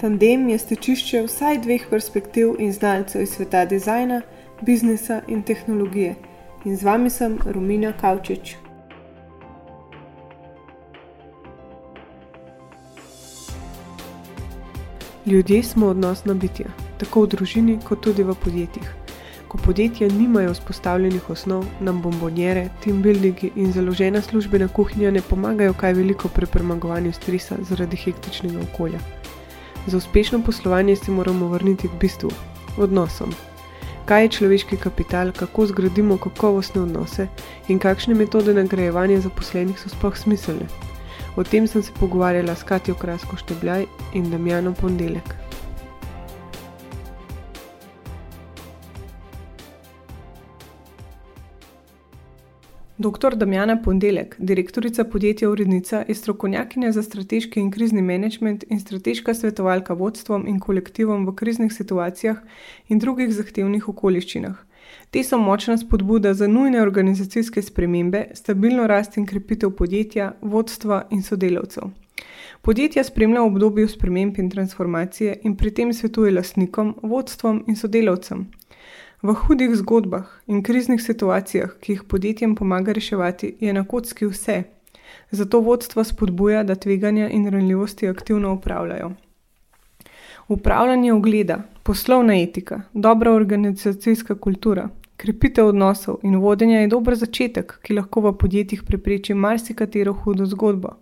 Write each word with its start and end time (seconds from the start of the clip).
Tandem 0.00 0.48
je 0.48 0.58
stečišče 0.58 1.18
vsaj 1.26 1.58
dveh 1.60 1.82
perspektiv 1.90 2.54
in 2.58 2.72
znalcev 2.72 3.22
iz 3.22 3.34
sveta 3.34 3.64
dizajna, 3.68 4.22
biznisa 4.60 5.20
in 5.28 5.42
tehnologije. 5.42 6.14
In 6.64 6.76
z 6.76 6.82
vami 6.82 7.10
sem 7.10 7.36
Romina 7.44 7.92
Kavčič. 7.92 8.54
Ljudje 15.26 15.62
smo 15.62 15.86
odnosna 15.86 16.34
bitja, 16.34 16.72
tako 16.98 17.26
v 17.26 17.32
družini, 17.36 17.78
kot 17.84 18.00
tudi 18.00 18.24
v 18.24 18.34
podjetjih. 18.34 18.88
Ko 19.48 19.58
podjetja 19.58 20.08
nimajo 20.08 20.56
vzpostavljenih 20.56 21.30
osnov, 21.30 21.64
nam 21.80 22.02
bombonjere, 22.02 22.70
team 22.84 23.02
buildingi 23.02 23.52
in 23.56 23.72
založena 23.72 24.22
službena 24.22 24.68
kuhinja 24.68 25.10
ne 25.10 25.20
pomagajo 25.20 25.74
kaj 25.74 25.92
veliko 25.92 26.28
pri 26.28 26.46
premagovanju 26.46 27.12
stresa 27.12 27.56
zaradi 27.60 27.96
hektičnega 27.96 28.64
okolja. 28.72 29.19
Za 29.86 29.96
uspešno 29.96 30.42
poslovanje 30.42 30.96
se 30.96 31.10
moramo 31.10 31.48
vrniti 31.48 31.88
k 31.88 32.00
bistvu, 32.00 32.30
odnosom. 32.76 33.34
Kaj 34.04 34.22
je 34.22 34.28
človeški 34.28 34.76
kapital, 34.76 35.32
kako 35.32 35.66
zgradimo 35.66 36.16
kakovostne 36.18 36.82
odnose 36.82 37.28
in 37.68 37.78
kakšne 37.78 38.14
metode 38.14 38.54
nagrajevanja 38.54 39.20
zaposlenih 39.20 39.78
so 39.80 39.88
sploh 39.88 40.16
smiselne. 40.16 40.66
O 41.36 41.44
tem 41.44 41.66
sem 41.66 41.82
se 41.82 41.92
pogovarjala 42.00 42.54
s 42.54 42.62
Katijo 42.62 42.94
Krasko 42.94 43.36
Štebljaj 43.36 43.86
in 44.14 44.30
Damjanom 44.30 44.74
Pondelek. 44.74 45.49
Dr. 53.00 53.34
Damjana 53.34 53.82
Pondelek, 53.82 54.34
direktorica 54.38 55.04
podjetja 55.04 55.50
Urednica, 55.50 56.04
je 56.08 56.14
strokovnjakinja 56.14 56.92
za 56.92 57.02
strateški 57.02 57.60
in 57.60 57.70
krizni 57.70 58.02
menedžment 58.02 58.64
in 58.68 58.80
strateška 58.80 59.34
svetovalka 59.34 59.94
vodstvom 59.94 60.44
in 60.48 60.58
kolektivom 60.60 61.24
v 61.26 61.34
kriznih 61.34 61.72
situacijah 61.72 62.42
in 62.88 62.98
drugih 62.98 63.32
zahtevnih 63.32 63.88
okoliščinah. 63.88 64.60
Te 65.10 65.24
so 65.24 65.38
močna 65.40 65.78
spodbuda 65.78 66.34
za 66.34 66.46
nujne 66.46 66.82
organizacijske 66.82 67.62
spremembe, 67.62 68.26
stabilno 68.34 68.86
rast 68.86 69.16
in 69.16 69.26
krepitev 69.26 69.72
podjetja, 69.80 70.34
vodstva 70.42 71.06
in 71.10 71.22
sodelavcev. 71.22 71.88
Podjetja 72.60 73.04
spremlja 73.04 73.40
v 73.40 73.54
obdobju 73.54 73.88
sprememb 73.88 74.36
in 74.38 74.52
transformacije 74.52 75.38
in 75.42 75.56
pri 75.56 75.72
tem 75.72 75.96
svetuje 75.96 76.36
lastnikom, 76.36 76.98
vodstvom 77.02 77.64
in 77.66 77.80
sodelavcem. 77.80 78.50
V 79.22 79.34
hudih 79.36 79.74
zgodbah 79.76 80.24
in 80.46 80.62
kriznih 80.62 81.02
situacijah, 81.02 81.74
ki 81.80 81.92
jih 81.92 82.04
podjetjem 82.08 82.54
pomaga 82.56 82.92
reševati, 82.96 83.50
je 83.60 83.72
na 83.72 83.82
kocki 83.84 84.24
vse. 84.26 84.62
Zato 85.30 85.60
vodstva 85.60 86.04
spodbuja, 86.04 86.62
da 86.64 86.74
tveganja 86.74 87.28
in 87.28 87.50
ranljivosti 87.52 88.08
aktivno 88.08 88.52
upravljajo. 88.54 89.10
Upravljanje 90.48 91.12
ogleda, 91.12 91.58
poslovna 91.82 92.38
etika, 92.40 92.80
dobra 92.94 93.32
organizacijska 93.32 94.38
kultura, 94.38 94.88
krepitev 95.16 95.66
odnosov 95.66 96.16
in 96.22 96.36
vodenja 96.36 96.80
je 96.80 96.88
dober 96.88 97.14
začetek, 97.14 97.76
ki 97.82 97.98
lahko 98.00 98.20
v 98.20 98.34
podjetjih 98.38 98.82
prepreči 98.88 99.34
marsikatero 99.34 100.12
hudo 100.12 100.46
zgodbo. 100.46 100.96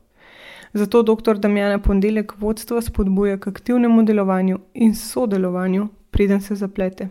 Zato 0.72 1.02
dr. 1.02 1.38
Damjana 1.38 1.78
Pondelek 1.78 2.34
vodstva 2.38 2.82
spodbuja 2.82 3.38
k 3.38 3.54
aktivnemu 3.54 4.02
delovanju 4.02 4.58
in 4.74 4.94
sodelovanju, 4.94 5.88
preden 6.10 6.40
se 6.40 6.54
zaplete. 6.54 7.08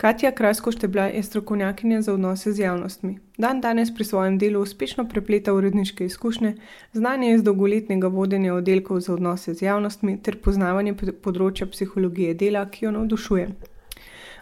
Katja 0.00 0.30
Krasko 0.32 0.72
Štebla 0.72 1.02
je 1.02 1.22
strokovnjakinja 1.22 2.02
za 2.02 2.12
odnose 2.14 2.52
z 2.52 2.58
javnostmi. 2.58 3.18
Dan 3.38 3.60
danes 3.60 3.94
pri 3.94 4.04
svojem 4.04 4.38
delu 4.38 4.60
uspešno 4.60 5.04
prepleta 5.08 5.52
uredniške 5.54 6.04
izkušnje, 6.04 6.54
znanje 6.92 7.34
iz 7.34 7.42
dolgoletnega 7.42 8.08
vodenja 8.08 8.54
oddelkov 8.54 9.00
za 9.00 9.12
odnose 9.14 9.54
z 9.54 9.62
javnostmi 9.62 10.16
ter 10.22 10.38
poznavanje 10.40 10.94
področja 11.22 11.66
psihologije 11.66 12.32
dela, 12.34 12.64
ki 12.70 12.84
jo 12.84 12.94
navdušuje. 12.96 13.46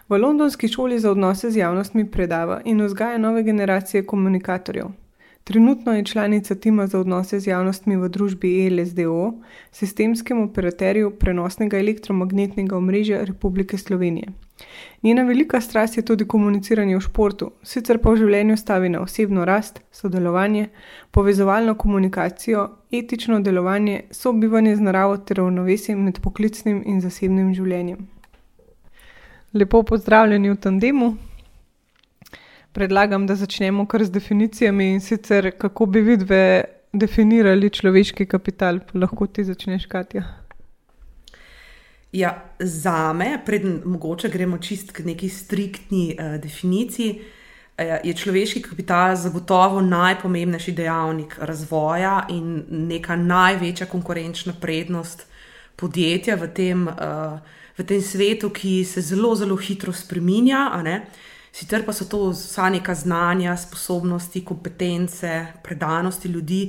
V 0.09 0.21
londonski 0.23 0.67
šoli 0.67 0.99
za 0.99 1.11
odnose 1.11 1.51
z 1.51 1.59
javnostmi 1.59 2.07
predava 2.11 2.61
in 2.65 2.79
vzgaja 2.85 3.17
nove 3.17 3.43
generacije 3.43 4.05
komunikatorjev. 4.05 4.95
Trenutno 5.49 5.93
je 5.93 6.05
članica 6.05 6.55
tima 6.55 6.87
za 6.87 6.99
odnose 6.99 7.39
z 7.39 7.47
javnostmi 7.47 7.95
v 7.97 8.09
družbi 8.09 8.67
ELSDO, 8.67 9.33
sistemskem 9.71 10.41
operaterju 10.41 11.09
prenosnega 11.11 11.79
elektromagnetnega 11.79 12.77
omrežja 12.77 13.23
Republike 13.23 13.77
Slovenije. 13.77 14.27
Njena 15.03 15.23
velika 15.23 15.61
strast 15.61 15.97
je 15.97 16.05
tudi 16.05 16.27
komuniciranje 16.27 16.97
v 16.97 17.01
športu, 17.01 17.47
sicer 17.63 17.97
pa 17.97 18.11
v 18.11 18.19
življenju 18.21 18.57
stavi 18.57 18.89
na 18.89 19.01
osebno 19.01 19.45
rast, 19.45 19.81
sodelovanje, 19.91 20.67
povezovalno 21.11 21.73
komunikacijo, 21.73 22.67
etično 22.91 23.39
delovanje, 23.39 24.03
sobivanje 24.11 24.75
z 24.75 24.85
naravo 24.85 25.17
ter 25.17 25.41
ravnovesje 25.41 25.95
med 25.95 26.21
poklicnim 26.21 26.83
in 26.85 27.01
zasebnim 27.01 27.55
življenjem. 27.57 28.05
Lepo 29.53 29.81
pozdravljeni 29.83 30.49
v 30.49 30.59
tandemu 30.61 31.09
predlagam, 32.79 33.27
da 33.27 33.35
začnemo 33.35 33.83
kar 33.85 34.05
z 34.07 34.11
definicijami 34.15 34.93
in 34.93 35.01
sicer 35.03 35.51
kako 35.59 35.85
bi 35.85 36.01
vidve 36.01 36.43
definirali 36.93 37.69
človeški 37.69 38.25
kapital. 38.25 38.79
Lahko 38.93 39.27
ti 39.27 39.43
začneš, 39.43 39.85
Katja. 39.91 40.23
Ja, 42.15 42.31
za 42.59 43.13
me, 43.13 43.33
preden 43.45 43.81
mogoče 43.85 44.31
gremo 44.31 44.57
čist 44.57 44.95
k 44.95 45.03
neki 45.05 45.29
striktni 45.29 46.15
uh, 46.15 46.39
definiciji, 46.41 47.19
uh, 47.19 47.99
je 48.03 48.15
človeški 48.15 48.63
kapital 48.69 49.15
zagotovo 49.15 49.81
najpomembnejši 49.81 50.71
dejavnik 50.79 51.35
razvoja 51.51 52.25
in 52.31 52.63
neka 52.87 53.19
največja 53.19 53.91
konkurenčna 53.91 54.55
prednost 54.61 55.27
podjetja 55.75 56.39
v 56.39 56.53
tem, 56.55 56.87
uh, 56.87 57.39
v 57.77 57.91
tem 57.91 58.01
svetu, 58.01 58.49
ki 58.55 58.85
se 58.87 59.03
zelo, 59.03 59.35
zelo 59.35 59.59
hitro 59.59 59.91
spreminja. 59.93 60.69
Sicer 61.59 61.83
pa 61.83 61.91
so 61.91 62.05
to 62.07 62.29
vsa 62.31 62.69
neka 62.71 62.93
znanja, 62.95 63.57
sposobnosti, 63.57 64.45
kompetence, 64.45 65.31
predanosti 65.63 66.29
ljudi 66.31 66.61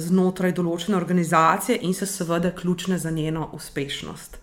znotraj 0.00 0.54
določene 0.56 0.96
organizacije 0.96 1.76
in 1.84 1.92
so 1.92 2.08
seveda 2.08 2.54
ključne 2.56 2.96
za 2.98 3.12
njeno 3.12 3.50
uspešnost. 3.52 4.38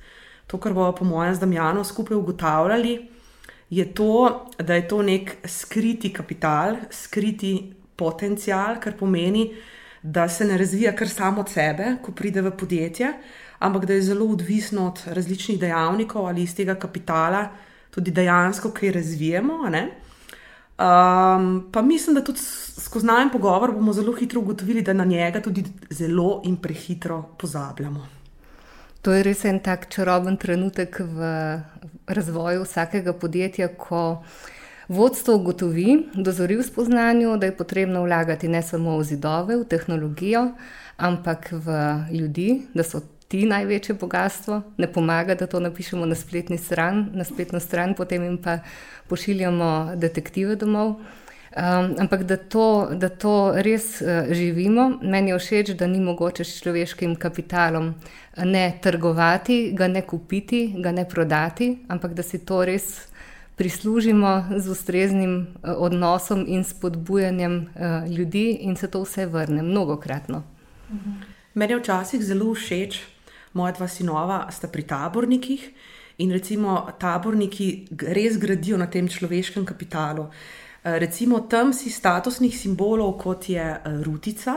To, 0.47 0.59
kar 0.61 0.75
bomo, 0.77 0.91
po 0.93 1.07
mojem, 1.09 1.33
z 1.33 1.41
Damjanom 1.41 1.87
skupaj 1.87 2.19
ugotavljali, 2.19 2.93
je 3.73 3.87
to, 3.97 4.11
da 4.59 4.77
je 4.77 4.85
to 4.87 5.01
nek 5.01 5.33
skriti 5.49 6.13
kapital, 6.13 6.77
skriti 6.93 7.55
potencial, 7.97 8.77
kar 8.83 8.99
pomeni, 8.99 9.47
da 10.03 10.27
se 10.29 10.45
ne 10.45 10.61
razvija 10.61 10.93
kar 10.93 11.09
samo 11.09 11.41
od 11.41 11.49
sebe, 11.49 11.95
ko 12.05 12.13
pride 12.13 12.45
v 12.45 12.53
podjetje, 12.57 13.15
ampak 13.59 13.89
da 13.89 13.97
je 13.97 14.05
zelo 14.11 14.29
odvisno 14.29 14.91
od 14.91 15.03
različnih 15.17 15.59
dejavnikov 15.59 16.29
ali 16.29 16.45
iz 16.45 16.53
tega 16.55 16.77
kapitala 16.77 17.47
tudi 17.91 18.11
dejansko 18.11 18.71
kaj 18.71 18.91
razvijemo. 18.91 19.53
Um, 19.63 21.69
pa 21.71 21.81
mislim, 21.81 22.15
da 22.15 22.23
tudi 22.23 22.39
skozi 22.79 23.05
najem 23.05 23.29
pogovor 23.29 23.71
bomo 23.71 23.93
zelo 23.93 24.13
hitro 24.13 24.41
ugotovili, 24.41 24.81
da 24.81 24.93
na 24.93 25.05
njega 25.05 25.41
tudi 25.41 25.63
zelo 25.89 26.41
in 26.45 26.57
prehitro 26.57 27.23
pozabljamo. 27.37 28.07
To 29.01 29.13
je 29.13 29.23
res 29.23 29.45
en 29.45 29.59
tak 29.59 29.89
čaroben 29.89 30.37
trenutek 30.37 30.99
v 30.99 31.29
razvoju 32.07 32.63
vsakega 32.63 33.13
podjetja, 33.13 33.67
ko 33.77 34.21
vodstvo 34.91 35.35
ugotovi, 35.39 36.11
dozori 36.13 36.59
v 36.59 36.63
spoznanju, 36.63 37.37
da 37.37 37.49
je 37.49 37.57
potrebno 37.57 38.03
vlagati 38.03 38.47
ne 38.47 38.61
samo 38.61 38.99
v 38.99 39.03
zidove, 39.03 39.57
v 39.57 39.65
tehnologijo, 39.65 40.51
ampak 40.97 41.49
v 41.51 41.67
ljudi, 42.13 42.67
da 42.73 42.83
so 42.83 43.01
ti 43.31 43.45
največje 43.47 43.95
bogatstvo, 43.95 44.61
ne 44.77 44.87
pomaga, 44.91 45.35
da 45.39 45.47
to 45.47 45.59
napišemo 45.63 46.05
na 46.05 46.15
stran, 46.57 47.09
na 47.13 47.23
spletno 47.23 47.59
stran, 47.59 47.93
potem 47.95 48.23
jim 48.23 48.37
pa 48.37 48.59
pošiljamo 49.07 49.95
detektive 49.95 50.55
domov. 50.55 50.95
Um, 51.51 51.95
ampak 51.99 52.23
da 52.23 52.37
to, 52.37 52.89
da 52.95 53.09
to 53.09 53.51
res 53.59 54.01
uh, 54.01 54.31
živimo, 54.31 54.99
meni 55.03 55.31
je 55.31 55.39
všeč, 55.39 55.71
da 55.75 55.87
ni 55.87 55.99
mogoče 55.99 56.45
s 56.47 56.61
človeškim 56.63 57.15
kapitalom 57.19 57.89
ne 58.37 58.71
trgovati, 58.81 59.73
ga 59.75 59.87
ne 59.91 60.01
kupiti, 60.01 60.61
ga 60.79 60.91
ne 60.95 61.03
prodati, 61.03 61.73
ampak 61.91 62.13
da 62.15 62.23
si 62.23 62.39
to 62.39 62.63
res 62.65 63.07
prislužimo 63.59 64.31
z 64.57 64.71
ustreznim 64.71 65.35
uh, 65.39 65.75
odnosom 65.75 66.45
in 66.47 66.63
spodbujanjem 66.63 67.57
uh, 67.59 68.07
ljudi, 68.07 68.63
in 68.63 68.79
se 68.79 68.87
to 68.87 69.03
vse 69.03 69.27
vrne, 69.27 69.61
mnogokratno. 69.61 70.43
Meni 71.53 71.73
je 71.73 71.79
včasih 71.79 72.23
zelo 72.23 72.53
všeč, 72.55 73.01
moja 73.53 73.71
dva 73.71 73.87
sinova 73.87 74.47
sta 74.51 74.67
pri 74.67 74.83
tabornikih 74.83 75.69
in 76.17 76.31
recimo 76.31 76.87
taborniki 76.99 77.87
res 77.97 78.37
gradijo 78.37 78.77
na 78.77 78.87
tem 78.87 79.07
človeškem 79.07 79.65
kapitalu. 79.65 80.27
Eh, 80.83 80.99
recimo 80.99 81.39
tam 81.39 81.73
si 81.73 81.89
statusnih 81.89 82.57
simbolov, 82.57 83.17
kot 83.21 83.49
je 83.49 83.61
eh, 83.61 84.03
rutica, 84.03 84.55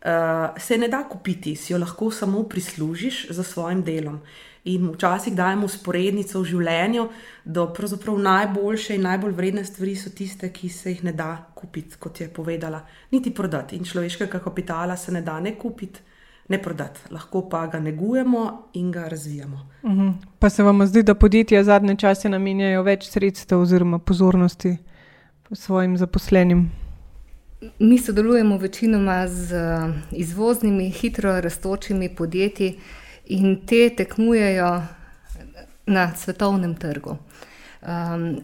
eh, 0.00 0.60
se 0.60 0.78
ne 0.78 0.88
da 0.88 1.04
kupiti, 1.08 1.56
si 1.56 1.72
jo 1.72 1.78
lahko 1.78 2.10
samo 2.10 2.42
prislužiš 2.42 3.30
za 3.30 3.42
svojim 3.42 3.82
delom. 3.82 4.20
In 4.64 4.90
včasih 4.92 5.34
dajemo 5.36 5.68
sporednico 5.68 6.40
v 6.40 6.44
življenju, 6.44 7.08
da 7.44 7.66
pravzaprav 7.68 8.18
najboljše 8.18 8.94
in 8.94 9.02
najbolj 9.04 9.32
vredne 9.32 9.64
stvari 9.64 9.96
so 9.96 10.10
tiste, 10.10 10.48
ki 10.52 10.68
se 10.68 10.90
jih 10.90 11.04
ne 11.04 11.12
da 11.12 11.50
kupiti, 11.54 11.96
kot 12.00 12.20
je 12.20 12.28
povedala, 12.28 12.80
niti 13.12 13.34
prodati. 13.34 13.76
In 13.76 13.84
človeškega 13.84 14.40
kapitala 14.40 14.96
se 14.96 15.12
ne 15.12 15.20
da 15.20 15.40
ne 15.40 15.52
kupiti, 15.58 16.00
ne 16.48 16.62
prodati, 16.62 17.00
lahko 17.10 17.48
pa 17.48 17.66
ga 17.66 17.80
negujemo 17.80 18.62
in 18.72 18.92
ga 18.92 19.08
razvijamo. 19.08 19.68
Uh 19.82 19.90
mhm. 19.90 20.00
-huh. 20.00 20.12
Pa 20.38 20.50
se 20.50 20.62
vam 20.62 20.86
zdi, 20.86 21.02
da 21.02 21.14
podjetja 21.14 21.64
zadnje 21.64 21.96
čase 21.96 22.28
namenjajo 22.28 22.82
več 22.82 23.08
sredstev 23.08 23.60
oziroma 23.60 23.98
pozornosti 23.98 24.76
svojim 25.52 25.98
zaposlenim? 25.98 26.70
Mi 27.78 27.98
sodelujemo 27.98 28.56
večinoma 28.56 29.28
z 29.28 29.56
izvoznimi, 30.10 30.90
hitro 30.90 31.40
raztočimi 31.40 32.08
podjetji 32.08 32.80
in 33.26 33.66
te 33.66 33.90
tekmujejo 33.96 34.82
na 35.86 36.14
svetovnem 36.14 36.74
trgu. 36.74 37.16
Um, 37.82 38.40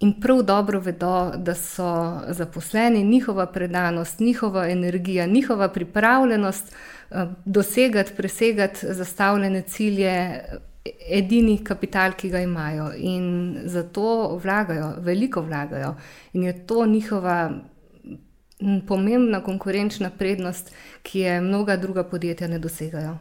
in 0.00 0.20
prav 0.20 0.42
dobro 0.42 0.80
vedo, 0.80 1.32
da 1.36 1.54
so 1.54 2.20
zaposleni, 2.28 3.04
njihova 3.04 3.46
predanost, 3.46 4.20
njihova 4.20 4.68
energija, 4.68 5.26
njihova 5.26 5.68
pripravljenost 5.68 6.64
uh, 6.68 6.99
dosegati, 7.44 8.12
presegati 8.16 8.86
zastavljene 8.94 9.62
cilje, 9.62 10.44
edini 11.10 11.58
kapital, 11.64 12.12
ki 12.16 12.30
ga 12.30 12.40
imajo. 12.40 12.92
In 12.96 13.58
zato 13.64 14.36
vlagajo, 14.42 14.94
veliko 14.98 15.42
vlagajo. 15.42 15.94
In 16.32 16.42
je 16.42 16.66
to 16.66 16.86
njihova 16.86 17.50
pomembna 18.86 19.42
konkurenčna 19.44 20.10
prednost, 20.10 20.74
ki 21.02 21.20
je 21.20 21.40
mnoga 21.40 21.76
druga 21.76 22.04
podjetja 22.04 22.48
ne 22.48 22.58
dosegajo. 22.58 23.18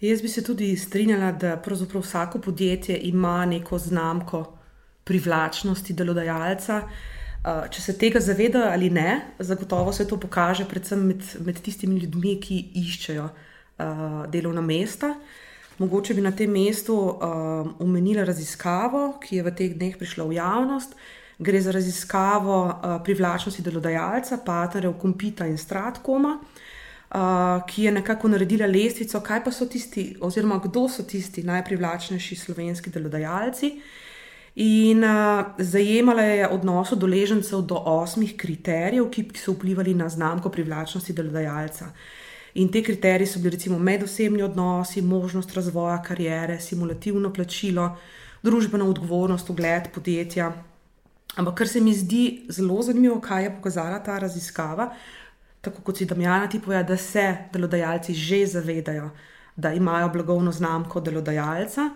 Jaz 0.00 0.22
bi 0.22 0.28
se 0.28 0.44
tudi 0.44 0.76
strinjala, 0.76 1.32
da 1.32 1.56
pravzaprav 1.56 2.02
vsako 2.02 2.38
podjetje 2.38 2.98
ima 2.98 3.46
neko 3.46 3.78
znamko 3.78 4.58
privlačnosti 5.04 5.92
delodajalca. 5.92 6.76
Uh, 6.76 6.90
če 7.42 7.82
se 7.82 7.94
tega 7.98 8.20
zavedajo 8.22 8.70
ali 8.70 8.90
ne, 8.90 9.34
zagotovo 9.42 9.92
se 9.92 10.06
to 10.06 10.16
pokaže 10.20 10.66
predvsem 10.70 11.00
med, 11.08 11.22
med 11.42 11.58
tistimi 11.58 11.98
ljudmi, 11.98 12.36
ki 12.40 12.58
iščejo 12.78 13.24
uh, 13.26 14.20
delovna 14.30 14.62
mesta. 14.62 15.16
Mogoče 15.82 16.14
bi 16.14 16.22
na 16.22 16.30
tem 16.36 16.52
mestu 16.54 16.94
uh, 16.94 17.72
omenila 17.82 18.22
raziskavo, 18.28 19.16
ki 19.22 19.40
je 19.40 19.46
v 19.46 19.54
teh 19.58 19.74
dneh 19.74 19.96
prišla 19.98 20.28
v 20.28 20.36
javnost. 20.38 20.94
Gre 21.42 21.60
za 21.64 21.74
raziskavo 21.74 22.58
uh, 22.68 23.00
privlačnosti 23.02 23.64
delodajalca, 23.66 24.38
partnerjev 24.46 24.94
Kompita 25.02 25.48
in 25.50 25.58
Stratkoma. 25.58 26.36
Uh, 27.12 27.58
ki 27.66 27.88
je 27.88 27.96
nekako 27.98 28.30
naredila 28.32 28.70
lestvico, 28.70 29.18
kaj 29.20 29.42
pa 29.44 29.50
so 29.52 29.66
tisti, 29.66 30.12
oziroma 30.22 30.60
kdo 30.62 30.86
so 30.88 31.02
tisti 31.02 31.42
najprivlačnejši 31.42 32.38
slovenski 32.46 32.94
delodajalci. 32.94 33.74
In 34.54 35.04
uh, 35.04 35.44
zajemala 35.58 36.22
je 36.22 36.48
odnos 36.48 36.92
udeležencev 36.92 37.62
do 37.64 37.78
osmih 37.86 38.34
kriterijev, 38.36 39.08
ki 39.10 39.30
so 39.40 39.54
vplivali 39.56 39.94
na 39.94 40.08
znamko 40.08 40.50
privlačnosti 40.52 41.12
delodajalca. 41.12 41.88
In 42.54 42.68
te 42.68 42.82
kriterije 42.82 43.26
so 43.26 43.40
bili 43.40 43.56
recimo 43.56 43.78
medosebni 43.78 44.42
odnosi, 44.42 45.02
možnost 45.02 45.54
razvoja 45.54 46.02
karijere, 46.02 46.60
simulativno 46.60 47.32
plačilo, 47.32 47.96
družbena 48.42 48.84
odgovornost, 48.84 49.50
ugled 49.50 49.88
podjetja. 49.94 50.52
Ampak 51.36 51.54
kar 51.54 51.68
se 51.68 51.80
mi 51.80 51.94
zdi 51.94 52.46
zelo 52.48 52.82
zanimivo, 52.82 53.20
kaj 53.20 53.44
je 53.44 53.54
pokazala 53.56 54.02
ta 54.04 54.18
raziskava, 54.18 54.90
tako 55.60 55.80
kot 55.82 55.96
si 55.96 56.04
Damjana 56.04 56.48
ti 56.48 56.60
pove, 56.60 56.82
da 56.84 56.96
se 56.96 57.36
delodajalci 57.52 58.14
že 58.14 58.46
zavedajo, 58.46 59.10
da 59.56 59.72
imajo 59.72 60.08
blagovno 60.08 60.52
znamko 60.52 61.00
delodajalca. 61.00 61.88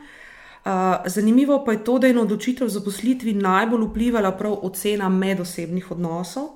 Zanimivo 1.07 1.61
pa 1.65 1.73
je 1.73 1.85
to, 1.85 1.99
da 1.99 2.07
je 2.07 2.15
na 2.15 2.23
odločitev 2.23 2.69
za 2.69 2.81
poslitvi 2.81 3.33
najbolj 3.33 3.85
vplivala 3.87 4.33
prav 4.35 4.59
ocena 4.67 5.09
medosebnih 5.09 5.91
odnosov, 5.91 6.49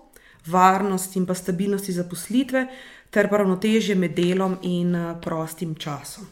varnosti 0.46 1.18
in 1.18 1.26
pa 1.26 1.34
stabilnosti 1.34 1.92
zaposlitve, 1.92 2.66
ter 3.10 3.28
pa 3.30 3.38
ravnotežje 3.38 3.94
med 3.94 4.14
delom 4.16 4.56
in 4.62 4.96
prostim 5.22 5.74
časom. 5.74 6.26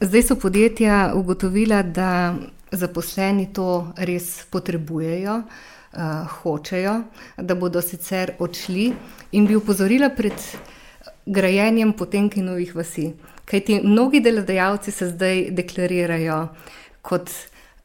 Zdaj 0.00 0.22
so 0.22 0.36
podjetja 0.36 1.12
ugotovila, 1.14 1.82
da 1.82 2.34
zaposleni 2.70 3.52
to 3.52 3.92
res 3.96 4.44
potrebujejo. 4.50 5.42
Hočejo, 6.42 6.92
da 7.40 7.54
bodo 7.54 7.80
sicer 7.80 8.34
odšli, 8.38 8.90
in 9.32 9.46
bi 9.48 9.56
upozorila 9.56 10.10
pred 10.12 10.34
grajenjem 11.26 11.92
potenkinovih 11.92 12.74
vasi. 12.76 13.10
Kaj 13.44 13.60
ti 13.60 13.80
mnogi 13.82 14.20
delodajalci 14.20 14.92
se 14.92 15.08
zdaj 15.10 15.46
deklarirajo 15.50 16.48
kot 17.02 17.30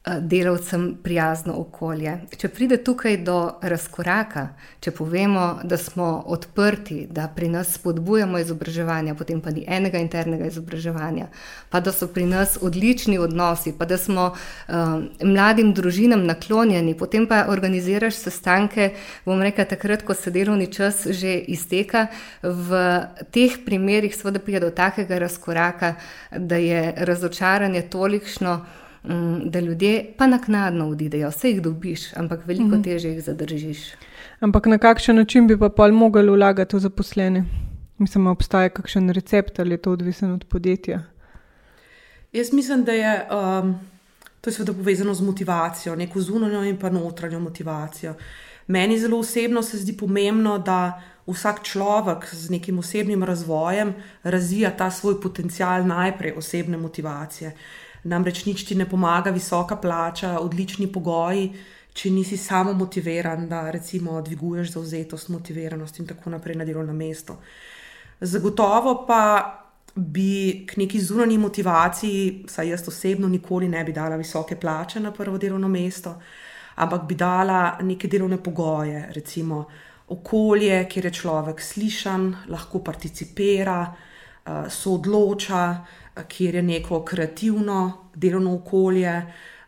delavcem 0.04 0.96
prijazno 1.02 1.54
okolje. 1.56 2.16
Če 2.36 2.48
pride 2.50 2.76
tukaj 2.82 3.20
do 3.22 3.36
razkoraka, 3.62 4.48
če 4.82 4.90
povemo, 4.90 5.60
da 5.62 5.78
smo 5.78 6.24
odprti, 6.26 7.04
da 7.10 7.28
pri 7.30 7.46
nas 7.52 7.76
spodbujamo 7.76 8.40
izobraževanje, 8.42 9.14
potem 9.14 9.40
pa 9.40 9.52
ni 9.54 9.62
enega 9.68 10.02
internega 10.02 10.50
izobraževanja, 10.50 11.28
pa 11.70 11.80
da 11.80 11.94
so 11.94 12.08
pri 12.10 12.26
nas 12.26 12.58
odlični 12.60 13.20
odnosi, 13.22 13.76
pa 13.78 13.86
da 13.86 13.98
smo 13.98 14.32
um, 14.32 15.06
mladim 15.22 15.70
družinam 15.74 16.26
naklonjeni, 16.26 16.96
potem 16.98 17.28
pa 17.30 17.44
organiziraš 17.54 18.18
sestanke, 18.24 18.90
bom 19.24 19.38
rekel, 19.42 19.70
takrat, 19.70 20.02
ko 20.02 20.18
se 20.18 20.34
delovni 20.34 20.66
čas 20.66 21.06
že 21.06 21.38
izteka, 21.46 22.08
v 22.42 22.82
teh 23.30 23.60
primerih 23.62 24.18
seveda 24.18 24.42
pride 24.42 24.66
do 24.66 24.74
takega 24.74 25.22
razkoraka, 25.22 25.94
da 26.34 26.58
je 26.58 26.88
razočaranje 27.06 27.86
tolikšno, 27.86 28.60
da 29.44 29.60
ljudje 29.60 30.14
pa 30.18 30.26
naknadno 30.26 30.88
odidejo, 30.88 31.28
vse 31.28 31.50
jih 31.50 31.62
dobiš, 31.62 32.12
ampak 32.16 32.46
veliko 32.46 32.76
mhm. 32.76 32.82
težje 32.82 33.12
jih 33.12 33.24
zadržiš. 33.24 33.78
Ampak 34.40 34.66
na 34.66 34.78
kakšen 34.78 35.16
način 35.16 35.46
bi 35.46 35.58
pa 35.58 35.68
pol 35.68 35.92
mogli 35.92 36.30
vlagati 36.30 36.76
v 36.76 36.80
zaposlene? 36.80 37.44
Mislim, 37.98 38.26
obstaja 38.26 38.68
kakšen 38.68 39.10
recept 39.10 39.58
ali 39.58 39.74
je 39.74 39.82
to 39.82 39.92
odvisno 39.92 40.34
od 40.34 40.44
podjetja? 40.44 41.02
Jaz 42.32 42.52
mislim, 42.52 42.84
da 42.84 42.92
je 42.92 43.28
um, 43.30 43.74
to 44.42 44.50
je 44.50 44.54
seveda 44.54 44.72
povezano 44.72 45.14
z 45.14 45.22
motivacijo, 45.22 45.96
neko 45.96 46.20
zunanjo 46.20 46.64
in 46.64 46.76
pa 46.76 46.90
notranjo 46.90 47.40
motivacijo. 47.40 48.14
Meni 48.66 48.98
zelo 48.98 49.18
osebno 49.18 49.62
se 49.62 49.78
zdi 49.78 49.96
pomembno, 49.96 50.58
da 50.58 51.02
vsak 51.26 51.62
človek 51.62 52.26
z 52.34 52.50
nekim 52.50 52.78
osebnim 52.78 53.22
razvojem 53.24 53.94
razvija 54.22 54.70
ta 54.76 54.90
svoj 54.90 55.20
potencial 55.20 55.86
najprej 55.86 56.32
osebne 56.36 56.76
motivacije. 56.76 57.54
Namreč 58.04 58.44
nič 58.46 58.64
ti 58.66 58.74
ne 58.74 58.88
pomaga, 58.88 59.30
visoka 59.30 59.76
plača, 59.76 60.38
odlični 60.40 60.88
pogoji, 60.92 61.52
če 61.94 62.10
nisi 62.10 62.36
samo 62.36 62.72
motiviran, 62.72 63.46
da 63.48 63.70
recimo 63.70 64.20
dviguješ 64.22 64.72
zauzetost, 64.74 65.28
motiviranost 65.28 66.00
in 66.00 66.08
tako 66.08 66.30
naprej 66.30 66.56
na 66.58 66.64
delovnem 66.64 66.96
mestu. 66.96 67.36
Zagotovo 68.20 69.04
pa 69.06 69.22
bi 69.94 70.64
k 70.66 70.76
neki 70.76 71.00
zunanji 71.00 71.38
motivaciji, 71.38 72.44
saj 72.48 72.68
jaz 72.68 72.88
osebno 72.88 73.28
nikoli 73.28 73.68
ne 73.68 73.84
bi 73.84 73.92
dala 73.92 74.16
visoke 74.16 74.56
plače 74.56 75.00
na 75.00 75.12
prvo 75.12 75.38
delovno 75.38 75.68
mesto, 75.68 76.14
ampak 76.74 77.04
bi 77.08 77.14
dala 77.14 77.78
neke 77.82 78.08
delovne 78.08 78.42
pogoje, 78.42 79.08
recimo 79.12 79.64
okolje, 80.08 80.86
kjer 80.88 81.04
je 81.04 81.12
človek 81.12 81.60
slišan, 81.60 82.32
lahko 82.48 82.80
participira, 82.84 83.94
soodloča 84.68 85.64
kjer 86.28 86.54
je 86.54 86.62
neko 86.62 87.04
kreativno 87.04 88.08
delovno 88.14 88.54
okolje, 88.54 89.22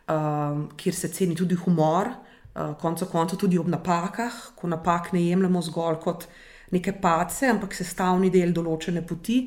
um, 0.07 0.69
kjer 0.77 0.95
se 0.95 1.07
ceni 1.07 1.35
tudi 1.35 1.55
humor, 1.55 2.07
uh, 2.07 2.75
konec 2.81 3.03
koncev 3.11 3.39
tudi 3.39 3.57
ob 3.57 3.67
napakah, 3.67 4.33
ko 4.55 4.67
napak 4.67 5.11
ne 5.13 5.23
jemljemo 5.25 5.61
zgolj 5.61 5.99
kot 6.03 6.27
neke 6.71 6.93
pace, 7.01 7.49
ampak 7.49 7.73
sestavni 7.73 8.29
del 8.29 8.53
določene 8.53 9.01
poti. 9.07 9.39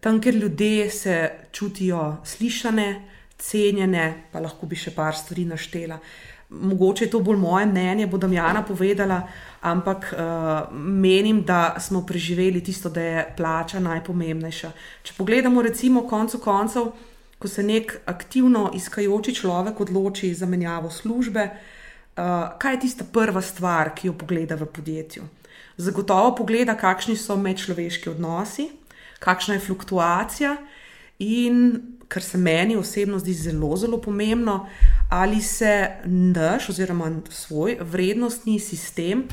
Tam, 0.00 0.20
kjer 0.20 0.36
ljudje 0.36 0.90
se 0.90 1.16
čutijo 1.52 2.18
slišane, 2.24 2.88
cenjene, 3.38 4.28
pa 4.32 4.40
lahko 4.40 4.66
bi 4.66 4.76
še 4.76 4.92
par 4.94 5.16
stvari 5.16 5.44
naštela. 5.48 5.98
Mogoče 6.60 7.04
je 7.04 7.10
to 7.10 7.20
bolj 7.20 7.36
moje 7.36 7.66
mnenje, 7.66 8.06
bo 8.06 8.18
Damjana 8.18 8.62
povedala, 8.62 9.22
ampak 9.60 10.12
uh, 10.12 10.72
menim, 10.72 11.42
da 11.42 11.76
smo 11.80 12.04
preživeli 12.06 12.62
tisto, 12.64 12.90
da 12.90 13.02
je 13.02 13.24
plača 13.36 13.80
najpomembnejša. 13.80 14.70
Če 15.02 15.14
pogledamo, 15.16 15.62
recimo, 15.62 16.04
koncu 16.08 16.38
koncev, 16.38 16.90
ko 17.38 17.48
se 17.48 17.62
nek 17.62 17.96
aktivno 18.06 18.70
iskajoči 18.74 19.34
človek 19.34 19.80
odloči 19.80 20.34
za 20.34 20.46
menjavo 20.46 20.90
službe, 20.90 21.48
uh, 21.50 22.54
kaj 22.58 22.74
je 22.74 22.80
tista 22.86 23.04
prva 23.12 23.42
stvar, 23.42 23.94
ki 23.96 24.08
jo 24.08 24.18
pogleda 24.18 24.54
v 24.60 24.68
podjetju? 24.68 25.26
Zagotovo 25.76 26.34
pogleda, 26.38 26.76
kakšni 26.78 27.16
so 27.18 27.36
medčloveški 27.36 28.12
odnosi, 28.12 28.68
kakšna 29.18 29.58
je 29.58 29.64
fluktuacija 29.66 30.56
in, 31.18 31.93
kar 32.14 32.22
se 32.22 32.38
meni 32.38 32.76
osebno 32.76 33.18
zdi 33.18 33.32
zelo, 33.34 33.76
zelo 33.76 33.98
pomembno, 34.00 34.66
ali 35.10 35.42
se 35.42 35.88
naš 36.04 36.68
oziroma 36.68 37.10
svoj 37.30 37.78
vrednostni 37.80 38.60
sistem 38.60 39.24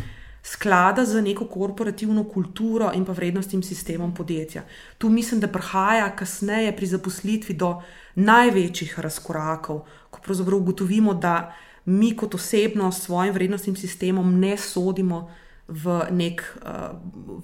sklada 0.44 1.06
z 1.06 1.22
neko 1.22 1.46
korporativno 1.46 2.24
kulturo 2.24 2.92
in 2.96 3.06
pa 3.06 3.14
vrednostnim 3.14 3.64
sistemom 3.64 4.16
podjetja. 4.16 4.64
Tu 4.98 5.10
mislim, 5.10 5.40
da 5.40 5.48
prihaja 5.48 6.10
kasneje 6.16 6.76
pri 6.76 6.86
zaposlitvi 6.86 7.54
do 7.56 7.82
največjih 8.16 9.00
razkorakov, 9.00 9.86
ko 10.10 10.22
pravzaprav 10.26 10.58
ugotovimo, 10.58 11.14
da 11.14 11.54
mi 11.86 12.16
kot 12.18 12.36
osebno 12.36 12.92
s 12.92 13.06
svojim 13.06 13.34
vrednostnim 13.34 13.76
sistemom 13.76 14.40
ne 14.40 14.58
sodimo 14.58 15.30
v, 15.68 16.02
nek, 16.12 16.44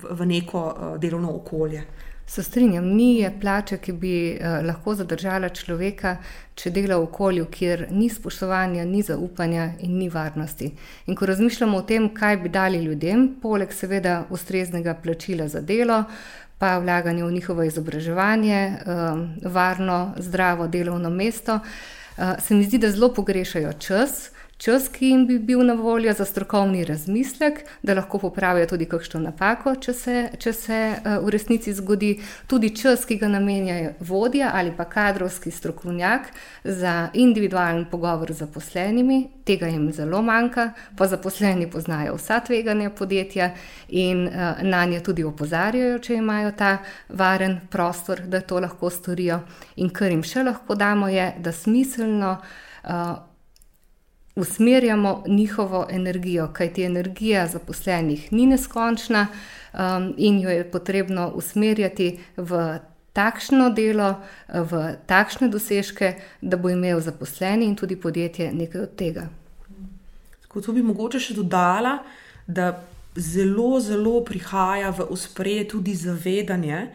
v 0.10 0.25
neko 0.25 0.98
delovno 0.98 1.36
okolje. 1.38 1.86
Se 2.30 2.44
strinjam, 2.44 2.86
ni 2.86 3.20
je 3.20 3.32
plače, 3.42 3.78
ki 3.78 3.94
bi 3.94 4.14
eh, 4.32 4.62
lahko 4.68 4.96
zadržala 5.00 5.48
človeka, 5.50 6.18
če 6.60 6.74
dela 6.76 6.98
v 7.00 7.06
okolju, 7.08 7.46
kjer 7.52 7.86
ni 7.92 8.10
spoštovanja, 8.12 8.84
ni 8.86 9.00
zaupanja 9.02 9.70
in 9.80 9.96
ni 9.96 10.10
varnosti. 10.12 10.74
In 11.08 11.16
ko 11.16 11.30
razmišljamo 11.30 11.78
o 11.78 11.86
tem, 11.88 12.10
kaj 12.14 12.38
bi 12.44 12.52
dali 12.52 12.84
ljudem, 12.84 13.30
poleg 13.42 13.72
seveda 13.72 14.26
ustreznega 14.30 14.98
plačila 15.04 15.48
za 15.48 15.62
delo, 15.62 16.04
pa 16.60 16.78
vlaganje 16.84 17.24
v 17.24 17.32
njihovo 17.32 17.64
izobraževanje, 17.64 18.60
eh, 18.60 19.48
varno, 19.48 20.14
zdravo 20.18 20.68
delovno 20.68 21.10
mesto, 21.10 21.60
eh, 22.18 22.36
se 22.44 22.56
mi 22.56 22.68
zdi, 22.68 22.78
da 22.78 22.92
zelo 22.92 23.14
pogrešajo 23.14 23.74
čas 23.74 24.32
čas, 24.58 24.88
ki 24.90 25.06
jim 25.06 25.26
bi 25.28 25.38
bil 25.40 25.62
na 25.66 25.74
voljo 25.74 26.14
za 26.14 26.26
strokovni 26.26 26.86
razmislek, 26.86 27.60
da 27.84 27.94
lahko 27.94 28.20
popravijo 28.20 28.66
tudi 28.68 28.86
kakšno 28.86 29.20
napako, 29.20 29.76
če 29.76 29.94
se, 29.94 30.16
če 30.40 30.54
se 30.54 30.80
uh, 30.96 31.26
v 31.26 31.34
resnici 31.34 31.74
zgodi, 31.74 32.16
tudi 32.48 32.74
čas, 32.76 33.06
ki 33.06 33.20
ga 33.22 33.30
namenjajo 33.30 33.94
vodja 34.00 34.52
ali 34.54 34.74
pa 34.78 34.86
kadrovski 34.90 35.52
strokovnjak 35.52 36.32
za 36.64 37.10
individualen 37.14 37.86
pogovor 37.92 38.34
z 38.34 38.42
zaposlenimi. 38.46 39.28
Tega 39.46 39.68
jim 39.68 39.92
zelo 39.94 40.22
manjka, 40.22 40.72
pa 40.98 41.08
zaposleni 41.08 41.70
poznajo 41.72 42.18
vsa 42.18 42.40
tveganja 42.40 42.90
podjetja 42.90 43.52
in 43.90 44.28
uh, 44.28 44.62
na 44.62 44.86
nje 44.86 45.04
tudi 45.04 45.24
opozarjajo, 45.24 46.00
če 46.00 46.18
imajo 46.18 46.52
ta 46.58 46.78
varen 47.10 47.60
prostor, 47.70 48.26
da 48.26 48.42
to 48.42 48.60
lahko 48.60 48.90
storijo. 48.90 49.44
In 49.78 49.94
kar 49.94 50.12
jim 50.12 50.26
še 50.26 50.44
lahko 50.44 50.76
damo, 50.76 51.08
je, 51.14 51.34
da 51.40 51.54
smiselno. 51.54 52.38
Usmerjamo 54.38 55.24
njihovo 55.27 55.88
energijo, 55.89 56.50
kajti 56.53 56.84
energija 56.84 57.48
zaposlenih 57.48 58.27
ni 58.32 58.46
neskončna 58.46 59.27
um, 59.74 60.13
in 60.17 60.39
jo 60.39 60.50
je 60.50 60.67
potrebno 60.72 61.32
usmerjati 61.36 62.20
v 62.38 62.77
takšno 63.17 63.72
delo, 63.74 64.12
v 64.53 64.94
takšne 65.10 65.50
dosežke, 65.50 66.13
da 66.41 66.58
bo 66.58 66.70
imel 66.70 67.01
zaposleni 67.01 67.65
in 67.65 67.75
tudi 67.75 67.96
podjetje 67.98 68.51
nekaj 68.53 68.82
od 68.82 68.94
tega. 68.96 69.25
Kot 70.48 70.70
bi 70.70 70.86
mogoče 70.86 71.20
še 71.20 71.34
dodala, 71.38 71.98
da 72.48 72.75
zelo, 73.17 73.79
zelo 73.82 74.22
prihaja 74.25 74.94
v 74.94 75.10
ospredje 75.10 75.67
tudi 75.74 75.96
zavedanje 75.98 76.88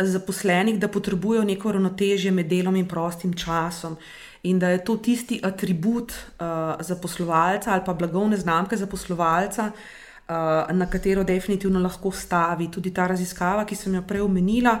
zaposlenih, 0.00 0.78
da 0.80 0.88
potrebujejo 0.88 1.44
neko 1.44 1.72
ravnotežje 1.76 2.32
med 2.32 2.48
delom 2.48 2.76
in 2.80 2.88
prostim 2.88 3.36
časom 3.36 3.98
in 4.42 4.58
da 4.58 4.68
je 4.68 4.84
to 4.84 4.96
tisti 4.96 5.40
atribut 5.42 6.12
uh, 6.12 6.80
zaposlovalca 6.80 7.72
ali 7.72 7.82
pa 7.86 7.94
blagovne 7.94 8.36
znamke 8.36 8.76
zaposlovalca, 8.76 9.70
uh, 9.70 10.76
na 10.76 10.86
katero 10.90 11.24
definitivno 11.24 11.80
lahko 11.80 12.10
stavi. 12.10 12.70
Tudi 12.70 12.94
ta 12.94 13.06
raziskava, 13.06 13.64
ki 13.64 13.76
sem 13.76 13.94
jo 13.94 14.02
prej 14.02 14.24
omenila, 14.24 14.78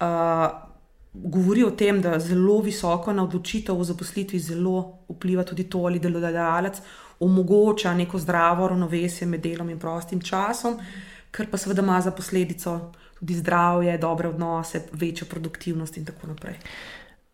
uh, 0.00 0.70
govori 1.12 1.64
o 1.64 1.70
tem, 1.70 2.00
da 2.00 2.18
zelo 2.18 2.60
visoko 2.60 3.12
na 3.12 3.24
odločitev 3.24 3.78
o 3.78 3.84
zaposlitvi 3.84 4.38
zelo 4.38 5.06
vpliva 5.08 5.44
tudi 5.44 5.64
to, 5.64 5.86
ali 5.86 5.98
delodajalec 5.98 6.82
omogoča 7.20 7.94
neko 7.94 8.18
zdravo 8.18 8.68
ravnovesje 8.68 9.26
med 9.26 9.40
delom 9.40 9.70
in 9.70 9.78
prostim 9.78 10.20
časom, 10.20 10.78
kar 11.30 11.46
pa 11.50 11.56
seveda 11.56 11.82
ima 11.82 12.00
za 12.00 12.10
posledico. 12.10 12.92
Tudi 13.20 13.34
zdravje, 13.36 13.98
dobre 13.98 14.28
odnose, 14.28 14.80
večjo 14.92 15.26
produktivnost, 15.28 15.96
in 15.96 16.04
tako 16.04 16.26
naprej. 16.26 16.54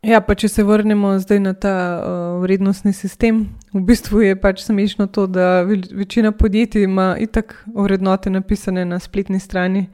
Ja, 0.05 0.21
pa 0.21 0.37
če 0.39 0.49
se 0.53 0.63
vrnemo 0.63 1.15
zdaj 1.19 1.41
na 1.41 1.53
ta 1.57 1.73
uh, 1.97 2.43
vrednostni 2.43 2.93
sistem, 2.93 3.47
v 3.73 3.81
bistvu 3.89 4.21
je 4.23 4.37
pač 4.39 4.61
smešno 4.67 5.09
to, 5.11 5.27
da 5.27 5.63
večina 5.67 6.33
podjetij 6.33 6.85
ima 6.85 7.17
itak 7.19 7.57
vrednote 7.75 8.31
napisane 8.31 8.85
na 8.85 9.01
spletni 9.03 9.41
strani, 9.41 9.87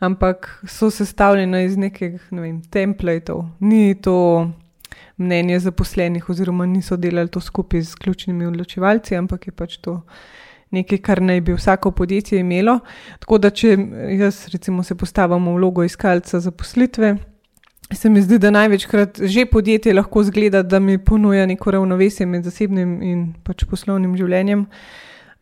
ampak 0.00 0.48
so 0.66 0.90
sestavljene 0.90 1.64
iz 1.64 1.76
nekih 1.76 2.18
ne 2.30 2.42
vem, 2.42 2.58
templatov. 2.72 3.44
Ni 3.60 3.94
to 3.94 4.50
mnenje 5.20 5.60
zaposlenih, 5.60 6.28
oziroma 6.30 6.66
niso 6.66 6.96
delali 6.96 7.28
to 7.28 7.40
skupaj 7.40 7.82
z 7.82 7.94
ključnimi 7.94 8.46
odločevalci, 8.46 9.16
ampak 9.16 9.46
je 9.46 9.52
pač 9.52 9.76
to. 9.84 10.00
Nekaj, 10.70 10.98
kar 11.02 11.20
naj 11.22 11.40
bi 11.40 11.54
vsako 11.54 11.90
podjetje 11.90 12.40
imelo. 12.40 12.78
Tako 13.20 13.38
da, 13.42 13.50
če 13.50 13.74
jaz, 14.18 14.46
recimo, 14.52 14.82
se 14.86 14.94
postavim 14.94 15.48
v 15.50 15.56
vlogo 15.58 15.84
iskalca 15.84 16.40
zaposlitve, 16.40 17.16
Se 17.92 18.08
mi 18.08 18.22
zdi, 18.22 18.38
da 18.38 18.50
največkrat 18.50 19.18
že 19.22 19.46
podjetje 19.46 19.94
lahko 19.94 20.22
zgleda, 20.22 20.62
da 20.62 20.78
mi 20.78 20.98
ponuja 20.98 21.46
neko 21.46 21.70
ravnovesje 21.70 22.26
med 22.26 22.44
zasebnim 22.44 23.02
in 23.02 23.24
pač 23.44 23.64
poslovnim 23.66 24.14
življenjem. 24.16 24.66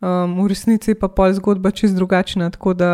Um, 0.01 0.37
v 0.39 0.47
resnici 0.49 0.95
pa 0.95 1.11
pol 1.13 1.33
zgodba 1.37 1.71
čist 1.71 1.95
drugačna. 1.95 2.49
Tako 2.49 2.73
da 2.73 2.89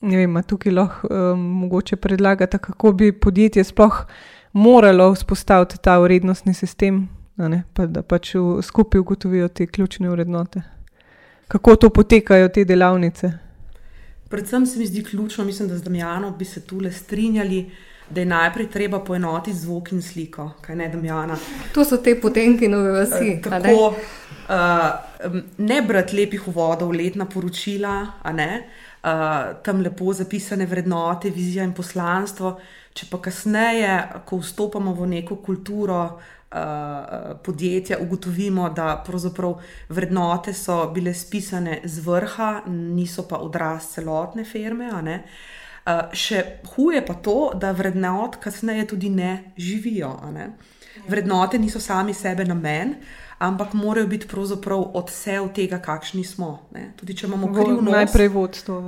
ne 0.00 0.16
vem, 0.18 0.40
tukaj 0.42 0.72
lahko 0.72 1.08
um, 1.08 1.46
mogoče 1.62 1.96
predlagate, 1.96 2.58
kako 2.58 2.92
bi 2.92 3.12
podjetje 3.12 3.64
sploh 3.64 4.02
moralo 4.52 5.12
vzpostaviti 5.14 5.78
ta 5.82 5.98
urednostni 6.00 6.54
sistem, 6.54 7.08
ne, 7.36 7.64
pa 7.74 7.86
da 7.86 8.02
pač 8.02 8.34
v, 8.34 8.62
skupaj 8.62 9.00
ugotovijo 9.00 9.48
te 9.48 9.66
ključne 9.66 10.10
vrednote. 10.10 10.62
Kako 11.48 11.76
to 11.76 11.90
potekajo 11.90 12.48
te 12.48 12.64
delavnice? 12.64 13.32
Predvsem 14.28 14.66
se 14.66 14.78
mi 14.78 14.86
zdi 14.86 15.04
ključno, 15.04 15.44
mislim, 15.44 15.68
da 15.68 15.78
z 15.78 15.84
Damjanom 15.84 16.34
bi 16.38 16.44
se 16.44 16.60
tukaj 16.66 16.92
strinjali 16.92 17.70
da 18.10 18.20
je 18.20 18.26
najprej 18.26 18.70
treba 18.70 19.00
poenotiti 19.00 19.56
zvok 19.58 19.92
in 19.92 20.02
sliko, 20.02 20.50
kaj 20.60 20.76
ne 20.76 20.88
Damjana. 20.88 21.36
To 21.74 21.84
so 21.84 21.96
te 21.96 22.14
potenke 22.20 22.68
nove 22.68 22.92
vasi. 22.92 23.32
Uh, 23.34 23.50
tako, 23.50 23.94
uh, 24.48 25.40
ne 25.58 25.82
brati 25.82 26.16
lepih 26.16 26.48
uvodov, 26.48 26.92
letna 26.94 27.26
poročila, 27.26 27.96
uh, 28.24 29.10
tam 29.62 29.82
lepo 29.82 30.12
zapisane 30.12 30.66
vrednote, 30.66 31.30
vizija 31.30 31.64
in 31.64 31.74
poslanstvo. 31.74 32.56
Če 32.96 33.10
pa 33.10 33.20
kasneje, 33.20 33.98
ko 34.24 34.38
vstopamo 34.40 34.94
v 34.96 35.10
neko 35.10 35.36
kulturo 35.44 36.00
uh, 36.06 37.34
podjetja, 37.44 37.98
ugotovimo, 38.00 38.70
da 38.70 39.02
pravzaprav 39.06 39.58
vrednote 39.88 40.54
so 40.54 40.78
bile 40.94 41.12
spisane 41.14 41.82
z 41.84 42.06
vrha, 42.06 42.62
niso 42.70 43.26
pa 43.28 43.42
odraz 43.44 43.90
celotne 43.92 44.46
firme. 44.48 44.88
Uh, 44.94 45.20
Uh, 45.86 46.08
še 46.10 46.40
huje 46.74 46.98
pa 47.06 47.14
to, 47.22 47.52
da 47.54 47.70
vrednot 47.70 48.40
kasneje 48.42 48.88
tudi 48.90 49.10
ne 49.10 49.52
živijo. 49.54 50.16
Ne? 50.34 50.48
Vrednote 51.06 51.60
niso 51.62 51.78
sami 51.80 52.14
sebe 52.14 52.44
namen, 52.44 52.96
ampak 53.38 53.74
morajo 53.78 54.08
biti 54.10 54.26
pravzaprav 54.26 54.82
odsev 54.98 55.52
tega, 55.54 55.78
kakšni 55.78 56.24
smo. 56.26 56.66
Ne? 56.74 56.88
Tudi 56.98 57.14
če 57.14 57.28
imamo 57.28 57.52
kriv 57.54 57.76
nos. 57.78 57.94
Najprej 57.94 58.30
vodstvo. 58.34 58.80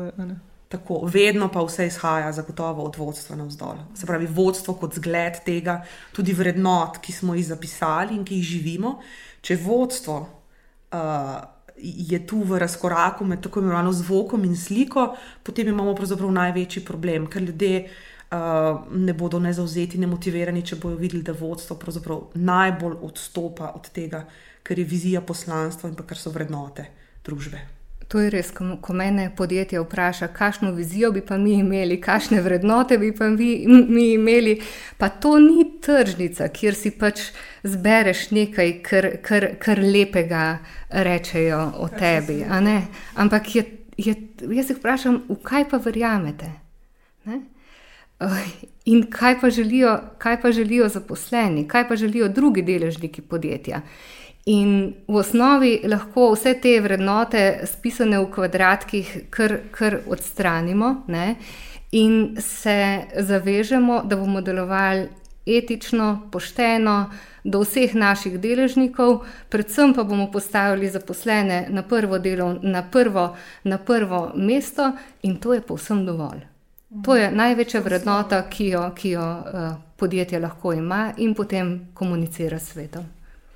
Tako, 0.68 0.98
vedno 1.08 1.46
pa 1.48 1.62
vse 1.64 1.86
izhaja 1.86 2.32
zagotovo 2.36 2.84
od 2.84 2.98
vodstva 2.98 3.36
navzdol. 3.38 3.78
Se 3.96 4.06
pravi, 4.06 4.26
vodstvo 4.26 4.74
kot 4.76 4.98
zgled 4.98 5.38
tega, 5.46 5.78
tudi 6.12 6.34
vrednot, 6.36 6.98
ki 7.04 7.14
smo 7.14 7.36
jih 7.38 7.46
zapisali 7.46 8.18
in 8.18 8.26
ki 8.26 8.40
jih 8.40 8.50
živimo. 8.56 8.98
Če 9.40 9.56
vodstvo. 9.62 10.18
Uh, 10.90 11.38
je 11.82 12.26
tu 12.26 12.42
v 12.42 12.58
razkoraku 12.58 13.24
med 13.24 13.42
tako 13.42 13.60
imenovano 13.60 13.92
zvokom 13.92 14.44
in 14.44 14.56
sliko, 14.56 15.14
potem 15.42 15.68
imamo 15.68 15.94
pravzaprav 15.94 16.32
največji 16.32 16.84
problem, 16.84 17.26
ker 17.26 17.42
ljudje 17.42 17.84
uh, 17.84 18.84
ne 18.92 19.14
bodo 19.14 19.38
ne 19.38 19.52
zauzeti, 19.52 19.98
ne 19.98 20.06
motivirani, 20.06 20.62
če 20.62 20.76
bodo 20.76 20.96
videli, 20.96 21.22
da 21.22 21.32
vodstvo 21.32 21.78
najbolj 22.34 22.96
odstopa 23.02 23.72
od 23.74 23.90
tega, 23.90 24.24
kar 24.62 24.78
je 24.78 24.84
vizija 24.84 25.20
poslanstva 25.20 25.90
in 25.90 25.96
kar 25.96 26.18
so 26.18 26.30
vrednote 26.30 26.86
družbe. 27.24 27.77
To 28.08 28.20
je 28.20 28.30
res, 28.32 28.50
ko, 28.56 28.94
mene 28.96 29.26
podjetje 29.36 29.80
vpraša, 29.82 30.30
kakšno 30.32 30.70
vizijo 30.72 31.10
bi 31.12 31.20
pa 31.20 31.36
mi 31.36 31.58
imeli, 31.60 31.98
kakšne 32.00 32.40
vrednote 32.40 32.96
bi 32.98 33.10
pa 33.12 33.28
mi, 33.28 33.66
mi 33.68 34.12
imeli. 34.14 34.54
Pa 34.96 35.08
to 35.08 35.34
ni 35.38 35.66
tržnica, 35.84 36.48
kjer 36.48 36.74
si 36.74 36.90
pač 36.96 37.26
zbereš 37.68 38.30
nekaj, 38.30 38.72
kar, 38.86 39.10
kar, 39.22 39.50
kar 39.60 39.82
lepega 39.84 40.46
rečejo 40.88 41.60
o 41.84 41.90
tebi. 41.92 42.40
Ampak 43.14 43.54
je, 43.54 43.66
je, 44.00 44.16
jaz 44.56 44.72
jih 44.72 44.80
vprašam, 44.80 45.22
v 45.28 45.36
kaj 45.44 45.68
pa 45.68 45.84
verjamete? 45.84 46.48
Ne? 47.28 47.42
In 48.88 49.04
kaj 49.12 49.36
pa, 49.40 49.50
želijo, 49.52 49.98
kaj 50.18 50.40
pa 50.40 50.52
želijo 50.52 50.88
zaposleni, 50.88 51.68
kaj 51.68 51.88
pa 51.88 51.96
želijo 51.96 52.28
drugi 52.28 52.62
deležniki 52.62 53.20
podjetja. 53.20 53.82
In 54.48 54.94
v 55.08 55.16
osnovi 55.20 55.74
lahko 55.84 56.30
vse 56.32 56.54
te 56.62 56.78
vrednote, 56.80 57.66
spisane 57.68 58.16
v 58.22 58.30
kvadratkih, 58.32 59.10
kar, 59.30 59.58
kar 59.70 60.00
odstranimo 60.08 61.02
ne? 61.12 61.34
in 61.92 62.36
se 62.40 63.04
zavežemo, 63.16 64.02
da 64.04 64.16
bomo 64.16 64.40
delovali 64.40 65.08
etično, 65.46 66.28
pošteno 66.32 67.10
do 67.44 67.60
vseh 67.60 67.94
naših 67.94 68.38
deležnikov, 68.40 69.22
predvsem 69.48 69.94
pa 69.96 70.04
bomo 70.04 70.30
postavili 70.32 70.90
zaposlene 70.90 71.66
na 71.68 71.82
prvo, 71.82 72.18
delo, 72.18 72.54
na 72.62 72.82
prvo, 72.82 73.36
na 73.64 73.78
prvo 73.78 74.32
mesto, 74.36 74.92
in 75.22 75.36
to 75.36 75.54
je 75.54 75.60
povsem 75.60 76.04
dovolj. 76.06 76.44
To 77.04 77.16
je 77.16 77.30
največja 77.32 77.80
vrednota, 77.84 78.42
ki 78.48 78.68
jo, 78.68 78.90
ki 78.96 79.10
jo 79.10 79.24
uh, 79.24 79.72
podjetje 79.96 80.40
lahko 80.40 80.72
ima 80.72 81.12
in 81.16 81.34
potem 81.34 81.88
komunicira 81.94 82.58
s 82.58 82.72
svetom. 82.72 83.04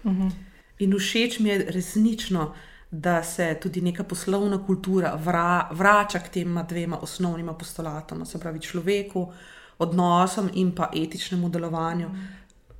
Uh 0.05 0.13
-huh. 0.13 0.52
In 0.83 0.99
všeč 0.99 1.39
mi 1.41 1.49
je 1.49 1.65
resnično, 1.71 2.53
da 2.91 3.23
se 3.23 3.57
tudi 3.63 3.81
neka 3.81 4.05
poslovna 4.05 4.59
kultura 4.67 5.15
vra, 5.25 5.69
vrača 5.73 6.19
k 6.19 6.29
tema 6.29 6.63
dvema 6.63 6.99
osnovnima 7.03 7.55
postulatoma, 7.55 8.25
se 8.25 8.41
pravi 8.41 8.61
človeku, 8.61 9.27
odnosom 9.79 10.51
in 10.55 10.75
pa 10.75 10.91
etičnemu 10.95 11.49
delovanju, 11.49 12.09
mm. 12.09 12.29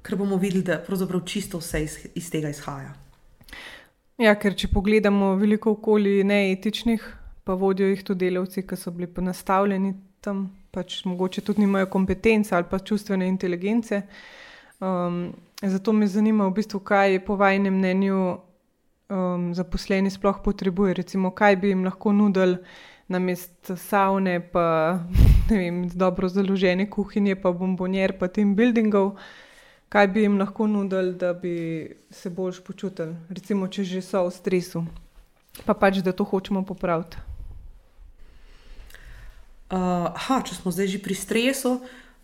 ker 0.03 0.17
bomo 0.17 0.37
videli, 0.37 0.63
da 0.63 0.83
pravzaprav 0.87 1.25
čisto 1.25 1.59
vse 1.59 1.83
iz, 1.85 1.97
iz 2.15 2.31
tega 2.31 2.51
izhaja. 2.53 2.93
Ja, 4.21 4.35
ker 4.37 4.55
če 4.55 4.69
pogledamo 4.69 5.33
veliko 5.41 5.73
okolij 5.79 6.23
neetičnih, 6.29 7.07
pa 7.45 7.57
vodijo 7.59 7.89
jih 7.89 8.05
tudi 8.05 8.29
delavci, 8.29 8.67
ki 8.67 8.77
so 8.77 8.93
bili 8.93 9.09
ponastavljeni 9.09 9.95
tam, 10.21 10.45
pač 10.71 11.01
mogoče 11.09 11.41
tudi 11.41 11.65
nimajo 11.65 11.89
kompetence 11.91 12.55
ali 12.55 12.69
pa 12.71 12.79
čustvene 12.79 13.27
inteligence. 13.29 14.03
Um, 14.81 15.33
zato 15.69 15.93
me 15.93 16.07
zanima, 16.07 16.47
v 16.47 16.57
bistvu, 16.59 16.81
kaj 16.81 17.21
po 17.27 17.37
vašem 17.39 17.71
mnenju 17.71 18.39
um, 19.13 19.55
zaposleni 19.55 20.11
sploh 20.11 20.41
potrebuje, 20.45 20.95
recimo, 20.95 21.31
kaj 21.31 21.57
bi 21.57 21.69
jim 21.69 21.85
lahko 21.85 22.13
nudili 22.13 22.59
na 23.09 23.19
mestu 23.19 23.77
savne, 23.77 24.41
pa 24.41 24.99
vem, 25.51 25.89
dobro 25.89 26.29
založene 26.29 26.91
kuhinje, 26.91 27.37
pa 27.37 27.53
bombonjer, 27.53 28.19
pa 28.19 28.29
tem 28.29 28.57
buildingov. 28.57 29.17
Kaj 29.93 30.09
bi 30.09 30.23
jim 30.25 30.39
lahko 30.41 30.67
nudili, 30.67 31.15
da 31.15 31.35
bi 31.35 31.55
se 32.11 32.31
bolj 32.31 32.63
počutili, 32.67 33.15
recimo, 33.29 33.69
če 33.69 33.85
že 33.85 34.03
so 34.03 34.25
v 34.27 34.33
stresu, 34.33 34.87
pa 35.67 35.75
pač, 35.75 36.01
da 36.01 36.13
to 36.17 36.25
hočemo 36.25 36.65
popraviti. 36.65 37.21
Uh, 39.73 40.11
aha, 40.13 40.43
če 40.45 40.57
smo 40.59 40.73
zdaj 40.73 40.91
že 40.97 40.99
pri 41.01 41.15
stresu, 41.17 41.79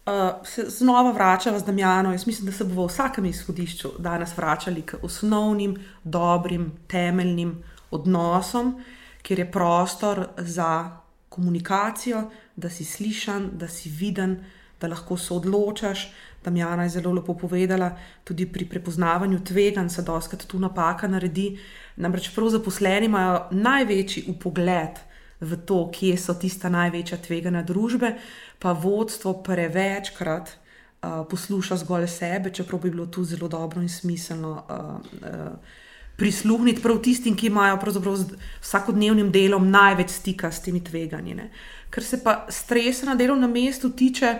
uh, 0.08 0.46
se 0.46 0.64
znova 0.68 1.12
vračamo 1.12 1.58
z 1.58 1.64
Damjanom. 1.64 2.12
Jaz 2.12 2.26
mislim, 2.26 2.46
da 2.46 2.52
se 2.52 2.64
bomo 2.64 2.82
v 2.82 2.86
vsakem 2.86 3.24
izhodišču 3.24 3.90
danes 3.98 4.36
vračali 4.36 4.82
k 4.82 4.98
osnovnim, 5.02 5.76
dobrim, 6.04 6.72
temeljnim 6.86 7.62
odnosom, 7.90 8.80
kjer 9.22 9.38
je 9.38 9.52
prostor 9.52 10.26
za 10.36 10.96
komunikacijo, 11.28 12.30
da 12.56 12.70
si 12.70 12.84
slišan, 12.84 13.50
da 13.52 13.68
si 13.68 13.90
viden, 13.90 14.44
da 14.80 14.88
lahko 14.88 15.16
se 15.16 15.34
odločaš. 15.34 16.12
Damjana 16.44 16.82
je 16.82 16.88
zelo 16.88 17.12
lepo 17.12 17.34
povedala, 17.34 17.96
tudi 18.24 18.46
pri 18.46 18.68
prepoznavanju 18.68 19.44
tveganj 19.44 19.88
se 19.88 20.02
doskrat 20.02 20.46
tu 20.46 20.58
napaka 20.58 21.08
naredi. 21.08 21.58
Namreč 21.96 22.30
prav 22.34 22.48
zaposleni 22.48 23.06
imajo 23.06 23.48
največji 23.50 24.24
upogled 24.28 25.07
v 25.40 25.57
to, 25.66 25.87
kje 25.95 26.16
so 26.18 26.35
tista 26.35 26.68
največja 26.68 27.18
tvegana 27.23 27.62
družbe, 27.62 28.14
pa 28.59 28.73
vodstvo 28.73 29.38
prevečkrat 29.42 30.50
uh, 30.50 31.25
posluša 31.30 31.76
zgolj 31.85 32.09
sebe, 32.11 32.50
čeprav 32.50 32.83
bi 32.83 32.90
bilo 32.90 33.07
tu 33.07 33.25
zelo 33.25 33.49
dobro 33.49 33.83
in 33.83 33.88
smiselno 33.88 34.52
uh, 34.52 34.87
uh, 35.23 35.76
prisluhniti 36.18 36.83
prav 36.83 36.99
tistim, 37.02 37.37
ki 37.37 37.47
imajo 37.47 37.78
z 38.18 38.25
vsakodnevnim 38.61 39.30
delom 39.33 39.71
največ 39.71 40.11
stika 40.11 40.50
s 40.50 40.62
temi 40.62 40.83
tveganji. 40.85 41.35
Ne. 41.35 41.50
Ker 41.90 42.04
se 42.04 42.18
pa 42.25 42.47
stresa 42.50 43.07
na 43.07 43.14
delovnem 43.14 43.52
mestu 43.52 43.90
tiče, 43.90 44.38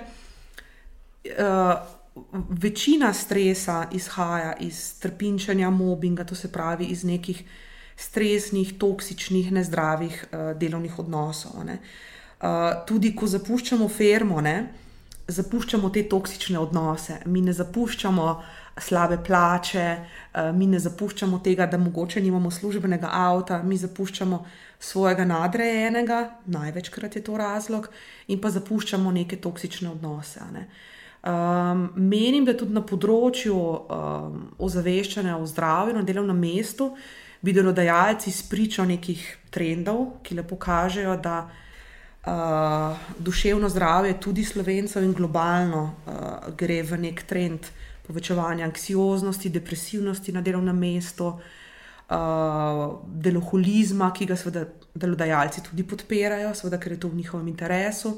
uh, 1.39 1.99
večina 2.51 3.13
stresa 3.13 3.87
izhaja 3.93 4.57
iz 4.61 4.99
trpinčanja, 4.99 5.71
mobbinga, 5.71 6.25
to 6.25 6.35
se 6.35 6.53
pravi 6.53 6.85
iz 6.85 7.05
nekih 7.05 7.45
stresnih, 7.99 8.79
toksičnih, 8.79 9.53
nezdravih 9.53 10.27
uh, 10.31 10.59
delovnih 10.59 10.99
odnosov. 10.99 11.59
Uh, 11.59 12.47
tudi 12.87 13.11
ko 13.17 13.27
zapuščamo 13.27 13.89
firmo, 13.91 14.41
ne, 14.41 14.69
zapuščamo 15.29 15.91
te 15.91 16.05
toksične 16.09 16.61
odnose, 16.63 17.19
mi 17.27 17.43
ne 17.43 17.53
zapuščamo 17.53 18.29
slabe 18.79 19.19
plače, 19.27 19.89
uh, 19.99 20.53
mi 20.55 20.71
ne 20.71 20.79
zapuščamo 20.79 21.43
tega, 21.43 21.67
da 21.67 21.83
mogoče 21.83 22.23
nimamo 22.23 22.55
službenega 22.55 23.11
avta, 23.11 23.63
mi 23.67 23.77
zapuščamo 23.77 24.45
svojega 24.79 25.27
nadrejenega, 25.27 26.23
največkrat 26.47 27.19
je 27.19 27.27
to 27.27 27.37
razlog, 27.37 27.91
in 28.31 28.39
pa 28.39 28.55
zapuščamo 28.55 29.11
neke 29.11 29.43
toksične 29.43 29.91
odnose. 29.91 30.47
Ne. 30.55 30.69
Um, 31.27 31.89
menim, 31.99 32.45
da 32.47 32.55
tudi 32.55 32.77
na 32.77 32.85
področju 32.87 33.55
um, 33.59 34.43
ozaveščanja 34.63 35.35
o 35.35 35.49
zdravju 35.51 35.97
na 35.97 36.05
delovnem 36.07 36.39
mestu 36.39 36.93
uh, 36.93 37.17
bi 37.41 37.53
delodajalci 37.53 38.33
spričo 38.33 38.85
nekih 38.85 39.25
trendov, 39.51 40.19
ki 40.23 40.35
lepo 40.35 40.57
kažejo, 40.57 41.17
da 41.23 41.37
uh, 41.49 42.97
duševno 43.19 43.69
zdravje 43.69 44.21
tudi 44.21 44.45
slovencev 44.45 45.05
in 45.05 45.13
globalno 45.13 45.83
uh, 45.85 46.55
gre 46.57 46.83
v 46.83 46.99
nek 46.99 47.23
trend 47.23 47.71
povečevanja 48.07 48.65
anksioznosti, 48.65 49.53
depresivnosti 49.53 50.33
na 50.33 50.41
delovnem 50.41 50.79
mestu, 50.79 51.29
uh, 51.29 52.99
deloholizma, 53.05 54.11
ki 54.17 54.27
ga 54.27 54.37
seveda 54.37 54.65
delodajalci 54.99 55.63
tudi 55.69 55.85
podpirajo, 55.87 56.55
seveda, 56.57 56.81
ker 56.81 56.97
je 56.97 57.01
to 57.05 57.13
v 57.13 57.21
njihovem 57.21 57.49
interesu. 57.53 58.15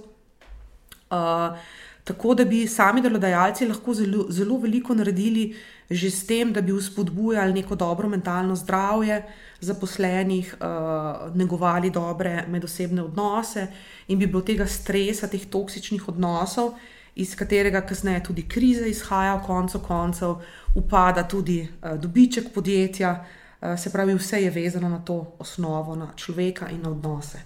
Uh, 1.11 1.59
tako 2.07 2.35
da 2.35 2.45
bi 2.47 2.67
sami 2.71 3.03
delodajalci 3.03 3.67
lahko 3.67 3.95
zelo, 3.95 4.29
zelo 4.31 4.59
veliko 4.63 4.95
naredili 4.95 5.51
že 5.91 6.11
s 6.11 6.27
tem, 6.27 6.53
da 6.53 6.63
bi 6.63 6.73
vzpodbujali 6.73 7.53
neko 7.53 7.75
dobro 7.75 8.09
mentalno 8.09 8.57
zdravje 8.57 9.23
zaposlenih, 9.61 10.55
uh, 10.61 11.37
negovali 11.37 11.91
dobre 11.91 12.45
medosebne 12.49 13.03
odnose 13.03 13.67
in 14.09 14.19
bi 14.19 14.27
bilo 14.27 14.43
tega 14.43 14.67
stresa, 14.67 15.29
teh 15.29 15.47
toksičnih 15.51 16.09
odnosov, 16.09 16.79
iz 17.15 17.35
katerega 17.35 17.83
kasneje 17.83 18.23
tudi 18.23 18.47
krize 18.49 18.87
izhaja, 18.89 19.35
v 19.35 19.47
koncu 19.47 19.83
koncev 19.83 20.39
upada 20.75 21.27
tudi 21.29 21.61
uh, 21.67 21.99
dobiček 22.01 22.55
podjetja. 22.55 23.25
Uh, 23.61 23.77
se 23.77 23.91
pravi, 23.93 24.15
vse 24.15 24.43
je 24.43 24.51
vezano 24.51 24.89
na 24.89 24.99
to 24.99 25.35
osnovo, 25.39 25.97
na 25.97 26.13
človeka 26.17 26.71
in 26.71 26.81
na 26.83 26.91
odnose. 26.91 27.43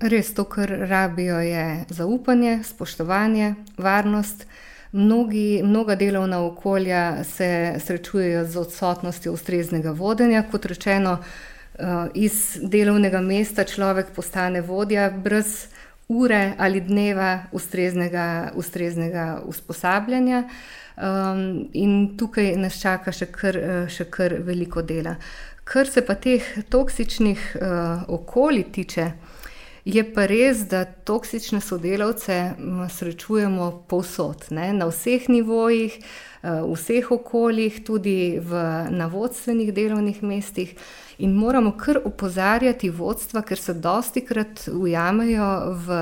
Res 0.00 0.34
to, 0.34 0.44
kar 0.44 0.70
rabijo, 0.70 1.40
je 1.40 1.84
zaupanje, 1.88 2.62
spoštovanje, 2.64 3.54
varnost. 3.78 4.46
Mnogi, 4.92 5.60
mnoga 5.64 5.94
delovna 5.94 6.44
okolja 6.44 7.24
se 7.24 7.74
srečujejo 7.78 8.44
z 8.46 8.56
odsotnostjo 8.56 9.32
ustreznega 9.32 9.90
vodenja. 9.90 10.42
Kot 10.50 10.66
rečeno, 10.66 11.18
eh, 11.74 11.84
iz 12.14 12.58
delovnega 12.62 13.20
mesta 13.20 13.64
človek 13.64 14.06
postane 14.16 14.60
vodja 14.60 15.10
brez 15.10 15.66
ure 16.08 16.52
ali 16.58 16.80
dneva 16.80 17.42
ustreznega, 17.52 18.52
ustreznega 18.54 19.42
usposabljanja. 19.44 20.44
Um, 20.98 21.68
in 21.72 22.16
tukaj 22.18 22.56
nas 22.56 22.80
čaka 22.80 23.12
še 23.12 23.26
kar, 23.26 23.56
eh, 23.56 23.88
še 23.88 24.04
kar 24.10 24.34
veliko 24.42 24.82
dela. 24.82 25.14
Kar 25.64 25.86
se 25.86 26.02
pa 26.02 26.14
teh 26.14 26.42
toksičnih 26.70 27.56
uh, 27.60 28.02
okolij 28.08 28.64
tiče, 28.72 29.12
Je 29.88 30.02
pa 30.04 30.26
res, 30.28 30.66
da 30.68 30.82
toksične 30.84 31.62
sodelavce 31.64 32.34
srečujemo 32.92 33.70
povsod, 33.88 34.50
ne? 34.52 34.66
na 34.76 34.84
vseh 34.90 35.30
nivojih, 35.32 35.94
eh, 35.96 36.60
v 36.60 36.74
vseh 36.76 37.08
okoljih, 37.10 37.78
tudi 37.86 38.36
v, 38.36 38.60
na 38.92 39.06
vodstvenih 39.08 39.72
delovnih 39.72 40.20
mestih. 40.22 40.74
In 41.18 41.32
moramo 41.32 41.72
kar 41.72 42.02
opozarjati 42.04 42.90
vodstva, 42.90 43.42
ker 43.42 43.58
se 43.58 43.74
dosti 43.74 44.20
krat 44.28 44.68
ujamejo 44.68 45.48
v 45.86 45.96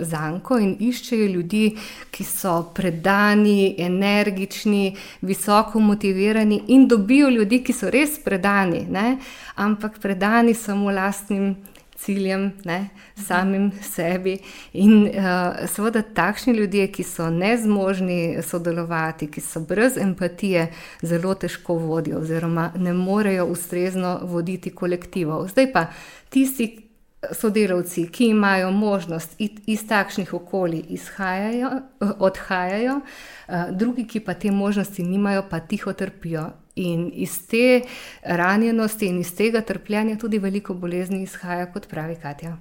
zanko 0.00 0.56
in 0.58 0.72
iščejo 0.80 1.28
ljudi, 1.36 1.76
ki 2.10 2.24
so 2.24 2.56
predani, 2.74 3.76
energični, 3.78 4.96
visoko 5.20 5.80
motivirani 5.80 6.62
in 6.72 6.88
dobijo 6.88 7.28
ljudi, 7.28 7.60
ki 7.60 7.72
so 7.72 7.92
res 7.92 8.16
predani, 8.24 8.86
ne? 8.88 9.18
ampak 9.56 10.00
predani 10.00 10.54
samo 10.54 10.90
lastnim 10.90 11.56
ciljem, 11.98 12.52
ne, 12.64 12.88
samim 13.26 13.70
sebi. 13.82 14.38
In 14.72 15.06
uh, 15.08 15.66
seveda 15.70 16.02
takšni 16.02 16.52
ljudje, 16.56 16.86
ki 16.92 17.04
so 17.04 17.30
nezmožni 17.30 18.42
sodelovati, 18.42 19.30
ki 19.30 19.40
so 19.40 19.60
brez 19.60 19.96
empatije, 19.96 20.68
zelo 21.02 21.34
težko 21.34 21.74
vodijo, 21.74 22.20
oziroma 22.20 22.70
ne 22.76 22.92
morejo 22.92 23.46
ustrezno 23.46 24.18
voditi 24.22 24.70
kolektivov. 24.70 25.48
Zdaj 25.48 25.72
pa 25.72 25.86
tisti. 26.30 26.85
Sodelavci, 27.32 28.06
ki 28.12 28.28
imajo 28.28 28.70
možnost 28.70 29.34
iz 29.66 29.86
takšnih 29.88 30.34
okolij 30.34 30.82
izhajajo, 30.88 31.70
odhajajo, 32.18 33.00
eh, 33.48 33.64
drugi, 33.70 34.06
ki 34.06 34.20
pa 34.20 34.34
te 34.34 34.50
možnosti 34.50 35.02
nimajo, 35.02 35.42
pa 35.50 35.60
tiho 35.60 35.92
trpijo 35.92 36.50
In 36.76 37.10
iz 37.14 37.46
te 37.48 37.80
ranjenosti 38.22 39.06
in 39.08 39.20
iz 39.20 39.30
tega 39.36 39.60
trpljenja 39.64 40.18
tudi 40.20 40.38
veliko 40.38 40.74
bolezni 40.74 41.22
izhaja, 41.22 41.70
kot 41.72 41.88
pravi 41.88 42.16
Katja. 42.22 42.56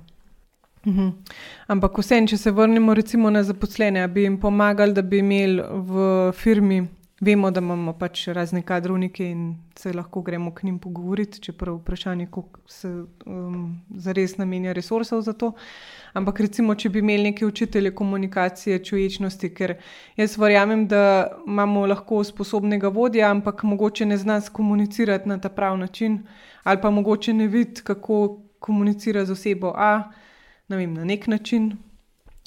Mhm. 0.87 1.09
Ampak 1.67 1.97
vsem, 1.99 2.27
če 2.27 2.37
se 2.37 2.51
vrnemo 2.51 2.93
recimo 2.93 3.29
na 3.29 3.43
zaposlene, 3.43 4.07
bi 4.07 4.23
jim 4.23 4.37
pomagali, 4.39 4.93
da 4.93 5.01
bi 5.01 5.19
imeli 5.19 5.63
v 5.89 6.31
firmi 6.31 6.85
vemo, 7.21 7.51
da 7.51 7.59
imamo 7.59 7.93
pač 7.93 8.27
razne 8.27 8.61
kadrovnike 8.61 9.29
in 9.31 9.55
se 9.75 9.93
lahko 9.93 10.21
gremo 10.21 10.51
k 10.53 10.63
njim 10.63 10.79
pogovoriti, 10.79 11.39
čeprav 11.41 11.75
vprašanje, 11.75 12.27
koliko 12.31 12.59
se 12.67 12.89
um, 13.25 13.81
zares 13.95 14.37
namenja 14.37 14.73
resursov 14.73 15.21
za 15.21 15.33
to. 15.33 15.51
Ampak 16.13 16.39
recimo, 16.39 16.75
če 16.75 16.89
bi 16.89 16.99
imeli 16.99 17.23
neke 17.31 17.45
učitelje 17.45 17.93
komunikacije, 17.95 18.83
čuječnosti, 18.83 19.49
ker 19.55 19.77
jaz 20.17 20.37
verjamem, 20.37 20.87
da 20.87 21.31
imamo 21.47 21.85
lahko 21.87 22.23
sposobnega 22.23 22.91
vodja, 22.91 23.31
ampak 23.31 23.63
mogoče 23.63 24.05
ne 24.05 24.17
zna 24.17 24.41
skomunicirati 24.41 25.29
na 25.29 25.39
ta 25.39 25.49
prav 25.49 25.77
način, 25.77 26.19
ali 26.63 26.81
pa 26.81 26.89
mogoče 26.89 27.33
ne 27.33 27.47
vidi, 27.47 27.81
kako 27.83 28.41
komunicira 28.59 29.25
z 29.25 29.31
osebo 29.31 29.73
A 29.75 30.11
ne 30.67 30.77
vem, 30.77 30.93
na 30.93 31.05
nek 31.05 31.27
način, 31.27 31.77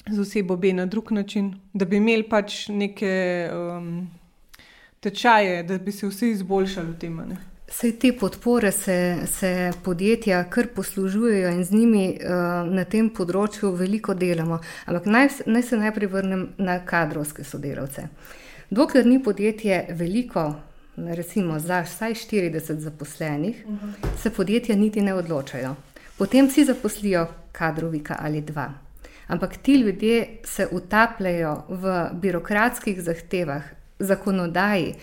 z 0.09 0.19
osebo 0.19 0.57
B 0.57 0.73
na 0.73 0.85
drug 0.85 1.11
način, 1.11 1.53
da 1.73 1.85
bi 1.85 1.97
imeli 1.97 2.29
pač 2.29 2.67
neke. 2.67 3.49
Um, 3.53 4.18
tečaje, 4.99 5.63
da 5.63 5.77
bi 5.77 5.91
se 5.91 6.07
vsi 6.07 6.29
izboljšali 6.29 6.91
v 6.91 6.99
tem. 6.99 7.21
Vse 7.69 7.91
te 7.99 8.11
podpore 8.19 8.71
se, 8.71 9.17
se 9.27 9.71
podjetja 9.83 10.43
kar 10.49 10.67
poslužujejo 10.75 11.49
in 11.49 11.63
z 11.63 11.71
njimi 11.71 12.05
uh, 12.17 12.73
na 12.73 12.83
tem 12.83 13.09
področju 13.13 13.71
veliko 13.77 14.13
delamo. 14.13 14.59
Ampak 14.85 15.05
naj, 15.05 15.29
naj 15.45 15.63
se 15.67 15.77
najprej 15.77 16.09
vrnem 16.09 16.47
na 16.57 16.79
kadrovske 16.85 17.43
sodelavce. 17.43 18.07
Dokler 18.69 19.05
ni 19.05 19.21
podjetje 19.23 19.85
veliko, 19.97 20.55
recimo 20.97 21.59
za 21.59 21.83
vsaj 21.85 22.17
40 22.25 22.81
zaposlenih, 22.85 23.63
uh 23.65 23.71
mhm. 23.71 23.89
-huh. 23.89 24.21
se 24.21 24.29
podjetja 24.29 24.75
niti 24.75 25.01
ne 25.01 25.13
odločajo. 25.13 25.75
Potem 26.17 26.49
si 26.49 26.65
zaposlijo 26.65 27.27
kadrovika 27.51 28.17
ali 28.19 28.41
dva. 28.41 28.73
Ampak 29.27 29.57
ti 29.57 29.73
ljudje 29.75 30.27
se 30.43 30.67
utapljajo 30.71 31.63
v 31.69 32.09
birokratskih 32.13 33.01
zahtevah, 33.01 33.63
zakonodaji, 33.99 34.95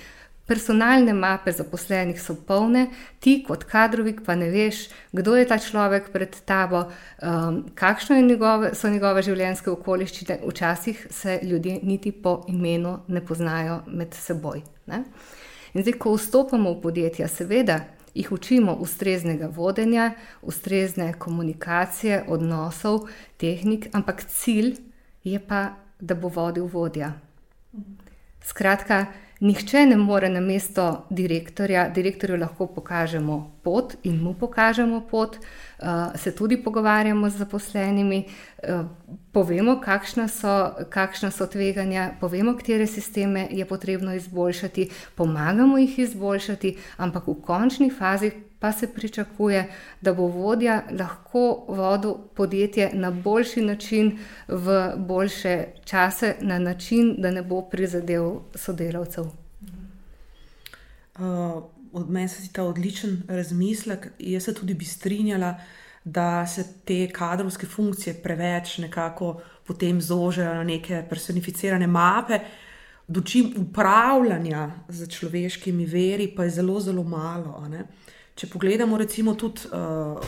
personalne 0.46 1.14
mape 1.14 1.52
zaposlenih 1.52 2.20
so 2.22 2.36
polne, 2.48 2.86
ti 3.20 3.40
kot 3.46 3.64
kadrovik 3.66 4.22
pa 4.26 4.36
ne 4.38 4.48
veš, 4.50 4.86
kdo 5.12 5.34
je 5.36 5.46
ta 5.50 5.58
človek 5.58 6.12
pred 6.14 6.36
tabo, 6.46 6.84
um, 6.86 7.64
kakšne 7.74 8.20
njegove, 8.22 8.74
so 8.78 8.90
njegove 8.90 9.24
življenjske 9.26 9.70
okoliščine. 9.74 10.38
Včasih 10.46 11.06
se 11.10 11.40
ljudje 11.42 11.80
niti 11.82 12.12
po 12.12 12.44
imenu 12.48 13.00
ne 13.08 13.24
poznajo 13.26 13.82
med 13.86 14.14
seboj. 14.14 14.62
Ne? 14.86 15.02
In 15.74 15.82
zdaj, 15.82 15.98
ko 15.98 16.14
vstopamo 16.14 16.76
v 16.76 16.82
podjetja, 16.86 17.28
seveda. 17.28 17.82
Jih 18.16 18.30
učimo 18.32 18.72
ustreznega 18.80 19.50
vodenja, 19.52 20.14
ustrezne 20.40 21.10
komunikacije, 21.20 22.22
odnosov, 22.32 23.10
tehnik, 23.36 23.90
ampak 23.92 24.24
cilj 24.24 24.78
je 25.24 25.36
pa, 25.36 25.74
da 26.00 26.14
bo 26.16 26.30
vodil 26.32 26.64
vodja. 26.64 27.12
Skratka, 28.46 29.06
nihče 29.40 29.86
ne 29.86 29.96
more 29.96 30.28
na 30.28 30.40
mesto 30.40 31.06
direktorja, 31.10 31.88
direktorju 31.88 32.38
lahko 32.40 32.66
pokažemo 32.66 33.38
pot 33.62 33.96
in 34.04 34.20
mu 34.22 34.34
pokažemo 34.34 35.00
pot, 35.10 35.36
uh, 35.36 35.86
se 36.14 36.34
tudi 36.34 36.56
pogovarjamo 36.62 37.30
z 37.30 37.36
zaposlenimi, 37.36 38.22
uh, 38.24 38.86
povemo, 39.32 39.80
kakšna 39.80 40.28
so, 40.28 40.54
kakšna 40.90 41.30
so 41.30 41.46
tveganja, 41.46 42.10
povemo, 42.20 42.54
katere 42.56 42.86
sisteme 42.86 43.48
je 43.50 43.64
potrebno 43.64 44.14
izboljšati, 44.14 44.90
pomagamo 45.14 45.78
jih 45.78 45.98
izboljšati, 45.98 46.76
ampak 46.96 47.26
v 47.26 47.40
končni 47.42 47.90
fazi 47.90 48.30
pa 48.66 48.72
se 48.72 48.94
pričakuje, 48.94 49.72
da 50.00 50.14
bo 50.14 50.26
vodja 50.26 50.82
lahko 50.98 51.64
vodil 51.68 52.14
podjetje 52.34 52.90
na 52.94 53.10
boljši 53.10 53.62
način, 53.62 54.18
v 54.48 54.92
boljše 54.96 55.64
čase, 55.84 56.34
na 56.40 56.58
način, 56.58 57.14
da 57.18 57.30
ne 57.30 57.42
bo 57.42 57.62
prizadel 57.70 58.40
sodelavcev. 58.54 59.22
Uh, 59.22 59.30
od 61.92 62.10
meni 62.10 62.28
se 62.28 62.42
ti 62.42 62.52
ta 62.52 62.64
odličen 62.64 63.22
razmislek. 63.28 64.08
Jaz 64.18 64.44
se 64.44 64.54
tudi 64.54 64.74
bi 64.74 64.84
strinjala, 64.84 65.54
da 66.04 66.46
se 66.46 66.64
te 66.84 67.08
kadrovske 67.12 67.66
funkcije 67.66 68.14
preveč 68.22 68.78
nekako 68.78 69.40
potem 69.66 70.00
zožejo 70.00 70.54
na 70.54 70.64
neke 70.64 71.04
personificirane 71.08 71.86
mape. 71.86 72.38
Dočim 73.08 73.54
upravljanja 73.56 74.70
z 74.88 75.06
človeškimi 75.06 75.86
veri, 75.86 76.34
pa 76.36 76.44
je 76.44 76.50
zelo, 76.50 76.80
zelo 76.80 77.02
malo. 77.02 77.62
Uh, 77.62 77.80
Če 78.36 78.50
pogledamo, 78.52 78.98
recimo, 79.00 79.32
tudi 79.32 79.64
uh, 79.72 80.20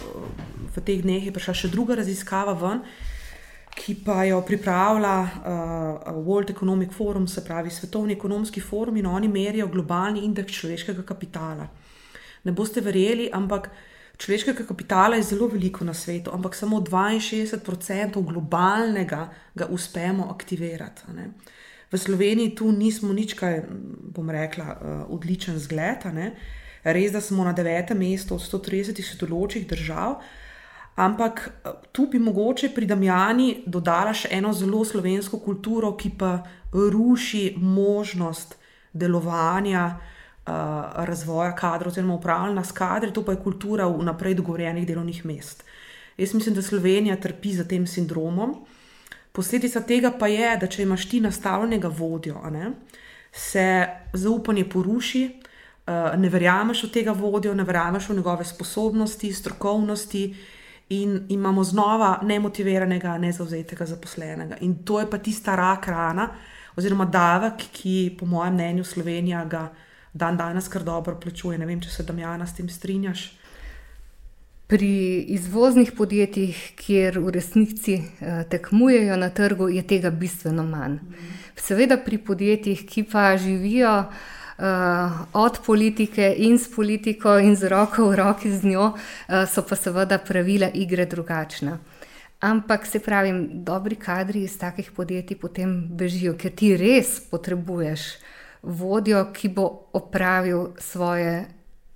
v 0.73 0.81
teh 0.81 1.03
dneh 1.05 1.27
je 1.29 1.33
prišla 1.35 1.53
še 1.61 1.69
druga 1.69 1.99
raziskava 1.99 2.55
ven, 2.57 2.81
ki 3.77 3.99
pa 4.01 4.23
jo 4.25 4.39
pripravlja 4.49 5.17
uh, 5.21 6.15
World 6.17 6.49
Economic 6.55 6.95
Forum, 6.97 7.27
se 7.29 7.45
pravi 7.45 7.69
Svetovni 7.69 8.17
ekonomski 8.17 8.63
forum, 8.65 8.97
in 8.97 9.11
oni 9.13 9.29
merijo 9.29 9.69
globalni 9.69 10.25
indeks 10.25 10.57
človeškega 10.57 11.05
kapitala. 11.05 11.69
Ne 12.49 12.55
boste 12.57 12.81
verjeli, 12.81 13.29
ampak 13.29 13.69
človeškega 14.17 14.65
kapitala 14.65 15.21
je 15.21 15.29
zelo 15.29 15.51
veliko 15.53 15.85
na 15.85 15.93
svetu, 15.93 16.33
ampak 16.33 16.57
samo 16.57 16.81
62% 16.81 18.25
globalnega 18.25 19.27
ga 19.53 19.69
uspemo 19.69 20.31
aktivirati. 20.33 21.13
V 21.93 22.01
Sloveniji 22.01 22.57
tu 22.57 22.73
nismo 22.73 23.13
nič, 23.13 23.37
kaj 23.37 23.67
bom 24.17 24.33
rekla, 24.33 24.65
uh, 24.73 25.05
odličen 25.13 25.61
zgled. 25.61 26.09
Res, 26.93 27.13
da 27.13 27.21
smo 27.21 27.45
na 27.45 27.53
devetem 27.53 27.99
mestu 27.99 28.35
od 28.35 28.41
130 28.41 29.03
sodelujočih 29.05 29.67
držav, 29.69 30.21
ampak 30.97 31.43
eh, 31.49 31.71
tu 31.93 32.07
bi 32.11 32.19
mogoče 32.19 32.73
pri 32.75 32.87
Damjani 32.87 33.63
dodala 33.67 34.15
še 34.15 34.31
eno 34.33 34.53
zelo 34.53 34.85
slovensko 34.85 35.41
kulturo, 35.45 35.93
ki 35.97 36.15
pa 36.19 36.39
ruši 36.73 37.55
možnost 37.57 38.57
delovanja, 38.93 39.85
uh, 40.49 40.53
razvoja 41.05 41.55
kadrov, 41.57 41.93
oziroma 41.93 42.15
upravljanja 42.15 42.65
s 42.65 42.73
kadri, 42.73 43.13
to 43.13 43.25
pa 43.25 43.33
je 43.33 43.43
kultura 43.43 43.87
vnaprej 43.89 44.35
dogovorjenih 44.35 44.87
delovnih 44.87 45.25
mest. 45.27 45.65
Jaz 46.19 46.35
mislim, 46.35 46.55
da 46.55 46.63
Slovenija 46.63 47.17
trpi 47.17 47.53
za 47.53 47.65
tem 47.65 47.87
sindromom. 47.87 48.57
Posledica 49.33 49.81
tega 49.81 50.11
pa 50.19 50.27
je, 50.27 50.57
da 50.57 50.67
če 50.67 50.83
imaš 50.83 51.09
ti 51.09 51.21
nastavljenega 51.21 51.89
vodjo, 51.89 52.41
ne, 52.51 52.73
se 53.33 53.87
zaupanje 54.13 54.65
poruši, 54.69 55.29
ne 56.17 56.29
verjameš 56.29 56.85
v 56.85 56.91
tega 56.93 57.13
vodjo, 57.17 57.55
ne 57.55 57.65
verjameš 57.65 58.09
v 58.09 58.19
njegove 58.21 58.45
sposobnosti, 58.45 59.33
strokovnosti. 59.33 60.35
In 60.89 61.27
imamo 61.29 61.65
znova 61.65 62.21
nemotiviranega, 62.23 63.19
nezauzetega 63.19 63.87
zaposlenega. 63.87 64.57
In 64.61 64.85
to 64.85 65.01
je 65.01 65.11
pa 65.11 65.19
tista 65.19 65.57
rak 65.57 65.89
rana, 65.89 66.31
oziroma 66.77 67.05
davek, 67.05 67.67
ki, 67.73 68.17
po 68.19 68.27
mojem 68.27 68.55
mnenju, 68.55 68.85
Slovenija 68.85 69.45
ga 69.45 69.69
dan 70.13 70.37
danes 70.37 70.69
kar 70.69 70.83
dobro 70.83 71.19
plačuje. 71.21 71.59
Ne 71.59 71.67
vem, 71.67 71.81
če 71.81 71.91
se 71.91 72.07
Damjana 72.09 72.47
s 72.47 72.57
tem 72.57 72.69
strinjaš. 72.69 73.27
Pri 74.69 75.21
izvoznih 75.37 75.93
podjetjih, 75.97 76.57
kjer 76.77 77.21
v 77.21 77.37
resnici 77.37 77.99
eh, 78.01 78.43
tekmujejo 78.49 79.17
na 79.17 79.29
trgu, 79.31 79.69
je 79.69 79.85
tega 79.87 80.11
bistveno 80.11 80.65
manj. 80.65 80.99
Seveda 81.57 81.97
pri 82.01 82.19
podjetjih, 82.19 82.85
ki 82.89 83.05
pa 83.13 83.37
živijo 83.37 83.93
uh, 83.99 84.38
od 85.33 85.59
politike 85.67 86.35
in 86.37 86.59
s 86.59 86.75
politiko 86.75 87.39
in 87.39 87.57
z 87.57 87.69
roko 87.69 88.09
v 88.11 88.17
roki 88.17 88.51
z 88.51 88.65
njo, 88.65 88.93
uh, 88.93 89.47
so 89.47 89.63
pa 89.63 89.77
seveda 89.77 90.19
pravila 90.19 90.71
igre 90.75 91.07
drugačna. 91.07 91.79
Ampak 92.41 92.87
se 92.87 92.99
pravi, 92.99 93.49
dobri 93.53 93.97
kadri 93.97 94.43
iz 94.43 94.59
takih 94.59 94.91
podjetij 94.93 95.39
potem 95.39 95.89
bežijo, 95.91 96.35
ker 96.39 96.51
ti 96.51 96.77
res 96.77 97.21
potrebuješ 97.31 98.01
vodjo, 98.63 99.25
ki 99.33 99.49
bo 99.49 99.91
opravil 99.93 100.75
svoje 100.79 101.47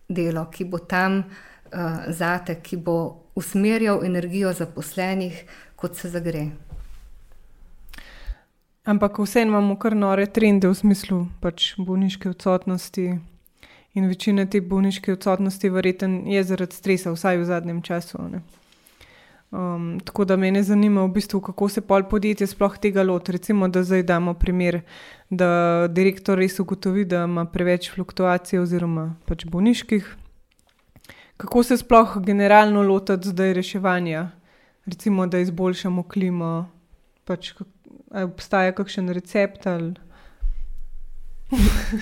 delo, 0.08 0.46
ki 0.50 0.64
bo 0.64 0.78
tam 0.78 1.18
uh, 1.18 2.06
zate, 2.08 2.60
ki 2.62 2.76
bo 2.76 3.22
usmerjal 3.34 4.04
energijo 4.04 4.52
zaposlenih, 4.52 5.44
kot 5.76 5.96
se 5.96 6.08
zagre. 6.08 6.50
Ampak 8.84 9.18
vseeno 9.18 9.50
imamo 9.50 9.76
kar 9.78 9.94
nore 9.94 10.26
trende 10.26 10.66
v 10.66 10.74
smislu 10.74 11.26
pač 11.40 11.74
bolniške 11.78 12.32
odsotnosti. 12.32 13.12
In 13.94 14.08
večina 14.10 14.42
te 14.50 14.60
bolniške 14.60 15.12
odsotnosti 15.12 15.68
verjetno 15.70 16.24
je 16.26 16.42
zaradi 16.42 16.74
stresa, 16.74 17.12
vsaj 17.14 17.38
v 17.38 17.44
zadnjem 17.46 17.82
času. 17.82 18.18
Um, 19.52 20.00
tako 20.04 20.24
da 20.24 20.36
me 20.36 20.50
ne 20.50 20.62
zanima, 20.62 21.04
v 21.04 21.12
bistvu, 21.14 21.40
kako 21.40 21.68
se 21.68 21.80
pol 21.86 22.08
podjetje 22.10 22.46
sploh 22.46 22.78
tega 22.78 23.04
loti. 23.06 23.32
Recimo, 23.32 23.68
da 23.68 23.84
zdaj 23.84 24.02
damo 24.02 24.34
primer, 24.34 24.80
da 25.30 25.86
direktor 25.86 26.38
res 26.38 26.58
ugotovi, 26.58 27.04
da 27.04 27.22
ima 27.28 27.44
preveč 27.44 27.90
fluktuacij 27.94 28.58
oziroma 28.58 29.12
pač 29.28 29.44
bolniških. 29.46 30.08
Kako 31.36 31.62
se 31.62 31.76
sploh 31.76 32.16
generalno 32.24 32.82
lotiti 32.82 33.28
zdaj 33.28 33.54
reševanja, 33.60 34.30
recimo, 34.86 35.26
da 35.26 35.38
izboljšamo 35.38 36.02
klimo, 36.02 36.50
pač 37.24 37.52
obstaja 38.12 38.72
kakšen 38.72 39.08
recept? 39.08 39.66
Ali... 39.66 39.94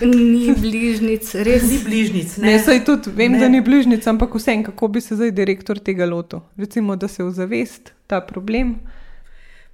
ni 0.06 0.54
bližnjic, 0.54 1.32
res 1.42 1.66
ni 1.66 1.80
bližnjic. 1.82 2.36
Ne, 2.38 2.54
ne 2.58 2.78
tudi, 2.86 3.10
vem, 3.10 3.34
ne. 3.34 3.40
da 3.42 3.48
ni 3.50 3.60
bližnjic, 3.64 4.06
ampak 4.06 4.34
vsem, 4.38 4.62
kako 4.66 4.88
bi 4.94 5.02
se 5.02 5.18
zdaj 5.18 5.34
direktor 5.34 5.80
tega 5.82 6.06
lotil. 6.06 6.44
Recimo, 6.56 6.96
da 6.96 7.08
se 7.08 7.24
ozavest 7.24 7.92
ta 8.06 8.20
problem. 8.20 8.76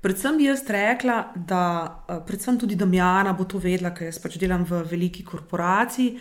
Predvsem 0.01 0.37
bi 0.39 0.49
jaz 0.49 0.63
rekla, 0.71 1.19
da 1.35 1.63
uh, 1.85 2.21
predvsem 2.27 2.59
tudi 2.61 2.77
Damjana 2.79 3.33
bo 3.37 3.45
to 3.45 3.61
vedela, 3.61 3.93
ker 3.97 4.09
jaz 4.09 4.21
pač 4.23 4.37
delam 4.41 4.65
v 4.65 4.83
veliki 4.87 5.25
korporaciji. 5.27 6.13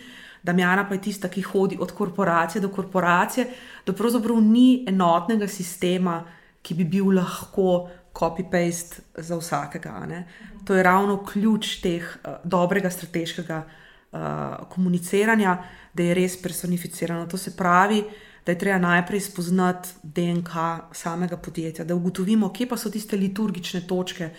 Damjana 0.46 0.84
pa 0.88 0.96
je 0.96 1.04
tista, 1.08 1.30
ki 1.32 1.44
hodi 1.48 1.78
od 1.80 1.92
korporacije 1.94 2.62
do 2.62 2.70
korporacije, 2.74 3.46
da 3.86 3.94
pravzaprav 3.96 4.40
ni 4.42 4.84
enotnega 4.88 5.48
sistema, 5.48 6.20
ki 6.62 6.74
bi 6.74 6.84
bil 6.96 7.12
lahko 7.14 7.86
copy-paste 8.18 9.02
za 9.16 9.36
vsakega. 9.36 10.06
Ne? 10.08 10.24
To 10.64 10.74
je 10.74 10.82
ravno 10.82 11.24
ključ 11.24 11.80
teh 11.80 12.02
uh, 12.02 12.36
dobrega 12.44 12.90
strateškega 12.90 13.62
uh, 13.66 14.20
komuniciranja, 14.68 15.58
da 15.94 16.02
je 16.02 16.14
res 16.14 16.42
personificirano. 16.42 17.26
To 17.26 17.38
se 17.38 17.56
pravi, 17.56 18.04
da 18.46 18.52
je 18.52 18.58
treba 18.58 18.78
najprej 18.78 19.20
spoznati 19.20 19.88
DNK 20.02 20.50
samega 20.92 21.36
podjetja, 21.36 21.84
da 21.84 21.94
ugotovimo, 21.94 22.52
kje 22.52 22.68
pa 22.68 22.76
so 22.76 22.90
tiste 22.90 23.16
liturgične 23.16 23.86
točke, 23.86 24.30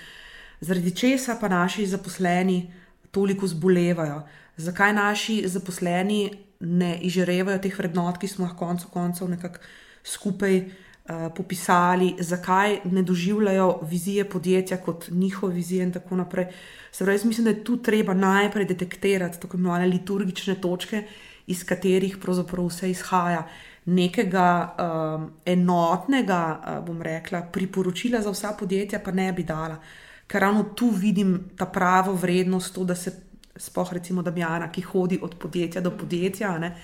zaradi 0.61 0.95
česa 0.95 1.37
pa 1.41 1.47
naši 1.47 1.85
zaposleni 1.85 2.73
toliko 3.11 3.47
zbolevajo, 3.47 4.21
zakaj 4.57 4.93
naši 4.93 5.43
zaposleni 5.47 6.31
ne 6.59 6.97
izžarevajo 7.01 7.59
teh 7.61 7.77
vrednot, 7.77 8.17
ki 8.17 8.27
smo 8.27 8.45
jih 8.45 8.55
konec 8.57 8.85
koncev 8.93 9.29
nekako 9.29 9.59
skupaj. 10.03 10.61
Uh, 11.07 11.31
popisali, 11.35 12.15
zakaj 12.19 12.79
ne 12.83 13.01
doživljajo 13.01 13.79
vizije 13.87 14.25
podjetja 14.29 14.77
kot 14.77 15.05
njihove 15.09 15.53
vizije, 15.53 15.83
in 15.83 15.93
tako 15.93 16.15
naprej. 16.15 16.47
Se 16.91 17.05
pravi, 17.05 17.19
mislim, 17.23 17.45
da 17.45 17.49
je 17.49 17.63
tu 17.63 17.77
treba 17.77 18.13
najprej 18.13 18.65
detektirati 18.65 19.39
tako 19.39 19.57
imenovane 19.57 19.85
liturgične 19.85 20.55
točke, 20.55 21.03
iz 21.47 21.63
katerih 21.63 22.17
pravzaprav 22.17 22.67
vse 22.67 22.89
izhaja 22.91 23.47
nekega 23.85 24.75
um, 24.75 25.29
enotnega, 25.45 26.41
uh, 26.59 26.85
bom 26.85 27.01
rekla, 27.01 27.41
priporočila 27.41 28.21
za 28.21 28.31
vsa 28.31 28.51
podjetja, 28.59 28.99
pa 28.99 29.11
ne 29.11 29.31
bi 29.33 29.43
dala. 29.43 29.79
Ker 30.27 30.41
ravno 30.41 30.63
tu 30.75 30.89
vidim 30.89 31.49
ta 31.55 31.65
pravo 31.65 32.13
vrednost, 32.13 32.75
to, 32.75 32.83
da 32.83 32.95
se 32.95 33.15
spoh 33.55 33.93
recimo 33.93 34.21
Damjana, 34.21 34.71
ki 34.71 34.81
hodi 34.81 35.19
od 35.21 35.35
podjetja 35.39 35.81
do 35.81 35.91
podjetja, 35.97 36.57
ne, 36.59 36.75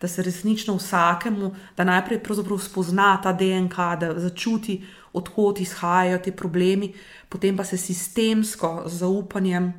da 0.00 0.08
se 0.08 0.22
resnično 0.22 0.76
vsakemu, 0.76 1.54
da 1.76 1.84
najprej 1.84 2.20
spozna 2.58 3.20
ta 3.22 3.32
DNK, 3.32 3.76
da 4.00 4.14
začuti, 4.16 4.84
odkot 5.12 5.60
izhajajo 5.60 6.18
ti 6.18 6.32
problemi, 6.32 6.92
potem 7.28 7.56
pa 7.56 7.64
se 7.64 7.76
sistemsko 7.76 8.82
z 8.86 8.98
zaupanjem 8.98 9.72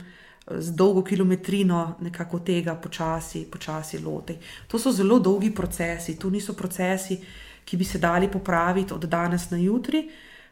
z 0.52 0.72
dolgo 0.72 1.02
kilometrino 1.04 1.96
nekako 2.02 2.40
tega 2.40 2.76
počasi, 2.76 3.48
počasi 3.52 4.00
loti. 4.00 4.38
To 4.68 4.80
so 4.80 4.92
zelo 4.92 5.20
dolgi 5.20 5.52
procesi, 5.52 6.20
to 6.20 6.30
niso 6.30 6.54
procesi, 6.54 7.18
ki 7.66 7.78
bi 7.78 7.84
se 7.84 7.98
dali 7.98 8.30
popraviti 8.32 8.94
od 8.94 9.06
danes 9.10 9.50
na 9.50 9.58
jutri. 9.58 10.10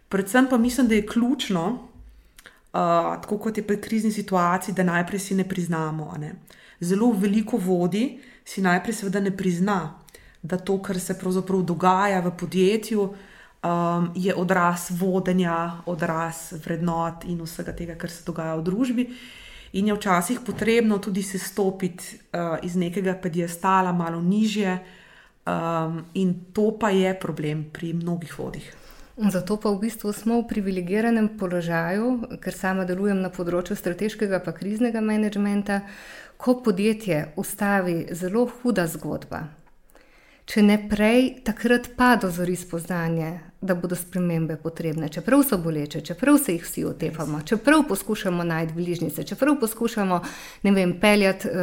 Predvsem 0.10 0.48
pa 0.50 0.58
mislim, 0.58 0.88
da 0.88 0.96
je 0.96 1.08
ključno, 1.08 1.66
uh, 1.70 3.22
tako 3.22 3.38
kot 3.38 3.58
je 3.58 3.68
pri 3.68 3.82
krizni 3.82 4.12
situaciji, 4.12 4.76
da 4.76 4.84
najprej 4.84 5.20
si 5.20 5.36
ne 5.36 5.44
priznamo. 5.50 6.14
Ne. 6.20 6.34
Zelo 6.80 7.12
veliko 7.12 7.58
vodi 7.58 8.20
si 8.46 8.62
najprej 8.62 8.94
seveda 8.94 9.20
ne 9.20 9.32
prizna, 9.38 10.00
da 10.44 10.58
to, 10.58 10.82
kar 10.84 11.00
se 11.00 11.16
pravzaprav 11.20 11.62
dogaja 11.62 12.20
v 12.22 12.32
podjetju, 12.40 13.04
um, 13.64 14.12
je 14.16 14.36
odraz 14.36 14.90
vodenja, 14.92 15.84
odraz 15.86 16.52
vrednot 16.66 17.24
in 17.26 17.42
vsega 17.42 17.72
tega, 17.76 17.96
kar 17.96 18.12
se 18.12 18.26
dogaja 18.26 18.56
v 18.60 18.64
družbi. 18.68 19.08
In 19.74 19.88
je 19.88 19.96
včasih 19.96 20.44
potrebno 20.46 21.00
tudi 21.00 21.24
se 21.24 21.40
stopiti 21.40 22.20
uh, 22.34 22.60
iz 22.64 22.76
nekega 22.76 23.16
pedestala 23.16 23.92
malo 23.92 24.22
nižje, 24.22 24.78
um, 25.48 26.04
in 26.14 26.36
to 26.54 26.72
pa 26.80 26.90
je 26.90 27.16
problem 27.20 27.66
pri 27.74 27.94
mnogih 27.94 28.40
vodih. 28.40 28.74
Zato 29.14 29.58
pa 29.62 29.70
v 29.70 29.86
bistvu 29.86 30.10
smo 30.10 30.42
v 30.42 30.50
privilegiranem 30.50 31.38
položaju, 31.38 32.38
ker 32.42 32.54
sama 32.54 32.82
delujem 32.82 33.22
na 33.22 33.30
področju 33.30 33.78
strateškega 33.78 34.42
in 34.42 34.54
kriznega 34.58 35.02
menedžmenta, 35.06 35.82
ko 36.44 36.62
podjetje 36.64 37.34
ustavi 37.36 38.08
zelo 38.12 38.50
huda 38.62 38.84
zgodba. 38.88 39.46
Če 40.44 40.60
ne 40.60 40.76
prej, 40.92 41.30
takrat 41.48 41.86
pa 41.96 42.18
dozori 42.20 42.58
spoznanje, 42.60 43.30
da 43.64 43.78
bodo 43.80 43.96
spremembe 43.96 44.58
potrebne, 44.60 45.08
čeprav 45.08 45.46
so 45.48 45.56
boleče, 45.64 46.02
čeprav 46.04 46.36
se 46.44 46.58
jih 46.58 46.66
vsi 46.66 46.84
otepamo, 46.90 47.40
čeprav 47.48 47.86
poskušamo 47.88 48.44
najti 48.44 48.76
bližnjice, 48.76 49.24
čeprav 49.24 49.56
poskušamo 49.62 50.20
vem, 50.64 50.98
peljati 51.00 51.48
uh, 51.48 51.56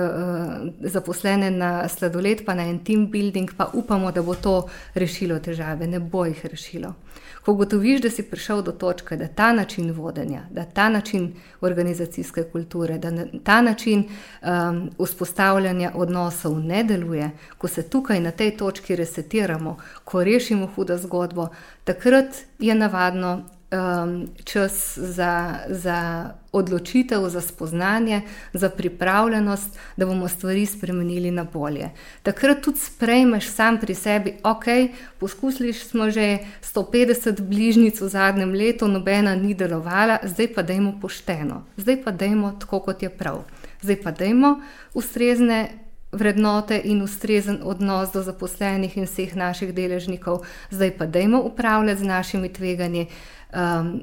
zaposlene 0.81 1.51
na 1.51 1.89
sladoled, 1.89 2.41
pa 2.47 2.57
na 2.57 2.65
en 2.73 2.81
team 2.85 3.05
building, 3.13 3.53
pa 3.57 3.69
upamo, 3.77 4.13
da 4.17 4.25
bo 4.25 4.35
to 4.35 4.63
rešilo 4.95 5.39
težave, 5.45 5.87
ne 5.87 6.01
bo 6.01 6.25
jih 6.25 6.47
rešilo. 6.47 6.95
Ko 7.45 7.55
gotoviš, 7.55 8.01
da 8.01 8.11
si 8.11 8.23
prišel 8.23 8.63
do 8.63 8.73
točke, 8.73 9.17
da 9.17 9.27
ta 9.29 9.53
način 9.53 9.93
vodenja, 9.93 10.43
da 10.51 10.65
ta 10.65 10.89
način 10.89 11.35
organizacijske 11.61 12.43
kulture, 12.53 12.99
da 12.99 13.11
ta 13.45 13.61
način 13.63 14.05
um, 14.05 14.91
vzpostavljanja 14.99 15.93
odnosov 15.95 16.59
ne 16.59 16.85
deluje, 16.85 17.31
ko 17.59 17.69
se 17.69 17.83
tukaj 17.83 18.21
na 18.21 18.31
tej 18.31 18.57
točki 18.57 18.97
resetiramo, 18.97 19.77
ko 20.05 20.25
rešimo 20.25 20.69
hudo 20.75 20.99
zgodbo, 20.99 21.49
takrat 21.85 22.37
je 22.59 22.75
navadno 22.75 23.45
um, 23.73 24.29
čas 24.45 24.99
za, 24.99 25.59
za 25.69 26.31
odločitev, 26.53 27.29
za 27.29 27.41
spoznanje, 27.41 28.23
za 28.53 28.69
pripravljenost, 28.69 29.79
da 29.97 30.07
bomo 30.07 30.29
stvari 30.29 30.67
spremenili 30.67 31.31
na 31.31 31.45
bolje. 31.45 31.91
Takrat 32.23 32.63
tudi 32.63 32.79
sprejmeš 32.79 33.49
sam 33.49 33.79
pri 33.79 33.95
sebi, 33.95 34.35
ok, 34.43 34.65
poskusili 35.19 35.73
smo 35.73 36.11
že 36.11 36.39
150 36.75 37.41
bližnjic 37.41 38.01
v 38.01 38.09
zadnjem 38.09 38.53
letu, 38.53 38.89
nobena 38.89 39.35
ni 39.35 39.55
delovala, 39.55 40.19
zdaj 40.23 40.55
pa 40.55 40.63
dajmo 40.63 40.99
pošteno, 41.01 41.65
zdaj 41.77 42.03
pa 42.05 42.11
dajmo 42.11 42.57
tako, 42.61 42.81
kot 42.81 43.03
je 43.03 43.11
prav. 43.11 43.45
Zdaj 43.83 44.03
pa 44.03 44.11
dajmo 44.11 44.61
ustrezne 44.95 45.90
vrednote 46.13 46.81
in 46.85 47.03
ustrezen 47.03 47.61
odnos 47.63 48.13
do 48.13 48.23
zaposlenih 48.23 48.97
in 48.97 49.07
vseh 49.07 49.37
naših 49.37 49.75
deležnikov, 49.75 50.45
zdaj 50.71 50.97
pa 50.99 51.07
dajmo 51.07 51.43
upravljati 51.43 52.01
z 52.01 52.07
našimi 52.07 52.53
tveganji, 52.53 53.07
um, 53.55 54.03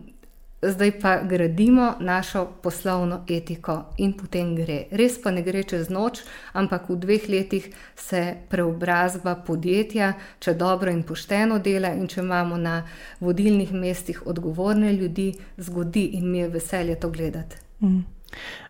zdaj 0.61 0.99
pa 0.99 1.21
gradimo 1.23 1.93
našo 1.99 2.47
poslovno 2.63 3.25
etiko 3.29 3.83
in 3.97 4.13
potem 4.13 4.55
gre. 4.55 4.85
Res 4.91 5.21
pa 5.21 5.31
ne 5.31 5.43
gre 5.43 5.63
čez 5.63 5.89
noč, 5.89 6.23
ampak 6.53 6.89
v 6.89 6.95
dveh 6.95 7.29
letih 7.29 7.69
se 7.95 8.35
preobrazba 8.49 9.35
podjetja, 9.35 10.13
če 10.39 10.53
dobro 10.53 10.91
in 10.91 11.03
pošteno 11.03 11.59
dela 11.59 11.93
in 11.93 12.07
če 12.07 12.21
imamo 12.21 12.57
na 12.57 12.81
vodilnih 13.19 13.73
mestih 13.73 14.27
odgovorne 14.27 14.93
ljudi, 14.93 15.33
zgodi 15.57 16.05
in 16.17 16.31
mi 16.31 16.39
je 16.39 16.49
veselje 16.49 16.99
to 16.99 17.09
gledati. 17.09 17.55
Mm. 17.81 18.16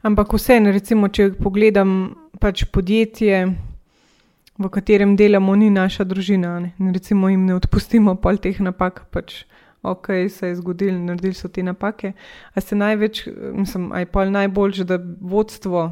Ampak 0.02 0.34
vseeno, 0.34 0.72
recimo, 0.72 1.10
če 1.10 1.32
pogledam 1.40 1.92
pač 2.40 2.66
podjetje, 2.72 3.46
v 4.58 4.70
katerem 4.74 5.16
delamo, 5.16 5.56
ni 5.56 5.70
naša 5.70 6.04
družina. 6.04 6.58
Ne? 6.60 6.92
Recimo, 6.94 7.30
jim 7.30 7.46
ne 7.46 7.56
odpustimo 7.58 8.16
pol 8.22 8.40
teh 8.42 8.58
napak, 8.64 9.06
pač 9.14 9.44
ok, 9.86 10.10
se 10.34 10.52
je 10.52 10.58
zgodilo, 10.58 10.98
naredili 11.00 11.38
so 11.38 11.48
te 11.48 11.64
napake. 11.64 12.14
A 12.54 12.62
se 12.62 12.76
največ, 12.76 13.28
mislim, 13.54 13.92
aj 13.94 14.10
pol 14.12 14.34
najboljše, 14.34 14.88
da 14.90 15.00
vodstvo. 15.22 15.88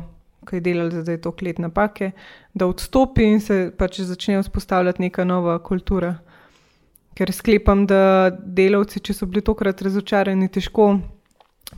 Ki 0.46 0.60
je 0.60 0.62
delal 0.62 0.92
zdaj 0.94 1.24
to 1.24 1.32
let 1.42 1.58
napake, 1.58 2.12
da 2.54 2.68
odstopi 2.70 3.24
in 3.26 3.40
se 3.42 3.72
pač 3.78 4.00
začne 4.06 4.44
vzpostavljati 4.44 5.02
neka 5.02 5.24
nova 5.26 5.58
kultura. 5.58 6.20
Ker 7.18 7.32
sklepam, 7.34 7.88
da 7.90 8.30
delavci, 8.30 9.00
če 9.00 9.14
so 9.14 9.26
bili 9.26 9.42
tokrat 9.42 9.82
razočarani, 9.82 10.50
težko 10.50 11.00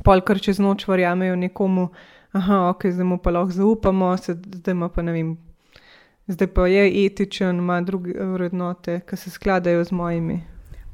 pol 0.03 0.21
kar 0.21 0.39
čez 0.41 0.60
noč 0.60 0.88
verjamejo 0.88 1.36
nekomu, 1.36 1.89
da 2.33 2.39
okay, 2.71 2.91
zdaj 2.91 3.05
mu 3.05 3.17
pa 3.17 3.31
lahko 3.31 3.51
zaupamo, 3.51 4.15
zdaj 4.17 4.75
pa 4.95 5.01
ne 5.01 5.12
vem. 5.12 5.38
Zdaj 6.27 6.47
pa 6.53 6.67
je 6.67 7.05
etičen, 7.05 7.57
ima 7.63 7.81
druge 7.81 8.13
vrednote, 8.13 8.99
ki 9.07 9.17
se 9.17 9.29
skladajo 9.29 9.83
z 9.83 9.91
mojimi. 9.91 10.41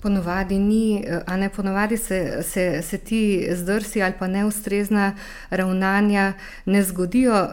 Ponovadi 0.01 0.59
ni, 0.59 1.05
a 1.25 1.37
ne 1.37 1.49
ponovadi 1.49 1.97
se, 1.97 2.43
se, 2.43 2.81
se 2.81 2.97
ti 2.97 3.47
zdrsi 3.51 4.03
ali 4.03 4.13
pa 4.19 4.27
neustrezna 4.27 5.15
ravnanja 5.49 6.33
ne 6.65 6.83
zgodijo 6.83 7.47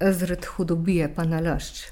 zaradi 0.00 0.46
hudobije, 0.56 1.14
pa 1.14 1.24
nalašč 1.24 1.91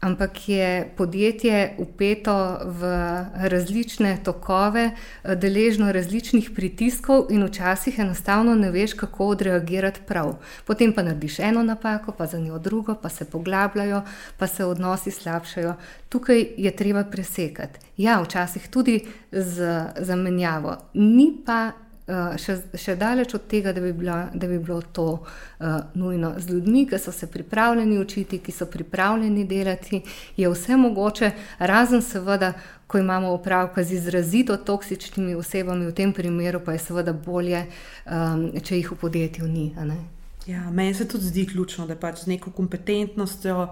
ampak 0.00 0.48
je 0.48 0.90
podjetje 0.96 1.74
upeto 1.78 2.58
v 2.64 2.82
različne 3.34 4.18
tokove, 4.24 4.90
deležno 5.24 5.92
različnih 5.92 6.50
pritiskov, 6.54 7.26
in 7.30 7.44
včasih 7.44 7.98
enostavno 7.98 8.54
ne 8.54 8.70
veš, 8.70 8.94
kako 8.94 9.26
odreagirati 9.26 10.00
prav. 10.06 10.36
Potem 10.66 10.92
pa 10.92 11.02
narediš 11.02 11.38
eno 11.38 11.62
napako, 11.62 12.12
pa 12.12 12.26
za 12.26 12.38
njo 12.38 12.58
drugo, 12.58 12.94
pa 12.94 13.08
se 13.08 13.24
poglabljajo, 13.24 14.02
pa 14.38 14.46
se 14.46 14.64
odnosi 14.64 15.10
slabšajo. 15.10 15.74
Tukaj 16.08 16.46
je 16.56 16.76
treba 16.76 17.04
presekati. 17.04 17.80
Ja, 17.96 18.22
včasih 18.22 18.68
tudi 18.68 19.04
z 19.32 19.84
zamenjavo, 19.96 20.76
ni 20.94 21.32
pa 21.46 21.72
še, 22.08 22.56
še 22.78 22.94
daleč 22.96 23.34
od 23.36 23.44
tega, 23.50 23.72
da 23.76 23.82
bi, 23.84 23.92
bila, 23.92 24.30
da 24.32 24.48
bi 24.48 24.58
bilo 24.58 24.80
to 24.80 25.06
uh, 25.18 25.66
nujno. 25.94 26.32
Z 26.40 26.50
ljudmi, 26.50 26.86
ki 26.88 26.98
so 26.98 27.12
se 27.12 27.28
pripravljeni 27.30 27.98
učiti, 28.00 28.40
ki 28.40 28.52
so 28.52 28.66
pripravljeni 28.66 29.44
delati, 29.48 30.00
je 30.36 30.48
vse 30.48 30.76
mogoče, 30.76 31.30
razen 31.58 32.02
seveda, 32.02 32.54
ko 32.88 32.98
imamo 32.98 33.34
opravka 33.36 33.84
z 33.84 33.98
izrazito 33.98 34.56
toksičnimi 34.56 35.34
osebami, 35.36 35.86
v 35.86 35.92
tem 35.92 36.12
primeru 36.16 36.62
pa 36.64 36.72
je 36.72 36.84
seveda 36.86 37.12
bolje, 37.12 37.66
um, 38.06 38.48
če 38.56 38.80
jih 38.80 38.92
v 38.94 39.00
podjetju 39.02 39.48
ni. 39.48 39.66
Ja, 40.48 40.70
meni 40.72 40.94
se 40.96 41.04
tudi 41.08 41.28
zdi 41.28 41.44
ključno, 41.50 41.84
da 41.86 41.96
pač 41.96 42.24
z 42.24 42.32
neko 42.32 42.54
kompetentnostjo, 42.56 43.66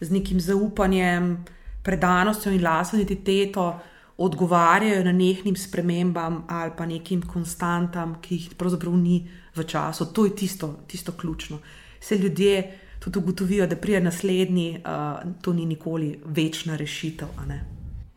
z 0.00 0.08
nekim 0.10 0.40
zaupanjem, 0.40 1.36
predanostjo 1.84 2.52
in 2.52 2.64
lastno 2.64 2.98
identiteto 2.98 3.74
odgovarjajo 4.18 5.04
na 5.04 5.12
nekih 5.12 5.58
spremembam 5.58 6.44
ali 6.48 6.70
pa 6.76 6.86
nekim 6.86 7.22
konstantam, 7.22 8.16
ki 8.22 8.34
jih 8.34 8.54
pravzaprav 8.58 8.96
ni 8.96 9.28
v 9.56 9.64
času. 9.64 10.06
To 10.12 10.24
je 10.24 10.36
tisto, 10.36 10.78
tisto 10.86 11.12
ključno. 11.12 11.58
Vse 12.00 12.18
ljudje 12.18 12.78
tudi 13.00 13.18
ugotovijo, 13.18 13.66
da 13.66 13.76
prije 13.76 14.00
naslednji, 14.00 14.78
uh, 14.84 15.32
to 15.42 15.52
ni 15.52 15.66
nikoli 15.66 16.18
večna 16.24 16.76
rešitev. 16.76 17.28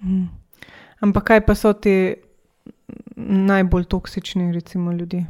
Mm. 0.04 0.28
Ampak 1.00 1.24
kaj 1.24 1.46
pa 1.46 1.56
so 1.56 1.74
ti 1.74 2.16
najbolj 3.18 3.84
toksični, 3.84 4.52
recimo, 4.52 4.92
ljudje? 4.92 5.26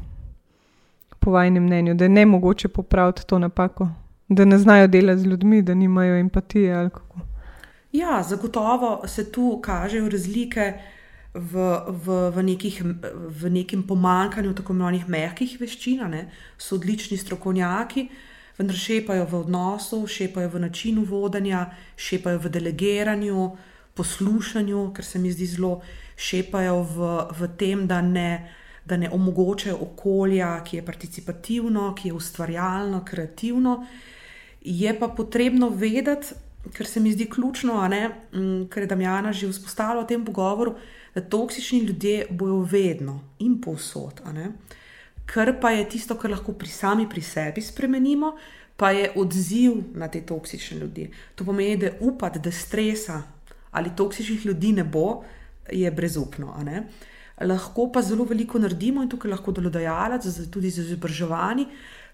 Po 1.19 1.31
vašem 1.31 1.63
mnenju, 1.63 1.93
da 1.93 2.05
je 2.05 2.09
ne 2.09 2.25
mogoče 2.25 2.67
popraviti 2.67 3.27
to 3.27 3.39
napako, 3.39 3.89
da 4.27 4.45
ne 4.45 4.57
znajo 4.57 4.87
delati 4.87 5.21
z 5.21 5.25
ljudmi, 5.25 5.61
da 5.61 5.73
nimajo 5.73 6.15
empatije 6.15 6.73
ali 6.73 6.89
kako. 6.89 7.19
Ja, 7.91 8.23
zagotovo 8.23 9.07
se 9.07 9.31
tu 9.31 9.59
kažejo 9.63 10.09
razlike 10.09 10.73
v, 11.33 11.53
v, 11.87 12.31
v, 12.35 12.43
nekih, 12.43 12.81
v 13.13 13.49
nekem 13.49 13.83
pomankanju 13.87 14.53
tako 14.53 14.73
imenovanih 14.73 15.07
mehkih 15.07 15.55
veščin. 15.61 16.03
Ne? 16.11 16.27
So 16.57 16.75
odlični 16.75 17.17
strokovnjaki, 17.17 18.07
vendar 18.57 18.77
šepajo 18.77 19.27
v 19.31 19.39
odnosu, 19.45 20.01
šepajo 20.07 20.51
v 20.57 20.63
načinu 20.65 21.05
vodenja, 21.07 21.67
šepajo 21.95 22.41
v 22.43 22.51
delegiranju, 22.57 23.47
poslušanju, 23.95 24.91
ker 24.93 25.05
se 25.05 25.19
mi 25.19 25.31
zdi 25.31 25.47
zelo, 25.55 25.79
šepajo 26.17 26.81
v, 26.83 27.11
v 27.39 27.51
tem, 27.57 27.87
da 27.87 28.01
ne. 28.01 28.31
Da 28.87 28.95
ne 28.95 29.09
omogočajo 29.11 29.81
okolja, 29.83 30.61
ki 30.63 30.77
je 30.77 30.83
participativno, 30.87 31.89
ki 31.91 32.07
je 32.07 32.13
ustvarjalno, 32.15 33.01
kreativno. 33.03 33.73
Je 34.63 34.93
pa 34.95 35.09
potrebno 35.11 35.67
vedeti, 35.75 36.37
kar 36.73 36.87
se 36.87 36.99
mi 36.99 37.11
zdi 37.11 37.29
ključno, 37.29 37.87
ne, 37.87 38.09
mm, 38.33 38.67
kar 38.69 38.83
je 38.83 38.87
Damjana 38.87 39.33
že 39.33 39.47
vzpostavila 39.47 40.03
v 40.03 40.07
tem 40.07 40.25
pogovoru, 40.25 40.75
da 41.15 41.21
toksični 41.21 41.79
ljudje 41.79 42.27
bojo 42.29 42.59
vedno 42.61 43.19
in 43.39 43.61
povsod. 43.61 44.21
Kar 45.25 45.59
pa 45.61 45.71
je 45.71 45.89
tisto, 45.89 46.15
kar 46.15 46.31
lahko 46.31 46.53
pri 46.53 46.69
sami 46.69 47.09
pri 47.09 47.21
sebi 47.21 47.61
spremenimo, 47.61 48.35
pa 48.77 48.91
je 48.91 49.11
odziv 49.15 49.73
na 49.93 50.07
te 50.07 50.21
toksične 50.21 50.77
ljudi. 50.77 51.09
To 51.35 51.45
pomeni, 51.45 51.77
da 51.77 51.91
upati, 51.99 52.39
da 52.39 52.51
stresa 52.51 53.23
ali 53.71 53.95
toksičnih 53.95 54.45
ljudi 54.45 54.71
ne 54.71 54.83
bo, 54.83 55.23
je 55.71 55.91
brezupno. 55.91 56.55
Lahko 57.41 57.91
pa 57.91 58.01
zelo 58.01 58.25
veliko 58.25 58.59
naredimo 58.59 59.03
in 59.03 59.09
tukaj 59.09 59.31
lahko 59.31 59.51
delodajalec, 59.51 60.25
tudi 60.51 60.69
z 60.69 60.85
izobraževanji, 60.85 61.67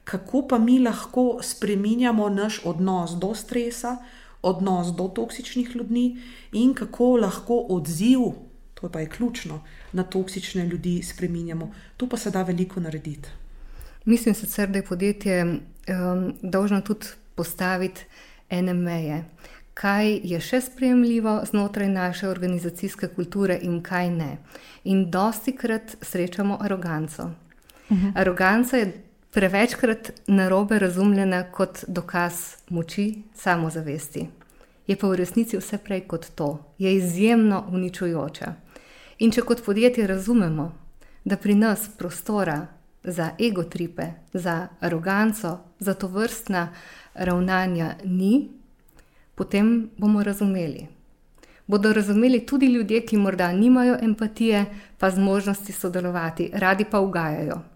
kako 0.03 0.47
pa 0.47 0.57
mi 0.57 0.79
lahko 0.79 1.39
spremenjamo 1.41 2.29
naš 2.29 2.61
odnos 2.65 3.15
do 3.19 3.33
stresa, 3.35 3.97
odnos 4.43 4.87
do 4.95 5.07
toksičnih 5.07 5.75
ljudi 5.75 6.15
in 6.51 6.73
kako 6.73 7.17
lahko 7.17 7.65
odziv, 7.69 8.19
to 8.73 8.89
pa 8.89 8.99
je 8.99 9.09
ključno, 9.09 9.61
na 9.91 10.03
toksične 10.03 10.65
ljudi 10.65 11.01
spremenjamo. 11.03 11.71
Tu 11.97 12.09
pa 12.09 12.17
se 12.17 12.31
da 12.31 12.43
veliko 12.43 12.79
narediti. 12.79 13.29
Mislim 14.05 14.35
sicer, 14.35 14.69
da 14.69 14.77
je 14.77 14.85
podjetje 14.85 15.43
um, 15.43 16.33
dolžno 16.41 16.81
tudi 16.81 17.07
postaviti 17.35 18.05
ene 18.49 18.73
meje. 18.73 19.23
Kaj 19.73 20.19
je 20.23 20.39
še 20.41 20.61
sprejemljivo 20.61 21.41
znotraj 21.49 21.89
naše 21.89 22.27
organizacijske 22.29 23.07
kulture, 23.07 23.57
in 23.61 23.81
kaj 23.81 24.09
ne. 24.09 24.37
In 24.83 25.09
dosti 25.11 25.55
krat 25.55 25.95
srečamo 26.01 26.57
aroganco. 26.61 27.23
Uh 27.23 27.97
mhm. 27.97 28.07
-huh. 28.07 28.11
Aroganca 28.15 28.77
je 28.77 29.03
prevečkrat 29.33 30.11
narobe 30.27 30.79
razumljena 30.79 31.43
kot 31.51 31.83
dokaz 31.87 32.33
moči, 32.69 33.23
samozavesti. 33.35 34.27
Je 34.87 34.95
pa 34.95 35.07
v 35.07 35.15
resnici 35.15 35.57
vse 35.57 35.77
prej 35.77 36.03
kot 36.07 36.27
to, 36.35 36.59
je 36.77 36.93
izjemno 36.95 37.63
uničujoča. 37.71 38.53
In 39.19 39.31
če 39.31 39.41
kot 39.41 39.63
podjetje 39.65 40.07
razumemo, 40.07 40.67
da 41.25 41.37
pri 41.37 41.55
nas 41.55 41.89
prostora 41.97 42.67
za 43.03 43.31
egotripe, 43.39 44.05
za 44.33 44.67
aroganco, 44.79 45.57
za 45.79 45.93
to 45.93 46.07
vrstna 46.07 46.67
ravnanja 47.13 47.95
ni, 48.05 48.51
potem 49.35 49.89
bomo 49.97 50.23
razumeli. 50.23 50.87
Bodo 51.67 51.93
razumeli 51.93 52.45
tudi 52.45 52.65
ljudje, 52.65 53.01
ki 53.05 53.17
morda 53.17 53.51
nimajo 53.51 53.97
empatije, 54.01 54.65
pa 54.97 55.09
zmožnosti 55.09 55.73
sodelovati, 55.73 56.51
radi 56.53 56.85
pa 56.85 56.99
ugajajo 56.99 57.72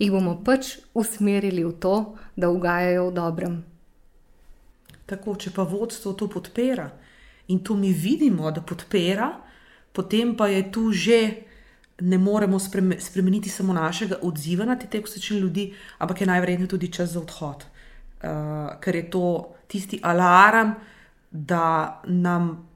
jih 0.00 0.12
bomo 0.12 0.38
pač 0.44 0.78
usmerili 0.96 1.64
v 1.64 1.74
to, 1.80 1.94
da 2.36 2.48
ugajajo 2.48 3.10
v 3.10 3.14
dobrem. 3.14 3.54
Tako, 5.06 5.36
če 5.36 5.52
pa 5.52 5.66
vodstvo 5.68 6.14
to 6.16 6.30
podpira 6.30 6.88
in 7.50 7.60
to 7.66 7.76
mi 7.76 7.92
vidimo, 7.92 8.50
da 8.54 8.62
podpira, 8.62 9.32
potem 9.92 10.36
pa 10.36 10.48
je 10.48 10.66
tu 10.72 10.90
že. 10.92 11.20
Ne 12.00 12.16
moremo 12.16 12.56
spremeniti 12.56 13.50
samo 13.52 13.74
našega 13.76 14.22
odziva 14.24 14.64
na 14.64 14.72
te 14.72 14.86
toksične 14.88 15.36
ljudi, 15.36 15.66
ampak 16.00 16.22
je 16.22 16.26
najverjetneje 16.30 16.70
tudi 16.72 16.88
čas 16.88 17.10
za 17.12 17.20
odhod. 17.20 17.66
Uh, 18.24 18.80
ker 18.80 18.96
je 18.96 19.10
to 19.12 19.52
tisti 19.68 19.98
alarm, 20.00 20.72
da 21.30 22.00
nam 22.08 22.70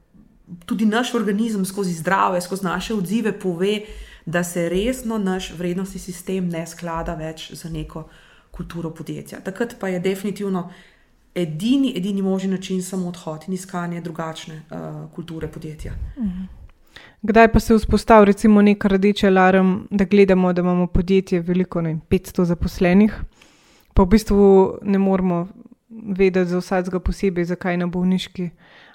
tudi 0.65 0.85
naš 0.85 1.13
organizem 1.13 1.65
skozi 1.65 1.93
zdrave, 1.93 2.41
skozi 2.41 2.65
naše 2.65 2.93
odzive 2.93 3.33
pove, 3.39 3.79
da 4.25 4.43
se 4.43 4.69
resno 4.69 5.17
naš 5.17 5.53
vrednostni 5.57 5.99
sistem 5.99 6.49
ne 6.49 6.65
sklada 6.67 7.15
več 7.15 7.51
z 7.53 7.69
neko 7.69 8.07
kulturo 8.51 8.89
podjetja. 8.89 9.39
Takrat 9.39 9.75
pa 9.79 9.87
je 9.87 9.99
definitivno 9.99 10.69
edini, 11.35 11.93
edini 11.97 12.21
možni 12.21 12.51
način 12.51 12.83
samo 12.83 13.07
odhod 13.07 13.43
in 13.47 13.53
iskanje 13.53 14.01
drugačne 14.01 14.61
uh, 14.69 15.11
kulture 15.15 15.47
podjetja. 15.47 15.93
Mhm. 16.17 16.43
Kdaj 17.21 17.51
pa 17.51 17.59
se 17.59 17.75
vzpostavi 17.75 18.25
recimo 18.25 18.61
nek 18.61 18.85
rdeč 18.85 19.23
alarm, 19.23 19.75
da 19.91 20.05
gledamo, 20.05 20.53
da 20.53 20.61
imamo 20.61 20.87
podjetje 20.87 21.39
veliko, 21.39 21.81
ne 21.81 21.99
500 22.09 22.43
zaposlenih, 22.45 23.15
pa 23.93 24.03
v 24.03 24.05
bistvu 24.05 24.77
ne 24.81 24.97
moramo 24.97 25.47
vedeti 25.89 26.49
za 26.49 26.59
vsakega 26.59 26.99
posebej, 26.99 27.45
zakaj 27.45 27.77
na 27.77 27.87
bolniški 27.87 28.49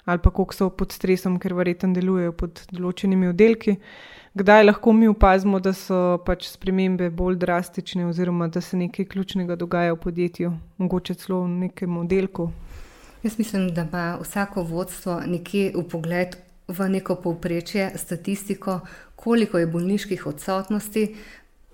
ali 0.05 0.19
pa 0.19 0.29
koliko 0.29 0.53
so 0.53 0.69
pod 0.69 0.91
stresom, 0.91 1.37
ker 1.39 1.53
verjetno 1.53 1.93
delujejo 1.93 2.31
pod 2.31 2.63
določenimi 2.71 3.27
oddelki. 3.29 3.71
Uh, 3.71 4.20
kdaj 4.33 4.63
lahko 4.63 4.93
mi 4.93 5.07
opazimo, 5.07 5.59
da 5.59 5.73
so 5.73 6.17
pač 6.25 6.47
spremembe 6.49 7.09
bolj 7.09 7.35
drastične, 7.41 8.05
oziroma 8.05 8.47
da 8.47 8.61
se 8.61 8.77
nekaj 8.77 9.05
ključnega 9.05 9.55
dogaja 9.55 9.93
v 9.93 9.99
podjetju, 10.03 10.53
mogoče 10.77 11.13
celo 11.13 11.41
v 11.43 11.49
nekem 11.65 11.97
oddelku. 11.97 12.51
Jaz 13.23 13.37
mislim, 13.37 13.73
da 13.73 13.81
ima 13.81 14.17
vsako 14.21 14.63
vodstvo 14.63 15.19
nekje 15.27 15.71
v 15.75 15.83
pogled 15.89 16.37
v 16.71 16.89
neko 16.89 17.15
povprečje, 17.15 17.91
statistiko, 17.95 18.79
koliko 19.15 19.57
je 19.57 19.67
bolniških 19.67 20.25
odsotnosti 20.27 21.15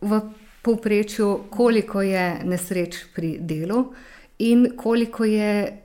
v 0.02 0.20
povprečju, 0.62 1.48
koliko 1.50 2.02
je 2.02 2.41
nesreč 2.43 3.06
pri 3.15 3.38
delu 3.39 3.93
in 4.39 4.72
koliko 4.78 5.24
je 5.24 5.78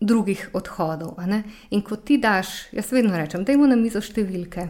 drugih 0.00 0.50
odhodov. 0.52 1.16
In 1.70 1.82
ko 1.82 1.96
ti 1.96 2.18
daš, 2.18 2.72
jaz 2.72 2.92
vedno 2.92 3.16
rečem, 3.16 3.44
da 3.44 3.52
imamo 3.52 3.70
na 3.70 3.76
mizo 3.76 4.00
številke 4.00 4.68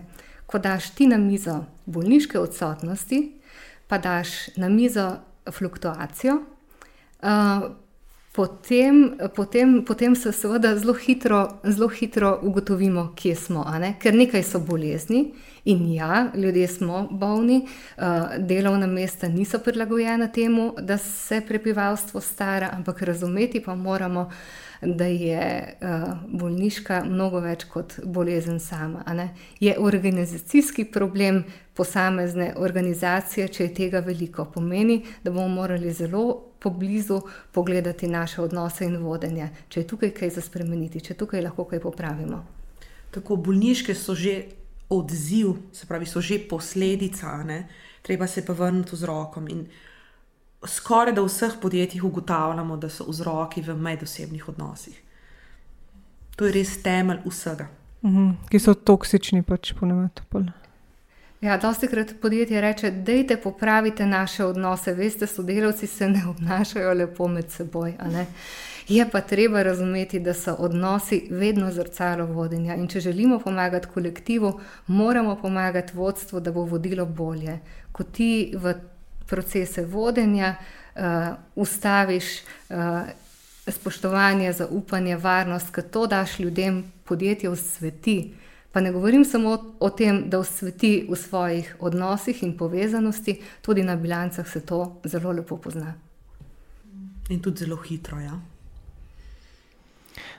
ko 0.49 0.59
daš 0.59 0.91
ti 0.97 1.07
na 1.07 1.19
mizo 1.21 1.65
bolniške 1.87 2.39
odsotnosti, 2.41 3.19
pa 3.89 3.99
daš 3.99 4.57
na 4.57 4.69
mizo 4.69 5.11
fluktuacijo, 5.53 6.39
uh, 7.23 7.69
potem, 8.33 9.19
potem, 9.37 9.85
potem 9.85 10.15
se 10.17 10.33
seveda 10.33 10.73
zelo 10.77 10.95
hitro, 10.95 11.43
zelo 11.65 11.89
hitro 11.89 12.39
ugotovimo, 12.43 13.13
kje 13.17 13.35
smo. 13.37 13.65
Ne? 13.81 13.97
Ker 14.01 14.15
nekaj 14.15 14.45
so 14.47 14.61
bolezni 14.61 15.35
in 15.69 15.83
ja, 15.93 16.31
ljudje 16.35 16.69
smo 16.69 17.09
bolni, 17.11 17.67
uh, 17.67 18.05
delovna 18.39 18.87
mesta 18.87 19.29
niso 19.29 19.59
prilagojena 19.59 20.31
temu, 20.33 20.73
da 20.81 20.97
se 20.99 21.43
prebivalstvo 21.49 22.21
stara, 22.21 22.71
ampak 22.73 23.03
razumeti 23.03 23.61
pa 23.61 23.75
moramo 23.75 24.31
da 24.83 25.05
je 25.05 25.77
uh, 25.81 26.13
bolniška 26.41 27.03
mnogo 27.05 27.41
več 27.41 27.65
kot 27.65 27.99
bolezen 28.05 28.61
sama. 28.61 29.05
Je 29.61 29.75
organizacijski 29.79 30.85
problem 30.85 31.45
posamezne 31.75 32.53
organizacije, 32.57 33.49
če 33.49 33.65
je 33.65 33.75
tega 33.75 34.01
veliko, 34.01 34.45
pomeni, 34.45 35.03
da 35.25 35.31
bomo 35.31 35.49
morali 35.49 35.93
zelo 35.93 36.45
poblizu 36.59 37.21
pogledati 37.53 38.09
naše 38.09 38.43
odnose 38.43 38.85
in 38.85 38.97
vodenje, 38.97 39.51
če 39.69 39.81
je 39.81 39.87
tukaj 39.87 40.11
kaj 40.11 40.31
za 40.31 40.41
spremeniti, 40.41 41.01
če 41.01 41.15
tukaj 41.15 41.43
lahko 41.43 41.65
kaj 41.65 41.81
popravimo. 41.81 42.45
Tako 43.11 43.37
bolniške 43.37 43.95
so 43.95 44.15
že 44.15 44.43
odziv, 44.89 45.55
se 45.73 45.87
pravi, 45.87 46.07
so 46.07 46.21
že 46.21 46.39
posledica. 46.49 47.37
Ne? 47.45 47.67
treba 48.09 48.27
se 48.27 48.45
pa 48.45 48.53
vrniti 48.53 48.97
vzrokom. 48.97 49.49
In 49.49 49.67
skoraj 50.67 51.15
da 51.15 51.23
v 51.23 51.27
vseh 51.27 51.53
podjetjih 51.63 52.05
ugotavljamo, 52.05 52.77
da 52.77 52.89
so 52.89 53.05
vzroki 53.09 53.63
v 53.63 53.77
medosebnih 53.77 54.49
odnosih. 54.49 55.03
To 56.37 56.47
je 56.47 56.53
res 56.53 56.83
temelj 56.83 57.21
vsega. 57.27 57.69
Mhm, 58.03 58.31
ki 58.51 58.59
so 58.59 58.75
toksični, 58.75 59.43
pač 59.43 59.73
ponovadi. 59.75 60.53
Ja, 61.41 61.57
dosti 61.59 61.87
krat 61.87 62.15
podjetje 62.23 62.61
reče, 62.61 62.91
dejte 62.91 63.37
popravite 63.37 64.07
naše 64.07 64.45
odnose. 64.45 64.95
Veste, 64.95 65.27
sodelavci 65.27 65.87
se 65.87 66.09
ne 66.09 66.23
obnašajo 66.29 66.95
lepo 66.95 67.29
med 67.29 67.51
seboj. 67.51 67.95
Je 68.89 69.11
pa 69.11 69.21
treba 69.21 69.63
razumeti, 69.63 70.21
da 70.21 70.35
so 70.35 70.55
odnosi 70.59 71.27
vedno 71.31 71.71
zrcalo 71.73 72.27
vodenja. 72.27 72.75
In 72.75 72.89
če 72.89 73.01
želimo 73.01 73.39
pomagati 73.39 73.89
kolektivu, 73.95 74.61
moramo 74.87 75.37
pomagati 75.37 75.97
vodstvu, 75.97 76.41
da 76.41 76.53
bo 76.53 76.65
vodilo 76.65 77.07
bolje. 77.07 77.59
Ko 77.93 78.03
ti 78.03 78.55
v 78.57 78.75
procese 79.29 79.85
vodenja 79.87 80.55
uh, 80.57 81.03
ustaviš 81.55 82.25
uh, 82.71 82.77
spoštovanje, 83.69 84.53
zaupanje, 84.53 85.17
varnost, 85.17 85.75
ki 85.75 85.83
to 85.93 86.07
daš 86.07 86.39
ljudem, 86.41 86.85
podjetje 87.05 87.51
v 87.51 87.57
sveti. 87.57 88.19
Pa 88.73 88.81
ne 88.81 88.93
govorim 88.93 89.25
samo 89.25 89.59
o 89.81 89.91
tem, 89.91 90.31
da 90.31 90.39
osveti 90.39 91.07
v 91.11 91.17
svojih 91.17 91.77
odnosih 91.81 92.43
in 92.43 92.57
povezanosti, 92.57 93.41
tudi 93.63 93.83
na 93.83 93.97
bilancah 93.97 94.49
se 94.49 94.61
to 94.61 95.01
zelo 95.05 95.33
lepo 95.33 95.57
pozna. 95.57 95.95
In 97.29 97.41
tudi 97.41 97.65
zelo 97.65 97.77
hitro. 97.77 98.21
Ja. 98.21 98.41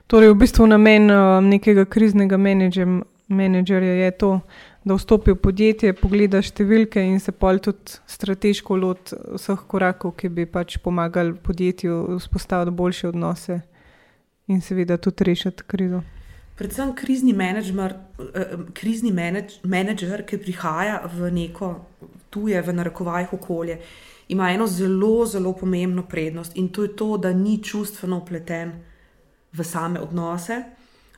Torej, 0.07 0.29
v 0.29 0.35
bistvu 0.35 0.67
namen 0.67 1.11
uh, 1.11 1.37
nekega 1.43 1.85
kriznega 1.85 2.37
menedžerja 3.27 3.93
je 4.05 4.11
to, 4.11 4.39
da 4.83 4.95
vstopi 4.95 5.31
v 5.31 5.39
podjetje, 5.43 5.93
pogleda 5.93 6.41
številke 6.41 7.01
in 7.03 7.19
se 7.19 7.31
pol 7.31 7.59
tudi 7.59 7.99
strateško 8.07 8.77
loti 8.79 9.17
vseh 9.35 9.65
korakov, 9.67 10.15
ki 10.19 10.29
bi 10.29 10.45
pač 10.45 10.77
pomagali 10.83 11.35
podjetju 11.35 12.19
vzpostaviti 12.19 12.75
boljše 12.75 13.11
odnose 13.11 13.59
in 14.47 14.61
seveda 14.61 14.97
tudi 14.97 15.27
rešiti 15.27 15.67
krizo 15.67 16.03
predvsem 16.59 16.91
krizni 16.95 17.33
menedžer, 17.33 17.93
eh, 18.19 18.57
krizni 18.73 19.11
menedžer, 19.63 20.25
ki 20.27 20.37
prihaja 20.37 21.01
v 21.07 21.31
neko 21.31 21.69
tuje, 22.29 22.61
v 22.61 22.73
narekovajih 22.73 23.33
okolje, 23.33 23.79
ima 24.29 24.51
eno 24.51 24.67
zelo, 24.67 25.25
zelo 25.25 25.53
pomembno 25.53 26.03
prednost 26.03 26.57
in 26.57 26.69
to 26.69 26.83
je 26.83 26.95
to, 26.95 27.17
da 27.17 27.33
ni 27.33 27.63
čustveno 27.63 28.17
upleten 28.17 28.73
v 29.53 29.63
same 29.63 29.99
odnose. 29.99 30.63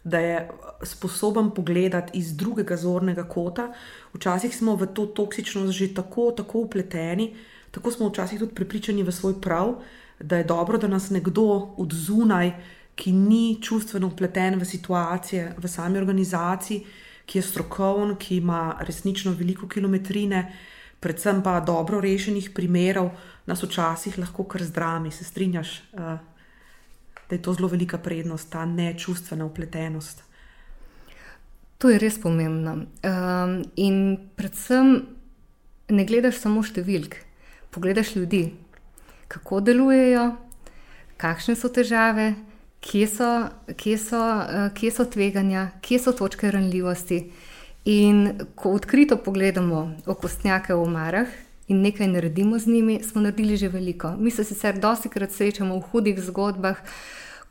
Da 0.03 0.19
je 0.19 0.49
sposoben 0.83 1.51
pogledati 1.51 2.17
iz 2.17 2.35
drugega 2.37 2.77
zornega 2.77 3.23
kota. 3.23 3.69
Včasih 4.13 4.55
smo 4.57 4.75
v 4.75 4.87
to 4.93 5.05
toksičnost 5.05 5.73
že 5.77 5.93
tako, 5.93 6.31
tako 6.37 6.59
upleteni, 6.59 7.35
tako 7.71 7.91
smo 7.91 8.09
včasih 8.09 8.39
tudi 8.39 8.55
prepričani 8.55 9.03
v 9.03 9.11
svoj 9.11 9.41
prav, 9.41 9.75
da 10.19 10.37
je 10.37 10.43
dobro, 10.43 10.77
da 10.77 10.87
nas 10.87 11.09
nekdo 11.09 11.73
od 11.77 11.93
zunaj 11.93 12.51
ki 12.95 13.11
ni 13.11 13.57
čustveno 13.61 14.07
upleten 14.07 14.59
v 14.59 14.65
situacije 14.65 15.55
v 15.57 15.67
sami 15.67 15.97
organizaciji, 15.97 16.85
ki 17.25 17.39
je 17.39 17.43
strokoven, 17.43 18.15
ki 18.15 18.37
ima 18.37 18.77
resnično 18.79 19.33
veliko 19.37 19.67
kilometrine, 19.67 20.43
predvsem 20.99 21.41
pa 21.43 21.59
dobro 21.59 22.01
rešenih 22.01 22.51
primerov, 22.53 23.09
nas 23.45 23.63
včasih 23.63 24.19
lahko 24.19 24.43
kar 24.43 24.63
zdrami. 24.63 25.11
Se 25.11 25.23
strinjaš, 25.23 25.81
uh, 25.93 26.19
da 27.31 27.35
je 27.35 27.41
to 27.41 27.53
zelo 27.53 27.67
velika 27.71 27.97
prednost, 27.97 28.49
ta 28.51 28.65
nečustvena 28.65 29.45
upletenost. 29.45 30.23
To 31.77 31.89
je 31.89 31.99
res 31.99 32.17
pomembno. 32.19 32.73
Um, 33.07 33.53
in 33.79 34.17
predvsem 34.35 34.89
ne 35.95 36.03
gledaš 36.05 36.41
samo 36.43 36.59
številk, 36.59 37.15
pogledaš 37.71 38.17
ljudi, 38.17 38.41
kako 39.31 39.61
delujejo, 39.63 40.25
kakšne 41.23 41.55
so 41.55 41.71
težave, 41.71 42.33
kje 42.83 43.07
so, 43.13 43.29
kje 43.79 43.95
so, 44.03 44.19
uh, 44.19 44.67
kje 44.75 44.91
so 44.91 45.07
tveganja, 45.07 45.69
kje 45.79 46.01
so 46.03 46.11
točke 46.11 46.51
ranljivosti. 46.51 47.21
In 47.87 48.43
ko 48.59 48.75
odkrito 48.75 49.15
pogledamo 49.23 49.85
okostnjake 50.03 50.75
v 50.75 50.83
omarah 50.83 51.31
in 51.71 51.81
nekaj 51.81 52.07
naredimo 52.11 52.59
z 52.59 52.67
njimi, 52.67 52.99
smo 53.03 53.21
naredili 53.21 53.57
že 53.57 53.69
veliko. 53.69 54.13
Mi 54.19 54.31
se 54.31 54.43
sicer 54.43 54.79
dosti 54.79 55.09
krat 55.09 55.31
srečamo 55.31 55.79
v 55.79 55.87
hudih 55.91 56.19
zgodbah, 56.19 56.77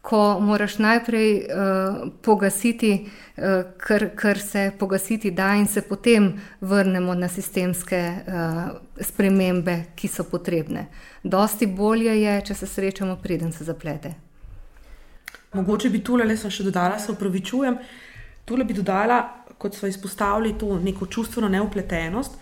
ko 0.03 0.41
moraš 0.41 0.79
najprej 0.79 1.31
uh, 1.37 2.09
pogasiti, 2.23 2.93
uh, 3.37 3.45
kar, 3.77 4.09
kar 4.16 4.39
se 4.39 4.71
pogasiti 4.79 5.31
da, 5.31 5.55
in 5.55 5.66
se 5.66 5.83
potem 5.83 6.33
vrnemo 6.61 7.14
na 7.14 7.29
sistemske 7.29 8.01
uh, 8.01 8.61
spremembe, 9.01 9.77
ki 9.97 10.09
so 10.09 10.25
potrebne. 10.25 10.87
Dosti 11.23 11.66
bolje 11.66 12.16
je, 12.23 12.41
če 12.49 12.55
se 12.55 12.66
srečamo, 12.66 13.16
preden 13.23 13.53
se 13.53 13.64
zaplete. 13.64 14.14
Mogoče 15.53 15.91
bi 15.91 16.01
tole, 16.05 16.25
le 16.25 16.37
še 16.37 16.64
dodala, 16.64 16.99
se 16.99 17.12
upravičujem. 17.12 17.77
Tole 18.49 18.64
bi 18.64 18.75
dodala, 18.75 19.21
kot 19.59 19.77
smo 19.77 19.89
izpostavili, 19.89 20.57
to 20.59 20.79
neko 20.81 21.07
čustveno 21.07 21.49
neupletenost. 21.49 22.39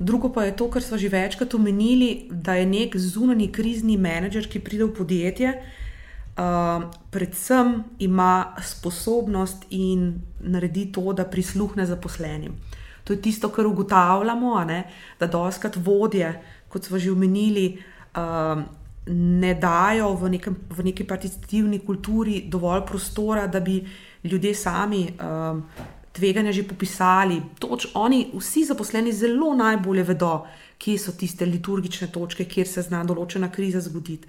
Drugo 0.00 0.32
pa 0.32 0.44
je 0.44 0.56
to, 0.56 0.70
kar 0.72 0.82
smo 0.82 0.98
že 0.98 1.08
večkrat 1.12 1.54
omenili, 1.54 2.26
da 2.30 2.54
je 2.54 2.66
nek 2.66 2.96
zunani 2.96 3.50
krizni 3.52 3.98
menedžer, 4.00 4.48
ki 4.48 4.62
pride 4.64 4.86
v 4.88 4.94
podjetje, 4.96 5.50
uh, 5.52 6.88
predvsem 7.12 7.74
ima 7.98 8.56
sposobnost 8.64 9.66
in 9.70 10.22
naredi 10.40 10.86
to, 10.92 11.12
da 11.12 11.28
prisluhne 11.28 11.84
zaposlenim. 11.86 12.56
To 13.04 13.12
je 13.12 13.20
tisto, 13.20 13.52
kar 13.52 13.66
ugotavljamo, 13.66 14.64
ne, 14.64 14.84
da 15.20 15.26
doskrat 15.26 15.76
vodje, 15.76 16.32
kot 16.68 16.88
smo 16.88 16.98
že 16.98 17.12
omenili, 17.12 17.76
uh, 18.16 18.64
ne 19.12 19.54
dajo 19.54 20.14
v, 20.14 20.30
nekem, 20.30 20.56
v 20.70 20.84
neki 20.84 21.04
participativni 21.04 21.84
kulturi 21.84 22.44
dovolj 22.48 22.86
prostora, 22.88 23.46
da 23.46 23.60
bi 23.60 23.82
ljudje 24.24 24.54
sami 24.54 25.08
um, 25.12 25.64
tveganja 26.12 26.52
že 26.52 26.66
popisali. 26.68 27.40
Toč, 27.58 27.90
oni, 27.94 28.30
vsi 28.34 28.64
zaposleni, 28.64 29.12
zelo 29.12 29.54
najbolje 29.54 30.04
vedo, 30.04 30.46
kje 30.78 30.98
so 30.98 31.12
tiste 31.12 31.46
liturgične 31.46 32.08
točke, 32.12 32.44
kjer 32.44 32.68
se 32.68 32.82
zna 32.82 33.04
določena 33.04 33.50
kriza 33.52 33.80
zgoditi. 33.80 34.28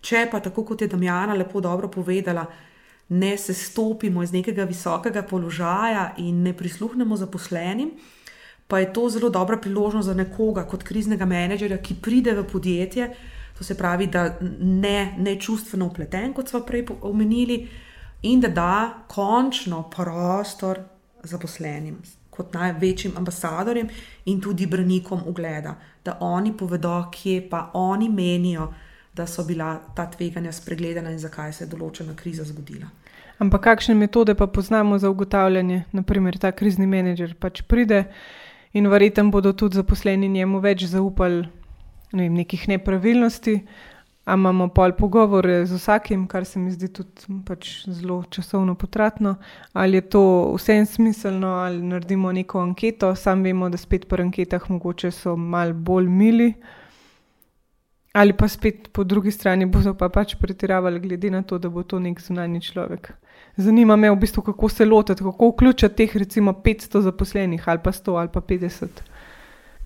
Če 0.00 0.26
pa, 0.30 0.40
tako 0.40 0.64
kot 0.64 0.80
je 0.80 0.88
Damjana 0.88 1.36
lepo 1.36 1.60
dobro 1.60 1.88
povedala, 1.88 2.46
ne 3.10 3.34
se 3.38 3.54
stopimo 3.54 4.22
iz 4.22 4.32
nekega 4.32 4.64
visokega 4.64 5.22
položaja 5.22 6.14
in 6.18 6.42
ne 6.42 6.54
prisluhnemo 6.56 7.16
zaposlenim. 7.16 7.90
Pa 8.70 8.78
je 8.78 8.92
to 8.94 9.08
zelo 9.10 9.28
dobra 9.34 9.58
priložnost 9.58 10.06
za 10.06 10.14
nekoga, 10.14 10.62
kot 10.64 10.86
kriznega 10.86 11.26
menedžerja, 11.26 11.80
ki 11.82 11.98
pride 12.00 12.36
v 12.38 12.46
podjetje, 12.46 13.10
To 13.60 13.64
se 13.64 13.74
pravi, 13.76 14.06
da 14.06 14.38
ne, 14.60 15.14
ne 15.18 15.34
čustveno 15.40 15.86
upleten, 15.86 16.32
kot 16.32 16.48
smo 16.48 16.62
prej 16.64 16.86
omenili, 17.04 17.58
in 18.22 18.40
da 18.40 18.48
da 18.48 19.04
končno 19.08 19.82
prostor 19.92 20.80
zaposlenim, 21.22 21.98
kot 22.30 22.54
največjim 22.54 23.16
ambasadorjem 23.16 23.88
in 24.26 24.40
tudi 24.40 24.66
branikom 24.66 25.22
ugleda, 25.26 25.74
da 26.04 26.16
oni 26.20 26.52
povedo, 26.56 27.10
kje 27.12 27.48
pa 27.50 27.70
oni 27.74 28.08
menijo, 28.08 28.72
da 29.14 29.26
so 29.26 29.44
bila 29.44 29.74
ta 29.96 30.06
tveganja 30.10 30.52
spregledana 30.52 31.10
in 31.10 31.18
zakaj 31.18 31.52
se 31.52 31.64
je 31.64 31.70
določena 31.70 32.14
kriza 32.16 32.44
zgodila. 32.44 32.88
Ampak 33.40 33.62
kakšne 33.64 33.94
metode 33.94 34.34
pa 34.34 34.46
poznamo 34.46 34.98
za 34.98 35.10
ugotavljanje? 35.10 35.84
Naprimer, 35.92 36.38
ta 36.38 36.52
krizni 36.52 36.86
menedžer 36.86 37.34
pač 37.40 37.62
pride 37.62 38.04
in 38.72 38.86
verjetno 38.86 39.30
bodo 39.30 39.52
tudi 39.52 39.80
zaposleni 39.80 40.28
njemu 40.28 40.60
več 40.60 40.84
zaupali 40.84 41.48
ne 42.12 42.26
vem, 42.26 42.34
nekih 42.42 42.68
nepravilnosti, 42.68 43.60
a 44.24 44.34
imamo 44.34 44.68
pol 44.68 44.92
pogovore 44.92 45.66
z 45.66 45.74
vsakim, 45.74 46.26
kar 46.28 46.44
se 46.44 46.58
mi 46.58 46.70
zdi 46.70 46.88
tudi 46.92 47.40
pač 47.46 47.70
zelo 47.88 48.22
časovno 48.30 48.74
potratno, 48.74 49.34
ali 49.72 49.96
je 49.96 50.00
to 50.00 50.22
vse 50.54 50.76
en 50.76 50.86
smiselno, 50.86 51.48
ali 51.64 51.82
naredimo 51.82 52.32
neko 52.32 52.60
anketo. 52.60 53.14
Sam 53.14 53.42
vemo, 53.42 53.68
da 53.68 53.76
spet 53.76 54.08
po 54.08 54.16
anketah 54.20 54.70
mogoče 54.70 55.10
so 55.10 55.36
mal 55.36 55.72
bolj 55.72 56.08
mili. 56.08 56.52
Ali 58.12 58.32
pa 58.32 58.48
spet 58.48 58.88
po 58.92 59.04
drugi 59.04 59.30
strani 59.30 59.66
bodo 59.66 59.94
pa 59.94 60.08
pač 60.08 60.34
pretiravali, 60.34 61.00
glede 61.00 61.30
na 61.30 61.42
to, 61.42 61.58
da 61.58 61.68
bo 61.68 61.82
to 61.82 61.98
nek 61.98 62.20
zunanji 62.20 62.60
človek. 62.60 63.12
Zanima 63.56 63.96
me 63.96 64.10
v 64.10 64.16
bistvu, 64.16 64.42
kako 64.42 64.68
se 64.68 64.84
lotiti, 64.84 65.22
kako 65.22 65.48
vključiti 65.48 65.94
teh 65.94 66.16
recimo 66.16 66.52
500 66.52 67.00
zaposlenih 67.00 67.68
ali 67.68 67.78
pa 67.84 67.92
100 67.92 68.18
ali 68.18 68.28
pa 68.32 68.40
50. 68.40 69.09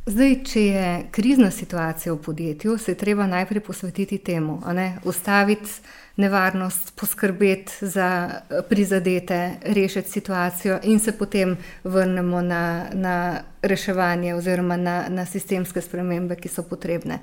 Zdaj, 0.05 0.35
če 0.45 0.63
je 0.63 0.89
krizna 1.17 1.49
situacija 1.51 2.13
v 2.13 2.19
podjetju, 2.21 2.75
se 2.79 2.93
je 2.93 2.97
treba 3.01 3.25
najprej 3.27 3.63
posvetiti 3.65 4.19
temu, 4.19 4.59
ustaviti 5.05 5.71
nevarnost, 6.17 6.93
poskrbeti 7.01 7.89
za 7.89 8.31
prizadete, 8.69 9.39
rešiti 9.63 10.11
situacijo 10.11 10.79
in 10.83 11.01
se 11.01 11.17
potem 11.19 11.57
vrnemo 11.85 12.43
na, 12.43 12.85
na 12.93 13.41
reševanje 13.63 14.35
oziroma 14.35 14.77
na, 14.77 15.07
na 15.09 15.27
sistemske 15.27 15.81
spremembe, 15.81 16.37
ki 16.37 16.53
so 16.53 16.63
potrebne. 16.69 17.23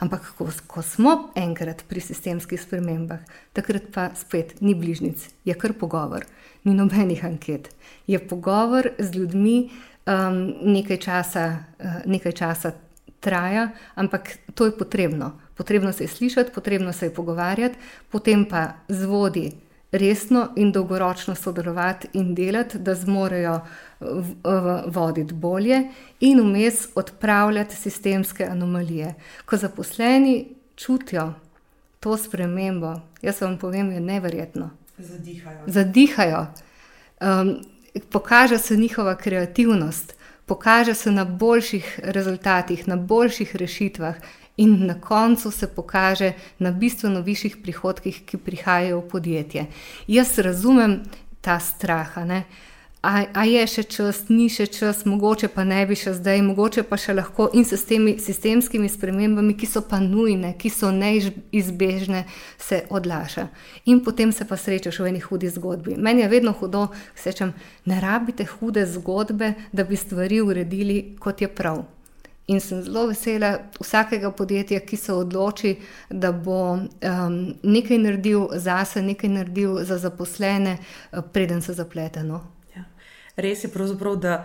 Ampak, 0.00 0.32
ko, 0.38 0.48
ko 0.66 0.82
smo 0.82 1.16
enkrat 1.36 1.84
pri 1.88 2.00
sistemskih 2.00 2.62
spremembah, 2.62 3.20
takrat 3.52 3.92
pa 3.92 4.08
spet 4.16 4.56
ni 4.60 4.74
bližnjic, 4.74 5.28
je 5.44 5.54
kar 5.54 5.76
pogovor, 5.76 6.24
ni 6.64 6.72
nobenih 6.74 7.24
anket. 7.28 7.68
Je 8.06 8.18
pogovor 8.18 8.88
z 8.98 9.12
ljudmi, 9.14 9.70
um, 10.06 10.54
nekaj, 10.62 10.96
časa, 10.96 11.64
uh, 11.78 12.00
nekaj 12.06 12.32
časa 12.32 12.72
traja, 13.20 13.68
ampak 13.94 14.38
to 14.54 14.66
je 14.66 14.78
potrebno. 14.78 15.38
Potrebno 15.54 15.92
se 15.92 16.04
je 16.04 16.08
slišati, 16.08 16.52
potrebno 16.54 16.92
se 16.92 17.06
je 17.06 17.14
pogovarjati, 17.14 17.78
potem 18.10 18.44
pa 18.44 18.72
z 18.88 19.04
vodi 19.04 19.52
resno 19.92 20.48
in 20.56 20.72
dolgoročno 20.72 21.34
sodelovati 21.34 22.08
in 22.12 22.34
delati, 22.34 22.78
da 22.78 22.94
zmorejo 22.94 23.60
voditi 24.86 25.34
bolje 25.34 25.82
in 26.20 26.40
vmes 26.40 26.88
odpravljati 26.94 27.76
sistemske 27.76 28.44
anomalije. 28.44 29.14
Ko 29.44 29.56
zaposleni 29.56 30.54
čutijo 30.76 31.34
to 32.00 32.16
spremembo, 32.16 32.94
jaz 33.22 33.40
vam 33.40 33.58
povem, 33.58 33.92
je 33.92 34.00
neverjetno. 34.00 34.70
Zadihajo. 34.98 35.58
Zadihajo. 35.66 36.46
Um, 37.20 37.64
pokaže 38.10 38.58
se 38.58 38.76
njihova 38.76 39.16
kreativnost, 39.16 40.14
pokaže 40.46 40.94
se 40.94 41.10
na 41.10 41.24
boljših 41.24 42.00
rezultatih, 42.02 42.88
na 42.88 42.96
boljših 42.96 43.56
rešitvah, 43.56 44.16
in 44.56 44.86
na 44.86 45.00
koncu 45.00 45.50
se 45.50 45.66
pokaže 45.66 46.32
na 46.58 46.70
bistveno 46.70 47.20
višjih 47.20 47.56
prihodkih, 47.62 48.22
ki 48.26 48.36
prihajajo 48.36 49.00
v 49.00 49.08
podjetje. 49.08 49.66
Jaz 50.06 50.38
razumem 50.38 51.00
ta 51.40 51.60
strah. 51.60 52.16
A, 53.02 53.24
a 53.34 53.42
je 53.42 53.62
še 53.66 53.82
čas, 53.90 54.18
ni 54.30 54.44
še 54.46 54.68
čas, 54.70 55.00
mogoče 55.10 55.48
pa 55.50 55.64
ne 55.66 55.80
bi 55.90 55.96
še 55.98 56.12
zdaj, 56.14 56.38
mogoče 56.46 56.84
pa 56.86 56.94
še 56.94 57.16
lahko 57.18 57.48
in 57.50 57.64
s 57.66 57.82
temi 57.88 58.12
sistemskimi 58.22 58.86
spremembami, 58.86 59.56
ki 59.58 59.66
so 59.66 59.82
pa 59.82 59.98
nujne, 59.98 60.52
ki 60.54 60.70
so 60.70 60.92
neizbežne, 60.94 62.20
se 62.62 62.84
odlaša. 62.94 63.48
In 63.90 64.04
potem 64.06 64.30
se 64.30 64.46
pa 64.46 64.54
srečaš 64.54 65.00
v 65.02 65.10
eni 65.10 65.24
hudi 65.24 65.50
zgodbi. 65.50 65.96
Meni 65.98 66.22
je 66.22 66.30
vedno 66.30 66.54
hudo, 66.54 66.84
se 67.18 67.34
rečem, 67.34 67.50
ne 67.90 67.98
rabite 67.98 68.46
hude 68.46 68.86
zgodbe, 68.86 69.50
da 69.74 69.82
bi 69.82 69.98
stvari 69.98 70.38
uredili, 70.38 71.16
kot 71.18 71.42
je 71.42 71.50
prav. 71.50 71.82
In 72.46 72.62
sem 72.62 72.86
zelo 72.86 73.08
vesela 73.10 73.56
vsakega 73.82 74.30
podjetja, 74.30 74.78
ki 74.86 74.96
se 74.96 75.10
odloči, 75.10 75.74
da 76.06 76.30
bo 76.30 76.62
um, 76.78 77.36
nekaj 77.66 77.98
naredil 78.06 78.50
zase, 78.54 79.02
nekaj 79.02 79.38
naredil 79.42 79.80
za 79.82 79.98
zaposlene, 79.98 80.78
preden 81.34 81.66
se 81.66 81.74
zaplete. 81.74 82.22
Res 83.36 83.64
je 83.64 83.70
pravzaprav, 83.72 84.16
da 84.16 84.44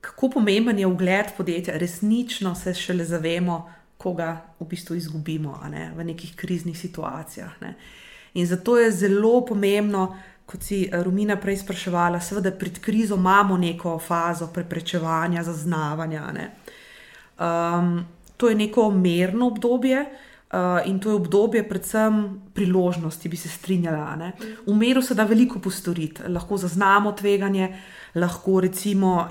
kako 0.00 0.30
pomemben 0.30 0.78
je 0.78 0.86
ugled 0.86 1.32
podjetja, 1.36 1.78
resnično 1.78 2.54
se 2.54 2.74
šele 2.74 3.04
zavemo, 3.04 3.72
koga 3.96 4.40
v 4.60 4.66
bistvu 4.68 4.96
izgubimo 4.96 5.60
ne? 5.70 5.92
v 5.96 6.04
nekih 6.04 6.34
kriznih 6.36 6.78
situacijah. 6.78 7.52
Ne? 7.60 7.74
In 8.34 8.46
zato 8.46 8.78
je 8.78 8.90
zelo 8.92 9.44
pomembno. 9.44 10.16
Kot 10.44 10.60
si 10.62 10.90
Romina 10.92 11.38
prej 11.40 11.62
spraševala, 11.62 12.18
seveda 12.20 12.50
pred 12.52 12.76
krizo 12.84 13.16
imamo 13.16 13.56
neko 13.56 13.94
fazo 13.98 14.50
preprečevanja, 14.52 15.42
zaznavanja. 15.42 16.24
Ne? 16.36 16.50
Um, 17.40 18.04
to 18.36 18.48
je 18.48 18.54
neko 18.54 18.90
merno 18.90 19.46
obdobje 19.46 20.02
uh, 20.02 20.33
in 20.86 20.98
to 21.00 21.10
je 21.10 21.14
obdobje, 21.14 21.68
predvsem 21.68 22.40
priložnosti, 22.54 23.28
bi 23.28 23.36
se 23.36 23.48
strinjala. 23.48 24.16
Ne? 24.16 24.32
V 24.66 24.74
meru 24.74 25.02
se 25.02 25.14
da 25.14 25.24
veliko 25.24 25.58
postoriti, 25.58 26.22
lahko 26.28 26.56
zaznamo 26.56 27.12
tveganje, 27.12 27.68
lahko 28.14 28.60
recimo 28.60 29.28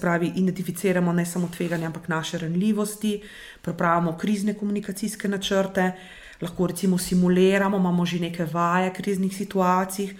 pravi, 0.00 0.32
identificiramo 0.36 1.12
ne 1.12 1.26
samo 1.26 1.48
tveganje, 1.56 1.86
ampak 1.86 2.08
naše 2.08 2.38
ranljivosti, 2.38 3.22
pripravimo 3.62 4.16
krizne 4.18 4.54
komunikacijske 4.54 5.28
načrte, 5.28 5.92
lahko 6.40 6.66
recimo 6.66 6.98
simuliramo, 6.98 7.76
imamo 7.76 8.06
že 8.06 8.18
neke 8.18 8.44
vaje 8.44 8.92
kriznih 8.94 9.36
situacij. 9.36 10.14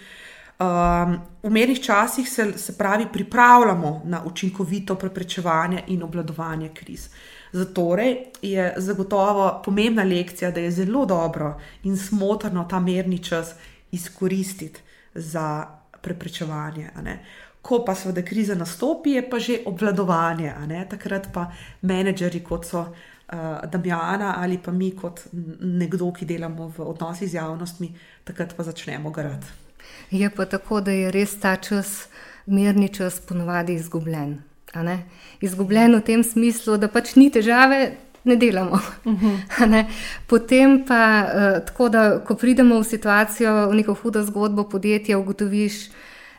Um, 0.59 1.19
v 1.43 1.49
mernih 1.49 1.79
časih 1.79 2.29
se, 2.29 2.53
se 2.57 2.77
pravi, 2.77 3.05
pripravljamo 3.13 4.01
na 4.05 4.23
učinkovito 4.25 4.95
preprečevanje 4.95 5.83
in 5.87 6.03
obvladovanje 6.03 6.69
kriz. 6.73 7.09
Zato 7.51 7.95
je 8.41 8.73
zagotovo 8.77 9.61
pomembna 9.65 10.03
lekcija, 10.03 10.51
da 10.51 10.59
je 10.59 10.71
zelo 10.71 11.05
dobro 11.05 11.59
in 11.83 11.97
smotrno 11.97 12.67
ta 12.69 12.79
merni 12.79 13.23
čas 13.23 13.55
izkoristiti 13.91 14.79
za 15.13 15.65
preprečevanje. 16.01 16.89
Ko 17.61 17.83
pa 17.85 17.95
seveda 17.95 18.21
kriza 18.21 18.55
nastopi, 18.55 19.09
je 19.09 19.29
pa 19.29 19.39
že 19.39 19.59
obvladovanje. 19.65 20.53
Takrat 20.89 21.27
pa 21.33 21.51
menedžeri, 21.81 22.43
kot 22.43 22.65
so 22.65 22.79
uh, 22.79 22.89
Damjana 23.71 24.35
ali 24.37 24.57
pa 24.57 24.71
mi, 24.71 24.91
kot 24.95 25.21
nekdo, 25.59 26.11
ki 26.13 26.25
delamo 26.25 26.69
v 26.77 26.79
odnosih 26.79 27.29
z 27.29 27.33
javnostmi, 27.33 27.93
takrat 28.23 28.55
pa 28.55 28.63
začnemo 28.63 29.11
garati. 29.11 29.47
Je 30.11 30.29
pa 30.29 30.45
tako, 30.45 30.81
da 30.81 30.91
je 30.91 31.11
res 31.11 31.39
ta 31.39 31.55
čas, 31.55 32.07
mirni 32.45 32.89
čas, 32.89 33.19
ponovadi 33.19 33.73
izgubljen. 33.73 34.48
Izgubljen 35.41 35.95
v 35.95 36.01
tem 36.01 36.23
smislu, 36.23 36.77
da 36.77 36.87
pač 36.87 37.15
ni 37.15 37.29
težave, 37.31 37.95
ne 38.23 38.35
delamo. 38.35 38.79
Uh 39.05 39.13
mhm. 39.13 39.35
-huh. 39.57 39.85
Potem 40.27 40.85
pa, 40.85 41.25
uh, 41.25 41.65
tako 41.65 41.89
da, 41.89 42.19
ko 42.19 42.35
pridemo 42.35 42.79
v 42.79 42.83
situacijo, 42.83 43.69
v 43.69 43.75
neko 43.75 43.93
hudo 43.93 44.23
zgodbo 44.23 44.63
podjetja, 44.63 45.17
ugotoviš, 45.17 45.89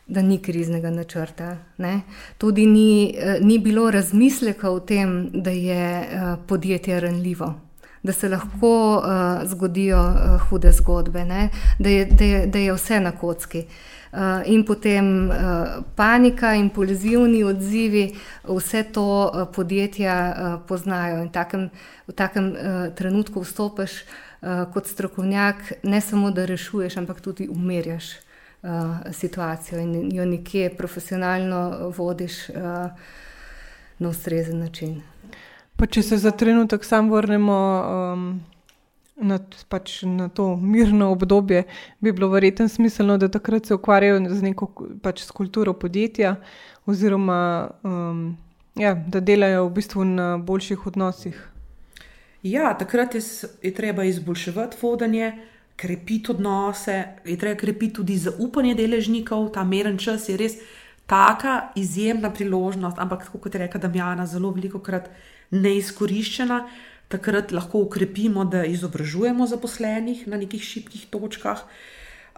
da 0.07 0.23
ni 0.23 0.39
kriznega 0.39 0.91
načrta. 0.91 1.57
Ne? 1.79 2.01
Tudi 2.39 2.67
ni, 2.67 3.15
uh, 3.17 3.47
ni 3.47 3.59
bilo 3.59 3.91
razmisleka 3.91 4.71
o 4.71 4.81
tem, 4.81 5.31
da 5.33 5.51
je 5.51 6.01
uh, 6.01 6.39
podjetje 6.47 7.01
ranljivo 7.01 7.55
da 8.03 8.13
se 8.13 8.29
lahko 8.29 8.97
uh, 8.97 9.49
zgodijo 9.49 10.01
uh, 10.01 10.41
hude 10.49 10.73
zgodbe, 10.73 11.25
da 11.79 11.89
je, 11.89 12.05
da, 12.05 12.25
je, 12.25 12.47
da 12.47 12.59
je 12.59 12.73
vse 12.73 13.01
na 13.01 13.13
kocki. 13.13 13.59
Uh, 13.59 13.90
in 14.47 14.65
potem 14.65 15.29
uh, 15.29 15.37
panika, 15.95 16.55
impulzivni 16.55 17.45
odzivi, 17.45 18.15
vse 18.45 18.83
to 18.93 19.31
uh, 19.35 19.49
podjetja 19.55 20.17
poznajo. 20.69 21.29
Takem, 21.33 21.71
v 22.07 22.13
takem 22.13 22.55
trenutku 22.95 23.41
vstopiš 23.41 24.03
kot 24.73 24.87
strokovnjak, 24.89 25.57
ne 25.83 26.01
samo 26.01 26.31
da 26.31 26.45
rešuješ, 26.49 26.97
ampak 26.97 27.21
tudi 27.21 27.49
umirjaš 27.49 28.05
uh, 28.15 28.71
situacijo 29.13 29.81
in 29.81 30.13
jo 30.13 30.25
nekje 30.25 30.71
profesionalno 30.77 31.93
vodiš 31.97 32.49
na 33.99 34.09
ustrezen 34.09 34.59
način. 34.59 35.03
Pa 35.77 35.87
če 35.87 36.03
se 36.03 36.17
za 36.17 36.31
trenutek 36.31 36.85
sam 36.85 37.11
vrnemo 37.13 37.57
um, 38.13 38.41
na, 39.21 39.39
pač 39.69 40.03
na 40.03 40.29
to 40.29 40.57
mirno 40.57 41.11
obdobje, 41.13 41.65
bi 42.01 42.13
bilo 42.13 42.29
verjetno 42.29 42.69
smiselno, 42.69 43.19
da 43.19 43.29
takrat 43.29 43.67
se 43.67 43.75
ukvarjajo 43.75 44.21
z 44.29 44.43
neko 44.43 44.71
pač 45.03 45.25
s 45.25 45.31
kulturo 45.31 45.73
podjetja, 45.73 46.37
oziroma 46.87 47.71
um, 47.83 48.37
ja, 48.81 48.95
da 48.95 49.21
delajo 49.21 49.69
v 49.69 49.73
bistvu 49.79 50.05
na 50.05 50.35
boljših 50.39 50.87
odnosih. 50.87 51.39
Ja, 52.43 52.73
takrat 52.79 53.15
je, 53.15 53.21
je 53.63 53.75
treba 53.75 54.05
izboljševati 54.05 54.77
vodenje, 54.83 55.33
krepiti 55.77 56.33
odnose, 56.33 57.05
je 57.25 57.39
treba 57.39 57.57
krepiti 57.57 57.95
tudi 58.01 58.17
zaupanje 58.17 58.75
deležnikov. 58.75 59.49
Ta 59.53 59.65
meren 59.65 59.99
čas 59.99 60.29
je 60.29 60.37
res 60.37 60.57
taka 61.09 61.73
izjemna 61.77 62.31
priložnost, 62.33 62.99
ampak 62.99 63.29
kot 63.33 63.55
je 63.55 63.61
rekla 63.65 63.81
Damjana, 63.81 64.27
zelo 64.27 64.53
veliko 64.57 64.79
krat 64.79 65.09
neizkoriščena, 65.51 66.61
takrat 67.11 67.53
lahko 67.53 67.83
ukrepimo, 67.87 68.45
da 68.45 68.65
izobražujemo 68.65 69.47
zaposlenih 69.51 70.27
na 70.31 70.39
nekih 70.39 70.63
šibkih 70.63 71.09
točkah. 71.11 71.65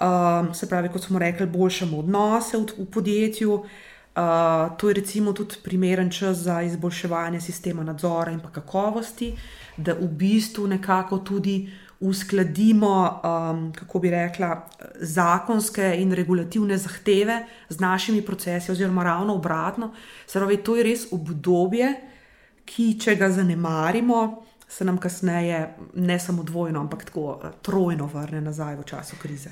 Um, 0.01 0.55
se 0.55 0.67
pravi, 0.69 0.89
kot 0.89 1.05
smo 1.05 1.21
rekli, 1.21 1.47
boljšamo 1.47 1.99
odnose 2.01 2.57
v, 2.57 2.67
v 2.79 2.87
podjetju. 2.91 3.53
Uh, 3.53 4.73
to 4.77 4.89
je 4.89 4.95
recimo 4.95 5.33
tudi 5.33 5.61
primeren 5.65 6.11
čas 6.11 6.37
za 6.45 6.63
izboljševanje 6.63 7.41
sistema 7.41 7.85
nadzora 7.85 8.33
in 8.33 8.41
kakovosti, 8.53 9.33
da 9.77 9.95
v 9.95 10.09
bistvu 10.09 10.67
nekako 10.67 11.19
tudi 11.19 11.69
uskladimo, 12.01 13.21
um, 13.25 13.73
kako 13.73 13.99
bi 13.99 14.11
rekla, 14.11 14.69
zakonske 15.01 15.95
in 15.99 16.13
regulativne 16.13 16.79
zahteve 16.79 17.45
z 17.69 17.81
našimi 17.81 18.23
procesi, 18.23 18.73
oziroma 18.73 19.05
ravno 19.05 19.35
obratno. 19.35 19.93
Se 20.27 20.39
pravi, 20.39 20.57
to 20.57 20.77
je 20.77 20.83
res 20.83 21.07
obdobje, 21.13 21.93
ki, 22.65 22.99
če 22.99 23.15
ga 23.17 23.31
zanemarimo, 23.31 24.43
se 24.73 24.85
nam 24.85 24.99
kasneje 24.99 25.75
ne 25.95 26.19
samo 26.19 26.43
dvojno, 26.43 26.81
ampak 26.81 27.05
tako 27.05 27.41
eh, 27.45 27.49
trojno 27.63 28.07
vrne 28.07 28.41
nazaj 28.41 28.77
v 28.77 28.85
času 28.85 29.17
krize. 29.23 29.51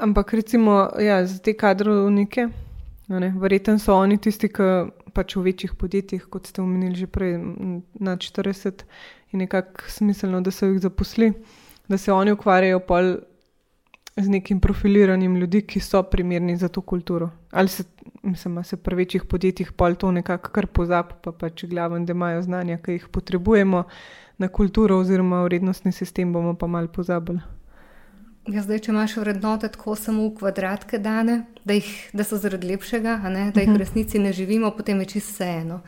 Ampak 0.00 0.34
recimo 0.34 0.90
ja, 0.98 1.26
za 1.26 1.38
te 1.38 1.56
kadrovnike, 1.56 2.48
verjetno 3.40 3.78
so 3.78 3.96
oni 3.98 4.18
tisti, 4.18 4.48
ki 4.48 4.68
pač 5.14 5.34
v 5.36 5.42
večjih 5.48 5.74
podjetjih, 5.74 6.28
kot 6.30 6.46
ste 6.46 6.62
omenili 6.62 6.94
že 6.94 7.08
prej, 7.10 7.34
na 7.98 8.14
40, 8.16 8.84
je 9.32 9.38
nekako 9.38 9.90
smiselno, 9.90 10.40
da 10.40 10.54
se 10.54 10.68
jih 10.68 10.78
zaposli, 10.80 11.32
da 11.88 11.98
se 11.98 12.12
oni 12.12 12.32
ukvarjajo 12.32 12.78
pol 12.86 13.16
z 14.16 14.28
nekim 14.28 14.60
profiliranjem 14.60 15.36
ljudi, 15.36 15.64
ki 15.66 15.80
so 15.80 16.02
primerni 16.02 16.56
za 16.56 16.68
to 16.68 16.80
kulturo. 16.80 17.30
Ali 17.50 17.68
se, 17.68 17.84
mislim, 18.22 18.64
se 18.64 18.76
pri 18.76 19.02
večjih 19.02 19.24
podjetjih 19.24 19.72
pol 19.72 19.94
to 19.94 20.12
nekako 20.12 20.50
kar 20.50 20.66
pozabi, 20.66 21.18
pa 21.22 21.32
pač 21.32 21.64
glavno, 21.64 22.04
da 22.06 22.14
imajo 22.14 22.42
znanja, 22.42 22.78
ki 22.78 22.98
jih 22.98 23.08
potrebujemo 23.08 23.84
na 24.40 24.48
kulturo 24.48 24.98
oziroma 24.98 25.42
vrednostni 25.44 25.92
sistem, 25.92 26.32
bomo 26.32 26.54
pa 26.56 26.66
mal 26.66 26.88
pozabili. 26.88 27.40
Ja, 28.48 28.62
zdaj, 28.64 28.78
če 28.86 28.90
imaš 28.90 29.18
vrednote 29.20 29.68
tako 29.68 29.92
samo 30.00 30.24
v 30.24 30.32
kvadratke 30.38 30.98
dane, 30.98 31.42
da, 31.68 31.76
jih, 31.76 31.90
da 32.16 32.24
so 32.24 32.38
zaradi 32.40 32.70
lepšega, 32.72 33.18
ne, 33.28 33.50
da 33.52 33.60
jih 33.60 33.68
v 33.68 33.74
mhm. 33.74 33.80
resnici 33.82 34.18
ne 34.18 34.32
živimo, 34.32 34.70
potem 34.74 35.02
je 35.04 35.10
čisto 35.12 35.34
vseeno 35.34 35.82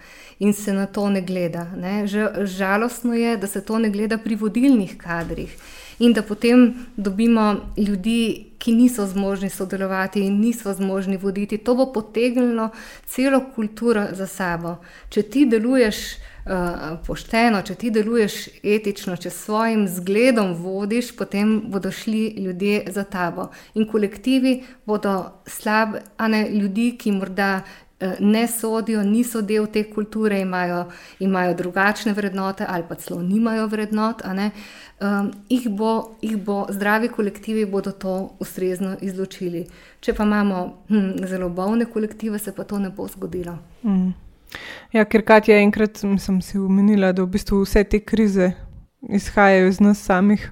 in 0.45 0.53
se 0.53 0.75
na 0.77 0.85
to 0.87 1.09
ne 1.11 1.23
gleda. 1.25 1.65
Ne. 1.81 2.05
Žalostno 2.07 3.17
je, 3.17 3.37
da 3.41 3.49
se 3.49 3.65
to 3.65 3.79
ne 3.81 3.91
gleda 3.91 4.19
pri 4.21 4.37
vodilnih 4.37 4.99
kadrih 5.01 5.57
in 6.03 6.13
da 6.13 6.23
potem 6.23 6.75
dobimo 6.97 7.73
ljudi, 7.77 8.53
ki 8.59 8.73
niso 8.73 9.07
zmožni 9.07 9.51
sodelovati 9.51 10.21
in 10.27 10.41
niso 10.41 10.75
zmožni 10.75 11.17
voditi. 11.17 11.59
To 11.59 11.75
bo 11.75 11.89
potegnilo 11.93 12.69
celo 13.07 13.41
kulturo 13.55 14.07
za 14.13 14.27
sabo. 14.27 14.77
Če 15.11 15.23
ti 15.23 15.47
deluješ 15.47 15.97
pošteno, 17.07 17.63
če 17.63 17.75
ti 17.79 17.91
deluješ 17.95 18.49
etično, 18.63 19.17
če 19.17 19.31
s 19.31 19.45
svojim 19.45 19.87
zgledom 19.89 20.55
vodiš, 20.59 21.13
potem 21.17 21.61
bodo 21.71 21.91
šli 21.91 22.35
ljudje 22.39 22.85
za 22.91 23.05
tabo. 23.05 23.51
In 23.75 23.87
kolektivi 23.87 24.63
bodo 24.87 25.43
slabi, 25.47 26.03
a 26.17 26.29
ne 26.29 26.49
ljudi, 26.51 26.93
ki 26.99 27.13
morda. 27.13 27.55
Eh, 28.03 28.17
ne 28.21 28.49
sodijo, 28.49 29.03
niso 29.03 29.41
del 29.47 29.69
te 29.71 29.85
kulture, 29.91 30.41
imajo, 30.41 30.89
imajo 31.21 31.55
drugačne 31.55 32.13
vrednote 32.13 32.67
ali 32.69 32.83
pa 32.89 32.95
celo 32.95 33.23
nimajo 33.23 33.67
vrednot. 33.67 34.23
Um, 34.27 35.31
jih, 35.49 35.69
bo, 35.71 36.17
jih 36.23 36.37
bo 36.37 36.67
zdravi 36.71 37.09
kolektivi 37.09 37.67
bodo 37.67 37.93
to 37.93 38.33
ustrezno 38.39 38.97
izločili. 39.01 39.67
Če 40.01 40.15
pa 40.15 40.25
imamo 40.25 40.83
hm, 40.89 41.27
zelo 41.27 41.49
bolne 41.49 41.85
kolektive, 41.85 42.39
se 42.39 42.55
pa 42.55 42.65
to 42.65 42.79
ne 42.79 42.91
bo 42.91 43.07
zgodilo. 43.09 43.59
Mm. 43.83 44.11
Ja, 44.93 45.05
ker 45.05 45.23
Katja 45.25 45.57
enkrat 45.61 46.03
sem 46.19 46.41
si 46.43 46.59
umenila, 46.59 47.13
da 47.13 47.25
v 47.25 47.33
bistvu 47.33 47.63
vse 47.65 47.85
te 47.85 48.01
krize 48.01 48.53
izhajajo 49.09 49.69
iz 49.69 49.81
nas 49.81 50.03
samih, 50.05 50.51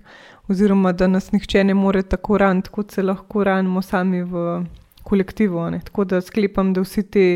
oziroma 0.48 0.92
da 0.92 1.06
nas 1.06 1.32
nihče 1.32 1.64
ne 1.64 1.74
more 1.74 2.02
tako 2.02 2.38
raniti, 2.38 2.70
kot 2.70 2.90
se 2.92 3.02
lahko 3.02 3.44
ranimo 3.44 3.82
sami 3.82 4.22
v 4.22 4.64
kolektivu. 5.02 5.70
Ne? 5.70 5.80
Tako 5.84 6.04
da 6.04 6.20
sklepam, 6.20 6.72
da 6.74 6.80
vsi 6.80 7.02
te 7.02 7.26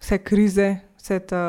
vse 0.00 0.18
krize, 0.18 0.68
vse 0.96 1.18
ta, 1.18 1.42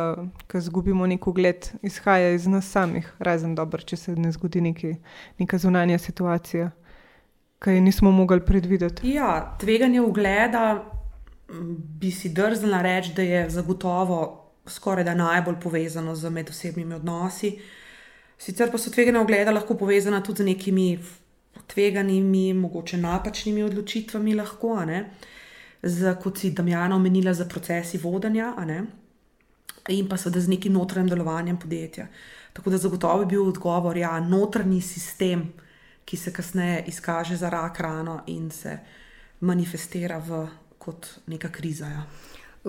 ki 0.47 0.57
izgubimo 0.57 1.07
neko 1.07 1.31
gled, 1.31 1.69
izhaja 1.81 2.33
iz 2.35 2.47
nas 2.47 2.69
samih, 2.71 3.07
razen 3.19 3.55
dobro, 3.55 3.81
če 3.81 3.97
se 3.97 4.15
ne 4.15 4.31
zgodi 4.31 4.61
neki, 4.61 4.95
neka 5.39 5.57
zunanja 5.57 5.99
situacija, 5.99 6.71
ki 7.61 7.77
jo 7.77 7.85
nismo 7.85 8.11
mogli 8.11 8.41
predvideti. 8.45 9.13
Ja, 9.13 9.55
tveganje 9.59 10.01
ugleda 10.01 10.65
bi 12.01 12.11
si 12.11 12.29
drznila 12.29 12.81
reči, 12.81 13.13
da 13.15 13.21
je 13.21 13.49
zagotovo 13.49 14.41
skoraj 14.67 15.03
da 15.03 15.15
najbolj 15.15 15.55
povezano 15.63 16.15
z 16.15 16.29
medosebnimi 16.29 16.95
odnosi. 16.95 17.59
Sicer 18.37 18.71
pa 18.71 18.77
so 18.77 18.91
tveganja 18.91 19.21
ugleda 19.21 19.51
lahko 19.51 19.77
povezana 19.77 20.21
tudi 20.23 20.43
z 20.43 20.45
nekimi 20.45 20.99
tveganimi, 21.67 22.53
mogoče 22.53 22.97
napačnimi 22.97 23.63
odločitvami, 23.63 24.35
lahko, 24.35 24.77
z, 25.83 26.15
kot 26.23 26.39
si 26.39 26.51
Damjana 26.51 26.95
omenila, 26.95 27.33
za 27.33 27.45
procesi 27.45 27.97
vodenja, 27.97 28.53
in 29.89 30.07
pa 30.09 30.17
seveda 30.17 30.41
z 30.41 30.47
nekim 30.47 30.73
notranjim 30.73 31.09
delovanjem 31.09 31.57
podjetja. 31.57 32.07
Tako 32.53 32.69
da 32.69 32.77
zagotovo 32.77 33.21
je 33.21 33.25
bil 33.25 33.47
odgovor, 33.47 33.97
ja, 33.97 34.19
notranji 34.19 34.81
sistem, 34.81 35.53
ki 36.05 36.17
se 36.17 36.33
kasneje 36.33 36.83
izkaže 36.87 37.35
za 37.35 37.49
rak 37.49 37.79
rano 37.79 38.21
in 38.27 38.51
se 38.51 38.77
manifestira 39.39 40.17
v, 40.17 40.47
kot 40.81 41.07
neka 41.27 41.49
kriza. 41.53 41.85
Ja. 41.85 42.03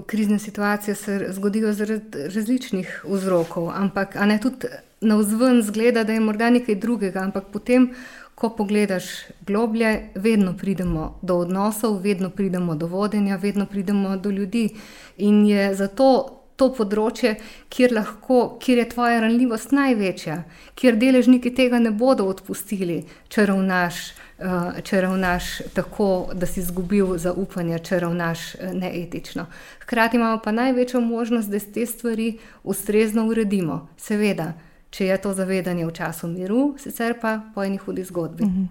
Krizne 0.07 0.39
situacije 0.39 0.95
se 0.95 1.19
zgodijo 1.37 1.73
zaradi 1.73 2.29
različnih 2.35 3.05
vzrokov, 3.09 3.71
ampak 3.75 4.15
ne 4.15 4.39
tudi 4.41 4.69
na 5.01 5.17
vzven 5.17 5.63
zgleda, 5.63 6.05
da 6.05 6.13
je 6.13 6.21
morda 6.21 6.51
nekaj 6.51 6.75
drugega, 6.75 7.21
ampak 7.21 7.51
potem 7.53 7.91
ko 8.35 8.51
pogledaš 8.57 9.05
globlje, 9.47 10.11
vedno 10.15 10.55
pridemo 10.59 11.19
do 11.23 11.37
odnosov, 11.45 12.01
vedno 12.03 12.31
pridemo 12.31 12.75
do 12.75 12.87
vodenja, 12.87 13.37
vedno 13.37 13.67
pridemo 13.67 14.17
do 14.17 14.31
ljudi. 14.31 14.69
In 15.17 15.45
je 15.47 15.75
zato 15.75 16.09
to 16.57 16.69
področje, 16.77 17.37
kjer, 17.73 17.95
lahko, 17.97 18.41
kjer 18.63 18.83
je 18.83 18.89
tvoja 18.95 19.21
ranljivost 19.25 19.73
največja, 19.75 20.43
kjer 20.79 20.99
deležniki 21.01 21.55
tega 21.55 21.81
ne 21.83 21.91
bodo 21.91 22.27
odpustili, 22.31 23.03
če 23.29 23.47
ravnaš. 23.51 24.03
Uh, 24.43 24.81
če 24.83 25.01
ravnaš 25.01 25.45
tako, 25.75 26.33
da 26.35 26.47
si 26.47 26.61
izgubil 26.61 27.13
zaupanje, 27.19 27.79
če 27.79 28.01
ravnaš 28.03 28.55
uh, 28.55 28.73
neetično. 28.75 29.47
Hkrati 29.85 30.19
imamo 30.19 30.41
pa 30.43 30.51
največjo 30.53 31.01
možnost, 31.01 31.51
da 31.51 31.61
te 31.63 31.87
stvari 31.87 32.39
ustrezno 32.65 33.27
uredimo. 33.31 33.89
Seveda, 33.97 34.53
če 34.91 35.07
je 35.07 35.19
to 35.23 35.35
zavedanje 35.35 35.87
v 35.87 35.93
času 35.95 36.29
miru, 36.29 36.75
sicer 36.79 37.15
pa 37.21 37.39
po 37.55 37.63
eni 37.63 37.79
hudi 37.79 38.05
zgodbi. 38.05 38.45
Mhm. 38.45 38.65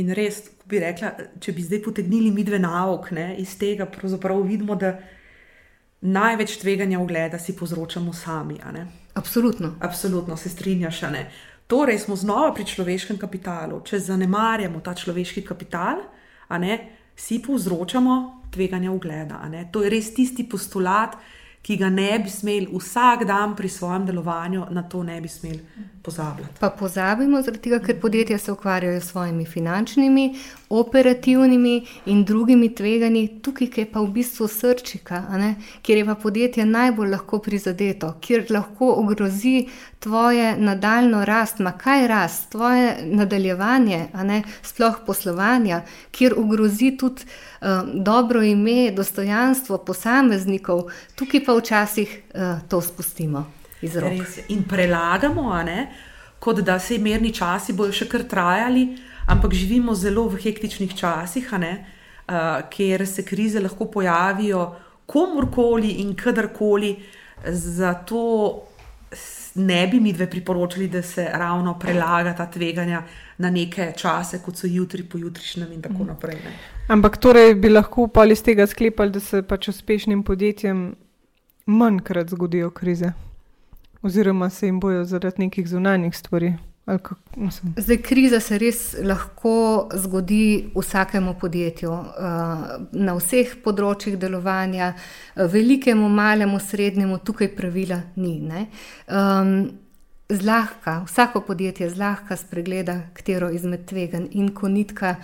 In 0.00 0.14
res, 0.16 0.44
bi 0.64 0.80
rekla, 0.80 1.10
če 1.40 1.52
bi 1.52 1.64
zdaj 1.66 1.82
potegnili 1.84 2.30
mi 2.32 2.44
dve 2.48 2.62
nauk 2.62 3.10
ne, 3.12 3.34
iz 3.42 3.58
tega, 3.60 3.84
pravzaprav 3.90 4.40
vidimo, 4.46 4.76
da 4.76 4.94
največ 6.00 6.56
tveganja 6.62 7.00
ogleda 7.00 7.38
si 7.38 7.56
povzročamo 7.56 8.12
sami. 8.12 8.56
Absolutno. 9.14 9.74
Absolutno 9.80 10.36
se 10.36 10.48
strinjaš. 10.48 11.02
Torej 11.72 11.98
smo 12.04 12.16
znova 12.16 12.50
pri 12.52 12.66
človeškem 12.68 13.16
kapitalu. 13.16 13.78
Če 13.80 13.96
zanemarjamo 14.12 14.82
ta 14.84 14.92
človeški 14.92 15.40
kapital, 15.40 16.02
ne, 16.60 16.74
si 17.16 17.38
povzročamo 17.40 18.16
tveganja 18.52 18.90
ogleda. 18.92 19.38
To 19.72 19.80
je 19.80 19.88
res 19.88 20.10
tisti 20.12 20.44
postulat, 20.44 21.16
ki 21.62 21.76
ga 21.80 21.88
ne 21.88 22.18
bi 22.18 22.28
smeli 22.28 22.68
vsak 22.68 23.24
dan 23.24 23.54
pri 23.56 23.70
svojem 23.72 24.04
delovanju, 24.06 24.66
na 24.70 24.82
to 24.82 25.00
ne 25.06 25.20
bi 25.20 25.28
smeli 25.32 25.62
pozabiti. 26.02 26.58
Pa 26.60 26.68
pozabimo, 26.76 27.40
tega, 27.42 27.78
ker 27.80 28.00
podjetja 28.02 28.38
se 28.38 28.52
ukvarjajo 28.52 29.00
s 29.00 29.12
svojimi 29.14 29.46
finančnimi, 29.46 30.26
operativnimi 30.80 31.86
in 32.06 32.24
drugimi 32.24 32.74
tveganji, 32.74 33.40
tukaj 33.42 33.68
je 33.76 33.86
pa 33.92 34.00
v 34.00 34.10
bistvu 34.12 34.48
srčika, 34.48 35.22
kjer 35.82 35.98
je 35.98 36.06
pa 36.06 36.14
podjetje 36.14 36.66
najbolj 36.66 37.10
lahko 37.10 37.38
prizadeto, 37.38 38.14
kjer 38.20 38.46
lahko 38.50 38.94
ogrozi 38.96 39.68
tvoje 39.98 40.56
nadaljno 40.58 41.24
rast, 41.24 41.58
ma 41.58 41.72
kaj 41.72 42.06
rast, 42.08 42.50
tvoje 42.50 42.96
nadaljevanje, 43.04 44.06
sploh 44.62 45.02
poslovanja, 45.06 45.82
kjer 46.10 46.34
ogrozi 46.36 46.96
tudi. 46.96 47.22
Eh, 47.62 47.82
dobro 47.94 48.42
ime, 48.42 48.90
dostojanstvo 48.90 49.78
posameznikov, 49.78 50.88
tukaj 51.14 51.44
pa 51.44 51.54
včasih 51.54 52.22
uh, 52.34 52.58
to 52.68 52.80
spustimo 52.80 53.44
iz 53.80 53.96
rok. 53.96 54.12
In 54.48 54.64
prelagamo, 54.68 55.54
kot 56.38 56.60
da 56.60 56.78
se 56.78 56.96
imerni 56.96 57.30
časi 57.34 57.72
bojo 57.72 57.92
še 57.92 58.08
kar 58.08 58.24
trajali, 58.26 58.88
ampak 59.32 59.54
živimo 59.56 59.94
zelo 59.94 60.28
v 60.28 60.40
hektičnih 60.44 60.94
časih, 60.94 61.48
uh, 61.52 61.64
kjer 62.70 63.06
se 63.06 63.24
krize 63.24 63.60
lahko 63.60 63.88
pojavijo 63.90 64.74
komorkoli 65.06 65.90
in 66.04 66.14
kadarkoli. 66.16 66.96
Zato 67.48 68.22
ne 69.54 69.86
bi 69.86 70.00
mi 70.00 70.12
dve 70.12 70.30
priporočili, 70.30 70.88
da 70.88 71.02
se 71.02 71.28
ravno 71.32 71.78
prelaga 71.78 72.34
ta 72.36 72.46
tveganja 72.46 73.02
na 73.38 73.50
neke 73.50 73.92
čase, 73.96 74.38
kot 74.44 74.56
so 74.56 74.66
jutri, 74.66 75.02
pojutrišnjem 75.04 75.72
in 75.72 75.82
tako 75.82 75.94
mhm. 75.94 76.06
naprej. 76.06 76.36
Ne. 76.44 76.56
Ampak 76.88 77.16
torej 77.16 77.54
bi 77.54 77.68
lahko 77.68 78.06
pa 78.08 78.24
iz 78.24 78.42
tega 78.42 78.66
sklepali, 78.66 79.10
da 79.10 79.20
se 79.20 79.42
pač 79.42 79.68
uspešnim 79.68 80.22
podjetjem 80.22 80.94
manjkrat 81.66 82.30
zgodijo 82.30 82.70
krize, 82.70 83.12
oziroma 84.02 84.50
se 84.50 84.66
jim 84.66 84.80
bojo 84.80 85.04
zaradi 85.04 85.44
nekih 85.44 85.68
zunanjih 85.68 86.16
stvari. 86.16 86.54
Zdaj, 87.76 87.96
kriza 88.02 88.40
se 88.40 88.58
res 88.58 88.96
lahko 89.02 89.88
zgodi 89.94 90.72
vsakemu 90.74 91.34
podjetju, 91.40 91.92
eh, 91.92 92.64
na 92.92 93.14
vseh 93.14 93.54
področjih 93.64 94.18
delovanja, 94.18 94.94
eh, 95.36 95.46
velikemu, 95.46 96.08
malemu, 96.08 96.58
srednjemu, 96.58 97.18
tukaj 97.18 97.54
pravila 97.56 98.02
ni. 98.16 98.66
Um, 99.06 99.70
zlahka, 100.28 101.04
vsako 101.06 101.40
podjetje 101.40 101.90
zlahka 101.90 102.36
spregleda, 102.36 103.00
katero 103.14 103.50
izmed 103.50 103.86
tveganj 103.86 104.28
in 104.32 104.48
ko 104.54 104.68
nitka 104.68 105.16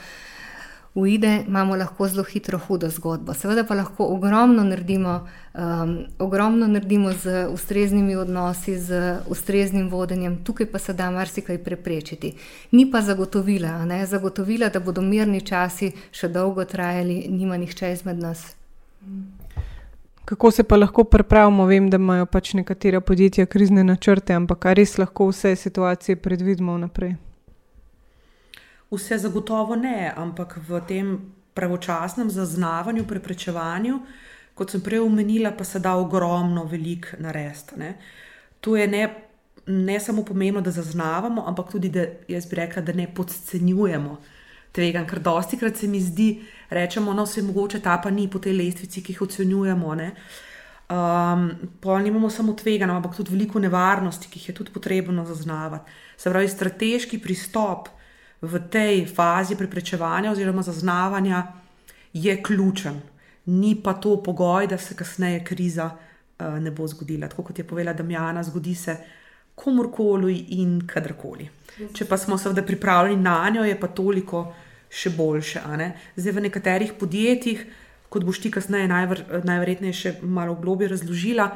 uide, 0.99 1.45
imamo 1.47 1.77
lahko 1.77 2.09
zelo 2.09 2.25
hitro 2.25 2.59
hudo 2.59 2.89
zgodbo. 2.91 3.35
Seveda 3.35 3.65
pa 3.65 3.75
lahko 3.75 4.07
ogromno 4.15 4.65
naredimo, 4.65 5.15
um, 5.55 5.99
ogromno 6.19 6.67
naredimo 6.67 7.13
z 7.13 7.47
ustreznimi 7.53 8.17
odnosi, 8.17 8.79
z 8.79 9.19
ustreznim 9.27 9.89
vodenjem, 9.89 10.41
tukaj 10.45 10.67
pa 10.67 10.79
se 10.79 10.93
da 10.93 11.11
marsikaj 11.11 11.59
preprečiti. 11.65 12.33
Ni 12.73 12.91
pa 12.91 13.01
zagotovila, 13.01 13.85
ne? 13.85 14.07
zagotovila, 14.07 14.69
da 14.69 14.81
bodo 14.81 15.03
mirni 15.03 15.41
časi 15.41 15.93
še 16.11 16.29
dolgo 16.29 16.65
trajali, 16.65 17.27
nima 17.29 17.57
nihče 17.57 17.93
izmed 17.93 18.19
nas. 18.19 18.45
Kako 20.25 20.51
se 20.51 20.63
pa 20.63 20.77
lahko 20.77 21.05
pripravimo? 21.05 21.65
Vem, 21.67 21.91
da 21.91 21.97
imajo 21.97 22.27
pač 22.27 22.53
nekatera 22.55 23.01
podjetja 23.01 23.47
krizne 23.47 23.85
načrte, 23.85 24.35
ampak 24.35 24.67
res 24.77 24.99
lahko 24.99 25.31
vse 25.31 25.57
situacije 25.57 26.17
predvidimo 26.17 26.79
naprej. 26.79 27.17
Vse 28.91 29.19
zagotovo 29.19 29.77
ne, 29.77 30.13
ampak 30.17 30.59
v 30.69 30.81
tem 30.89 31.19
pravočasnem 31.55 32.31
zaznavanju, 32.31 33.05
preprečevanju, 33.05 33.99
kot 34.55 34.71
sem 34.71 34.81
prej 34.81 35.03
omenila, 35.05 35.53
pa 35.53 35.65
se 35.65 35.79
da 35.79 35.97
ogromno 35.99 36.65
velik 36.65 37.15
narediti. 37.19 37.93
To 38.61 38.77
je 38.77 38.87
ne, 38.89 39.05
ne 39.67 40.01
samo 40.01 40.25
pomembno, 40.25 40.61
da 40.61 40.71
zaznavamo, 40.71 41.45
ampak 41.47 41.73
tudi, 41.73 41.91
da 41.91 42.07
jaz 42.29 42.47
bi 42.47 42.57
rekla, 42.57 42.83
da 42.83 42.93
ne 42.93 43.07
podcenjujemo 43.15 44.19
tvegan, 44.73 45.07
ker 45.09 45.21
dosti 45.25 45.59
krat 45.59 45.77
se 45.77 45.89
mi 45.89 46.01
zdi, 46.01 46.29
rečemo, 46.71 47.15
no, 47.15 47.27
se 47.27 47.43
mogoče 47.43 47.81
ta 47.83 47.99
pa 48.03 48.11
ni 48.11 48.29
po 48.31 48.39
tej 48.39 48.57
lestvici, 48.57 49.03
ki 49.03 49.15
jih 49.15 49.23
ocenjujemo. 49.27 49.95
Um, 50.89 51.45
pa 51.83 51.99
nimamo 52.01 52.31
samo 52.31 52.55
tveganja, 52.57 52.97
ampak 52.97 53.17
tudi 53.17 53.35
veliko 53.35 53.61
nevarnosti, 53.61 54.31
ki 54.31 54.39
jih 54.39 54.49
je 54.49 54.55
tudi 54.61 54.73
potrebno 54.73 55.25
zaznavati. 55.27 55.91
Se 56.17 56.31
pravi, 56.31 56.49
strateški 56.49 57.21
pristop 57.23 57.89
v 58.41 58.61
tej 58.71 59.07
fazi 59.07 59.57
preprečevanja 59.57 60.31
oziroma 60.31 60.63
zaznavanja 60.63 61.43
je 62.13 62.43
ključen. 62.43 63.01
Ni 63.47 63.75
pa 63.83 63.95
to 63.95 64.23
pogoj, 64.23 64.67
da 64.67 64.79
se 64.79 64.95
kasneje 64.97 65.45
kriza 65.45 65.91
uh, 65.91 66.59
ne 66.59 66.71
bo 66.71 66.87
zgodila. 66.87 67.29
Tako 67.29 67.43
kot 67.43 67.59
je 67.59 67.65
povedala 67.65 67.97
Damjana, 67.97 68.43
zgodi 68.43 68.75
se 68.75 68.97
komorkoli 69.55 70.37
in 70.61 70.83
kadarkoli. 70.87 71.49
Če 71.95 72.05
pa 72.07 72.17
smo 72.19 72.39
seveda 72.39 72.63
pripravljeni 72.63 73.23
na 73.23 73.51
njo, 73.55 73.65
je 73.65 73.75
pa 73.81 73.89
toliko 73.89 74.53
še 74.91 75.11
boljše. 75.17 75.63
Zdaj 76.17 76.33
v 76.33 76.45
nekaterih 76.47 76.93
podjetjih, 76.99 77.65
kot 78.09 78.25
boš 78.25 78.41
ti 78.45 78.53
kasneje 78.55 78.89
najver, 78.89 79.25
najverjetneje 79.45 79.93
še 79.95 80.15
malo 80.23 80.55
globje 80.55 80.89
razložila, 80.95 81.51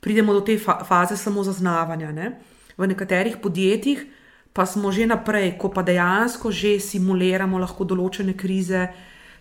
pridemo 0.00 0.34
do 0.34 0.42
te 0.44 0.58
fa 0.58 0.80
faze 0.84 1.16
samo 1.16 1.44
zaznavanja. 1.44 2.10
Ne? 2.12 2.32
V 2.76 2.88
nekaterih 2.90 3.38
podjetjih 3.42 4.04
pa 4.54 4.66
smo 4.66 4.92
že 4.92 5.06
naprej, 5.06 5.58
ko 5.58 5.68
pa 5.68 5.82
dejansko 5.82 6.50
že 6.50 6.78
simuliramo 6.80 7.58
lahko 7.58 7.84
določene 7.84 8.36
krize. 8.38 8.86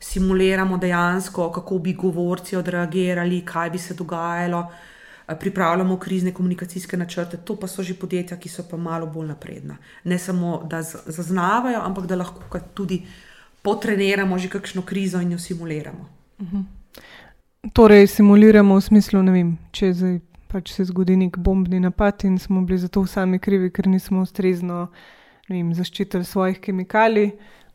Simuliramo 0.04 0.76
dejansko, 0.78 1.48
kako 1.56 1.78
bi 1.80 1.94
govorci 1.94 2.58
odreagirali, 2.60 3.46
kaj 3.48 3.70
bi 3.70 3.80
se 3.80 3.94
dogajalo, 3.96 4.66
Eh, 5.28 5.36
pripravljamo 5.40 5.98
krizne 5.98 6.34
komunikacijske 6.34 6.98
načrte, 6.98 7.38
to 7.38 7.56
pa 7.56 7.68
so 7.68 7.84
že 7.84 7.94
podjetja, 7.94 8.38
ki 8.38 8.50
so 8.50 8.64
pa 8.72 8.78
malo 8.78 9.08
bolj 9.08 9.28
napredna. 9.28 9.78
Ne 10.04 10.18
samo, 10.20 10.64
da 10.70 10.82
zaznavajo, 11.06 11.80
ampak 11.84 12.06
da 12.06 12.16
lahko 12.16 12.60
tudi 12.74 13.02
potreniramo 13.62 14.38
že 14.38 14.50
kakšno 14.50 14.82
krizo 14.82 15.22
in 15.22 15.32
jo 15.32 15.40
simuliramo. 15.40 16.10
Mhm. 16.42 16.62
Torej, 17.74 18.08
simuliramo 18.08 18.76
v 18.76 18.82
smislu, 18.82 19.24
ne 19.24 19.32
vem, 19.32 19.58
če 19.72 19.94
zdaj, 19.94 20.20
pač 20.54 20.76
se 20.76 20.86
zgodi 20.86 21.18
nek 21.18 21.40
bombni 21.42 21.80
napad 21.82 22.24
in 22.30 22.38
smo 22.40 22.62
bili 22.62 22.78
zato 22.78 23.02
sami 23.10 23.40
krivi, 23.42 23.72
ker 23.74 23.90
nismo 23.90 24.22
ustrezno 24.22 24.88
vem, 25.50 25.74
zaščitili 25.74 26.28
svojih 26.28 26.62
kemikalij, 26.62 27.32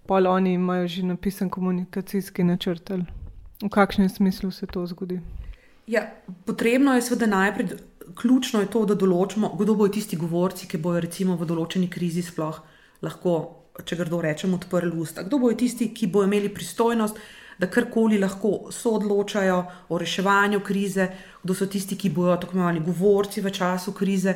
pol 0.09 0.31
oni 0.31 0.55
imajo 0.55 0.87
že 0.89 1.03
napisan 1.11 1.51
komunikacijski 1.51 2.47
načrt. 2.47 2.95
V 3.63 3.69
kakšnem 3.75 4.09
smislu 4.09 4.51
se 4.55 4.67
to 4.67 4.87
zgodi? 4.87 5.21
Ja, 5.89 6.05
potrebno 6.47 6.95
je 6.95 7.03
seveda 7.03 7.27
najprej, 7.27 7.79
ključno 8.15 8.61
je 8.63 8.71
to, 8.71 8.85
da 8.87 8.95
določimo, 8.95 9.51
kdo 9.59 9.75
bodo 9.75 9.93
tisti 9.97 10.17
govorci, 10.17 10.69
ki 10.69 10.81
bodo 10.85 11.03
recimo 11.05 11.37
v 11.37 11.49
določeni 11.49 11.89
krizi 11.91 12.23
sploh 12.23 12.61
lahko, 13.03 13.35
če 13.85 13.99
grdo 13.99 14.21
rečemo, 14.23 14.59
odprli 14.61 14.95
usta. 15.01 15.25
Kdo 15.27 15.41
bodo 15.43 15.59
tisti, 15.59 15.91
ki 15.95 16.11
bodo 16.13 16.29
imeli 16.31 16.53
pristojnost, 16.55 17.19
da 17.59 17.67
karkoli 17.67 18.19
lahko 18.19 18.71
soodločajo 18.71 19.65
o 19.89 19.99
reševanju 19.99 20.61
krize, 20.61 21.09
kdo 21.43 21.55
so 21.55 21.67
tisti, 21.67 21.97
ki 21.97 22.11
bodo 22.11 22.37
tako 22.37 22.57
imenovani 22.57 22.81
govorci 22.87 23.41
v 23.41 23.51
času 23.51 23.93
krize. 23.93 24.35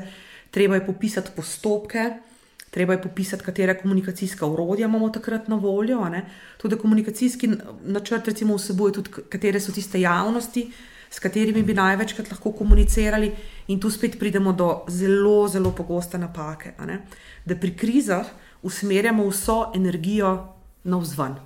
Treba 0.51 0.75
je 0.75 0.87
popisati 0.87 1.31
postopke, 1.37 2.11
treba 2.71 2.93
je 2.93 3.03
popisati, 3.03 3.45
katera 3.45 3.75
komunikacijska 3.75 4.47
urodja 4.47 4.87
imamo 4.87 5.11
takrat 5.11 5.49
na 5.49 5.57
voljo. 5.57 6.07
Tudi 6.59 6.79
komunikacijski 6.79 7.51
načrt, 7.85 8.29
recimo, 8.29 8.57
vsebuje 8.57 8.93
tudi, 8.93 9.11
katere 9.29 9.61
so 9.61 9.73
tiste 9.73 10.01
javnosti 10.01 10.71
s 11.13 11.21
katerimi 11.21 11.63
bi 11.63 11.75
največkrat 11.77 12.31
lahko 12.33 12.55
komunicirali, 12.57 13.33
in 13.69 13.81
tu 13.81 13.91
spet 13.91 14.19
pridemo 14.19 14.53
do 14.53 14.85
zelo, 14.89 15.49
zelo 15.49 15.73
pogoste 15.77 16.19
napake. 16.19 16.73
Da 17.45 17.57
pri 17.57 17.77
krizah 17.77 18.27
usmerjamo 18.63 19.29
vso 19.29 19.73
energijo 19.75 20.33
navzven. 20.85 21.37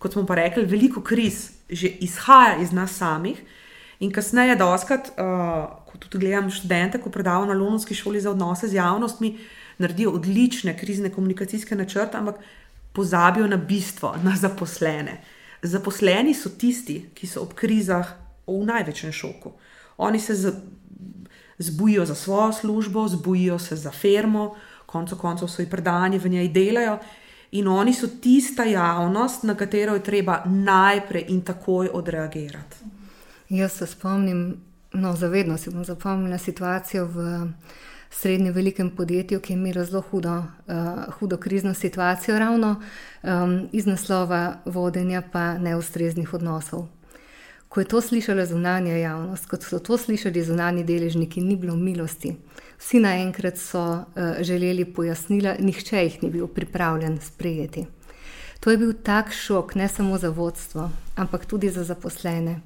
Kot 0.00 0.16
smo 0.16 0.24
pa 0.26 0.34
rekli, 0.40 0.64
veliko 0.64 1.02
kriz 1.04 1.50
že 1.70 1.86
izhaja 2.02 2.56
iz 2.62 2.72
nas 2.72 2.96
samih. 2.98 3.38
In 4.00 4.10
kasneje, 4.10 4.56
da 4.56 4.66
oskrat, 4.72 5.12
uh, 5.12 5.68
ko 5.86 5.98
tudi 6.00 6.18
gledam 6.18 6.48
študente, 6.50 6.98
ko 6.98 7.12
predavam 7.12 7.48
na 7.48 7.54
Londonski 7.54 7.94
šoli 7.94 8.20
za 8.20 8.30
odnose 8.30 8.68
z 8.68 8.74
javnostmi, 8.74 9.36
naredijo 9.78 10.10
odlične 10.16 10.74
krizne 10.78 11.12
komunikacijske 11.12 11.76
načrte, 11.76 12.18
ampak 12.18 12.40
pozabijo 12.92 13.46
na 13.46 13.56
bistvo, 13.56 14.16
na 14.24 14.34
zaposlene. 14.36 15.20
Zaposleni 15.62 16.34
so 16.34 16.48
tisti, 16.48 17.10
ki 17.14 17.26
so 17.26 17.44
ob 17.44 17.54
krizah 17.54 18.16
v 18.46 18.64
največjem 18.66 19.12
šoku. 19.12 19.52
Oni 20.00 20.20
se 20.20 20.34
zbudijo 21.58 22.06
za 22.06 22.14
svojo 22.14 22.52
službo, 22.52 23.08
zbudijo 23.08 23.58
se 23.58 23.76
za 23.76 23.90
firmo, 23.90 24.54
konec 24.86 25.12
koncev 25.20 25.48
so 25.48 25.62
jih 25.62 25.70
predani, 25.70 26.18
v 26.18 26.28
njej 26.28 26.48
delajo. 26.48 26.98
In 27.52 27.68
oni 27.68 27.94
so 27.94 28.06
tista 28.20 28.64
javnost, 28.64 29.42
na 29.42 29.54
katero 29.54 29.94
je 29.94 30.02
treba 30.02 30.42
najprej 30.46 31.24
in 31.28 31.40
takoj 31.42 31.90
odreagirati. 31.92 32.76
Jaz 33.48 33.72
se 33.72 33.86
spomnim, 33.86 34.56
no, 34.92 35.16
zavedno 35.16 35.58
si 35.58 35.70
bom 35.70 35.84
zapomnila 35.84 36.38
situacijo 36.38 37.06
v 37.06 37.46
srednjem 38.10 38.54
velikem 38.54 38.90
podjetju, 38.90 39.40
ki 39.40 39.52
je 39.52 39.56
imelo 39.56 39.84
zelo 39.84 40.02
hudo, 40.10 40.36
uh, 40.38 40.44
hudo 41.18 41.36
krizno 41.36 41.74
situacijo, 41.74 42.38
ravno 42.38 42.76
um, 43.22 43.68
iz 43.72 43.86
naslova 43.86 44.56
vodenja 44.64 45.22
pa 45.32 45.58
neustreznih 45.58 46.34
odnosov. 46.34 46.86
Ko 47.70 47.80
je 47.80 47.86
to 47.86 48.00
slišala 48.02 48.46
zunanja 48.50 48.96
javnost, 48.98 49.46
kot 49.46 49.62
so 49.62 49.78
to 49.78 49.94
slišali 49.98 50.42
zunani 50.42 50.82
deležniki, 50.84 51.38
ni 51.40 51.54
bilo 51.56 51.76
milosti. 51.78 52.32
Vsi 52.80 52.98
naenkrat 52.98 53.60
so 53.62 53.82
uh, 53.94 54.40
želeli 54.42 54.84
pojasnila, 54.84 55.54
nihče 55.62 56.02
jih 56.02 56.16
ni 56.22 56.30
bil 56.34 56.48
pripravljen 56.50 57.20
sprejeti. 57.22 57.86
To 58.60 58.74
je 58.74 58.78
bil 58.78 58.92
tak 59.06 59.30
šok, 59.32 59.76
ne 59.78 59.88
samo 59.88 60.18
za 60.18 60.34
vodstvo, 60.34 60.90
ampak 61.16 61.46
tudi 61.46 61.70
za 61.70 61.84
zaposlene. 61.84 62.58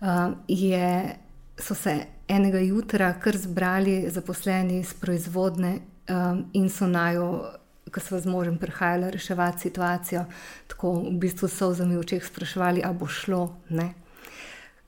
Uh, 0.00 0.32
je, 0.48 1.16
so 1.58 1.74
se 1.74 1.98
enega 2.28 2.58
jutra 2.58 3.12
kar 3.20 3.36
zbrali 3.36 4.06
zaposleni 4.10 4.80
iz 4.80 4.94
proizvodne 4.94 5.78
um, 6.08 6.44
in 6.52 6.70
so 6.70 6.86
najo, 6.86 7.44
ko 7.92 8.00
so 8.00 8.18
z 8.18 8.26
možem 8.26 8.56
prihajali 8.58 9.10
reševati 9.10 9.68
situacijo, 9.68 10.24
tako 10.66 10.92
v 11.02 11.18
bistvu 11.20 11.48
so 11.48 11.68
v 11.68 11.74
zami 11.74 12.00
očeh 12.00 12.24
spraševali, 12.24 12.80
a 12.80 12.92
bo 12.92 13.06
šlo. 13.06 13.50
Ne? 13.68 13.92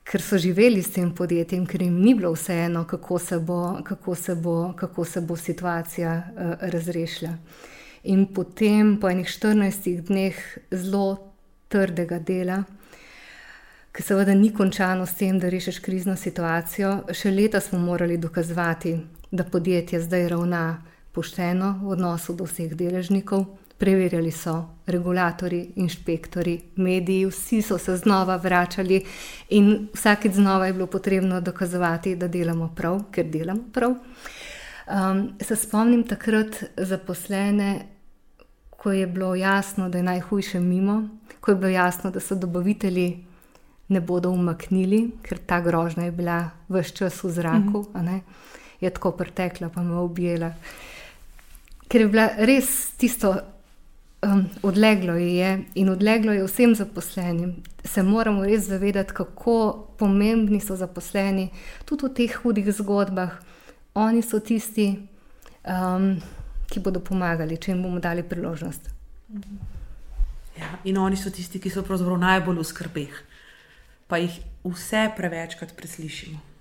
Ker 0.05 0.21
so 0.21 0.37
živeli 0.37 0.83
s 0.83 0.93
tem 0.93 1.09
podjetjem, 1.15 1.65
ker 1.65 1.81
jim 1.81 1.97
ni 2.01 2.13
bilo 2.13 2.31
vseeno, 2.35 2.83
kako 2.85 3.19
se 3.19 3.39
bo, 3.39 3.79
kako 3.83 4.15
se 4.15 4.35
bo, 4.35 4.73
kako 4.77 5.05
se 5.05 5.21
bo 5.21 5.35
situacija 5.35 6.15
uh, 6.17 6.53
razrešila. 6.61 7.33
In 8.03 8.27
potem, 8.33 8.99
po 9.01 9.09
enih 9.09 9.27
14 9.27 10.01
dneh 10.05 10.37
zelo 10.71 11.33
trdega 11.67 12.19
dela, 12.19 12.61
ki 13.95 14.03
seveda 14.03 14.35
ni 14.35 14.51
končano 14.53 15.05
s 15.05 15.17
tem, 15.17 15.39
da 15.39 15.49
rešiš 15.49 15.79
krizno 15.81 16.13
situacijo, 16.19 17.07
še 17.15 17.31
leta 17.31 17.61
smo 17.63 17.79
morali 17.79 18.17
dokazovati, 18.21 18.97
da 19.31 19.43
podjetje 19.43 20.01
zdaj 20.03 20.27
ravna 20.35 20.83
pošteno 21.15 21.79
v 21.81 21.95
odnosu 21.95 22.35
do 22.35 22.45
vseh 22.45 22.75
deležnikov. 22.75 23.47
Preverjali 23.77 24.31
so 24.31 24.69
regulatori, 24.87 25.73
inšpektori, 25.75 26.61
mediji, 26.75 27.25
vsi 27.25 27.61
so 27.61 27.77
se 27.77 27.97
znova 27.97 28.35
vračali 28.35 29.01
in 29.49 29.87
vsakeč 29.93 30.33
znova 30.33 30.67
je 30.67 30.73
bilo 30.73 30.87
potrebno 30.87 31.41
dokazovati, 31.41 32.15
da 32.15 32.27
delamo 32.27 32.69
prav, 32.75 33.01
ker 33.11 33.25
delamo 33.25 33.63
prav. 33.73 33.95
Um, 34.87 35.33
se 35.41 35.55
spomnim 35.55 36.03
takrat 36.07 36.63
zaposlene, 36.77 37.85
ko 38.69 38.91
je 38.91 39.07
bilo 39.07 39.35
jasno, 39.35 39.89
da 39.89 39.97
je 39.97 40.03
najhujše 40.03 40.59
mimo, 40.59 41.09
ko 41.41 41.51
je 41.51 41.55
bilo 41.55 41.69
jasno, 41.69 42.11
da 42.11 42.19
so 42.19 42.35
dobavitelji 42.35 43.25
ne 43.87 44.01
bodo 44.01 44.29
umaknili, 44.29 45.11
ker 45.21 45.37
ta 45.37 45.59
grožnja 45.61 46.05
je 46.05 46.11
bila 46.11 46.49
vse 46.69 46.95
čas 46.95 47.23
v 47.23 47.29
zraku, 47.29 47.81
mm 47.81 47.99
-hmm. 47.99 48.19
je 48.81 48.89
tako 48.89 49.11
pretekla, 49.11 49.69
pa 49.69 49.83
me 49.83 49.95
objela. 49.95 50.53
Ker 51.87 52.01
je 52.01 52.07
bila 52.07 52.29
res 52.37 52.91
tisto 52.97 53.35
um, 54.25 54.49
odleglo 54.63 55.13
je 55.13 55.63
in 55.75 55.89
odleglo 55.89 56.33
je 56.33 56.43
vsem 56.43 56.75
zaposlenim. 56.75 57.55
Se 57.83 58.03
moramo 58.03 58.45
res 58.45 58.67
zavedati, 58.67 59.13
kako 59.13 59.87
pomembni 59.97 60.59
so 60.59 60.75
zaposleni 60.75 61.49
tudi 61.85 62.05
v 62.05 62.13
teh 62.13 62.35
hudih 62.41 62.71
zgodbah. 62.71 63.37
Oni 63.95 64.21
so 64.21 64.39
tisti, 64.39 65.07
um, 65.63 66.15
ki 66.67 66.79
bodo 66.79 66.99
pomagali, 66.99 67.57
če 67.57 67.71
jim 67.71 67.83
bomo 67.83 67.99
dali 67.99 68.23
priložnost. 68.23 68.89
Ja, 70.57 70.71
in 70.83 70.97
oni 70.97 71.17
so 71.19 71.29
tisti, 71.29 71.59
ki 71.59 71.69
so 71.69 71.83
pravzaprav 71.83 72.19
najbolj 72.19 72.59
v 72.59 72.67
skrbeh, 72.71 73.15
pa 74.07 74.19
jih 74.19 74.35
vse 74.65 75.09
prevečkrat 75.17 75.75
preslišimo. 75.77 76.54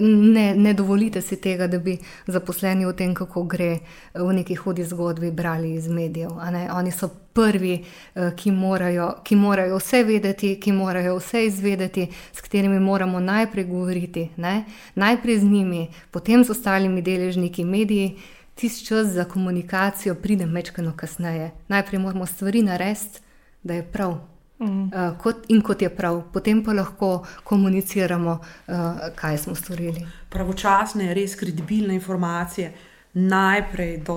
Ne, 0.00 0.54
ne 0.54 0.74
dovolite 0.74 1.20
si 1.20 1.40
tega, 1.40 1.66
da 1.66 1.78
bi 1.78 1.98
zaposleni 2.26 2.86
o 2.86 2.92
tem, 2.92 3.14
kako 3.14 3.42
gre 3.42 3.78
v 4.14 4.32
neki 4.32 4.54
hudi 4.54 4.84
zgodbi, 4.84 5.30
brali 5.30 5.74
iz 5.74 5.88
medijev. 5.88 6.30
Oni 6.72 6.92
so 6.92 7.08
prvi, 7.32 7.84
eh, 8.14 8.30
ki 8.36 8.50
morajo, 8.50 9.14
ki 9.24 9.36
morajo 9.36 9.76
vse 9.78 10.04
vedeti, 10.04 10.54
ki 10.60 10.72
morajo 10.72 11.16
vse 11.18 11.46
izvedeti, 11.46 12.08
s 12.32 12.40
katerimi 12.40 12.80
moramo 12.80 13.20
najprej 13.20 13.64
govoriti, 13.64 14.28
ne? 14.36 14.64
najprej 14.94 15.38
z 15.38 15.44
njimi, 15.44 15.88
potem 16.10 16.44
z 16.44 16.50
ostalimi 16.50 17.02
deležniki, 17.02 17.64
mediji. 17.64 18.16
tisti 18.56 18.86
čas 18.86 19.06
za 19.06 19.24
komunikacijo 19.24 20.14
pride 20.14 20.46
mečkano 20.46 20.92
kasneje. 20.96 21.50
Najprej 21.68 22.00
moramo 22.00 22.26
stvari 22.26 22.62
narediti, 22.62 23.20
da 23.62 23.74
je 23.74 23.82
prav. 23.82 24.35
Mm. 24.58 24.88
Uh, 24.88 25.18
kot, 25.20 25.44
in 25.52 25.60
kot 25.60 25.82
je 25.82 25.90
prav, 25.92 26.22
potem 26.32 26.62
pa 26.64 26.72
lahko 26.72 27.26
komuniciramo, 27.44 28.38
uh, 28.40 28.76
kaj 29.14 29.38
smo 29.38 29.54
storili. 29.54 30.06
Pravočasne, 30.32 31.10
res 31.14 31.36
kredibilne 31.36 31.94
informacije, 31.94 32.72
najprej 33.12 33.98
do 34.06 34.16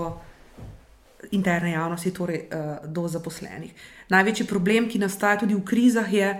interne 1.35 1.71
javnosti, 1.71 2.13
torej 2.15 2.45
uh, 2.47 2.87
do 2.87 3.07
zaposlenih. 3.07 3.73
Največji 4.09 4.47
problem, 4.47 4.87
ki 4.89 5.03
nastaja 5.03 5.41
tudi 5.43 5.59
v 5.59 5.65
krizah, 5.67 6.13
je 6.13 6.31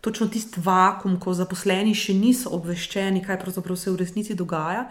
točno 0.00 0.26
tisti 0.26 0.60
vakum, 0.60 1.14
ko 1.20 1.34
zaposleni 1.34 1.94
še 1.94 2.14
niso 2.18 2.50
obveščeni, 2.54 3.22
kaj 3.24 3.38
pravzaprav 3.42 3.78
se 3.78 3.90
v 3.90 4.02
resnici 4.02 4.34
dogaja. 4.34 4.88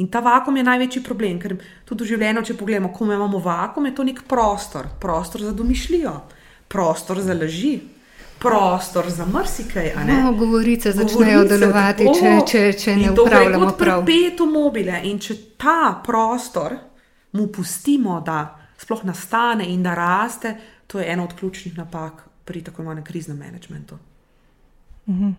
In 0.00 0.08
ta 0.08 0.20
vakum 0.24 0.56
je 0.56 0.64
največji 0.64 1.02
problem, 1.04 1.38
ker 1.40 1.58
tudi 1.84 2.04
v 2.04 2.14
življenju, 2.14 2.42
če 2.48 2.56
pogledamo, 2.56 2.88
ko 2.92 3.04
imamo 3.04 3.40
vakum, 3.44 3.86
je 3.86 3.94
to 3.96 4.04
nek 4.08 4.24
prostor, 4.28 4.88
prostor 5.00 5.44
za 5.44 5.52
domišljijo, 5.52 6.14
prostor 6.72 7.20
za 7.20 7.34
laži. 7.34 7.80
Prostor 8.38 9.10
za 9.10 9.26
marsikaj. 9.26 9.92
No, 10.06 10.32
govorice 10.34 10.92
začnejo 10.92 11.44
delovati, 11.44 12.08
če, 12.18 12.32
če, 12.48 12.62
če 12.78 12.96
ne 12.96 13.12
upravljamo 13.12 13.68
prav. 13.78 14.02
Peto 14.08 14.48
mobile 14.50 14.98
in 15.06 15.20
če 15.22 15.36
ta 15.60 16.00
prostor 16.02 16.74
mu 17.38 17.46
pustimo, 17.54 18.18
da 18.26 18.40
sploh 18.82 19.04
nastane 19.06 19.68
in 19.70 19.82
da 19.82 19.94
raste, 19.94 20.56
to 20.86 20.98
je 20.98 21.06
ena 21.12 21.24
od 21.24 21.36
ključnih 21.38 21.76
napak 21.78 22.24
pri 22.44 22.64
tako 22.66 22.82
imenovanem 22.82 23.04
kriznem 23.04 23.38
menedžmentu. 23.38 23.98
Mhm. 25.08 25.30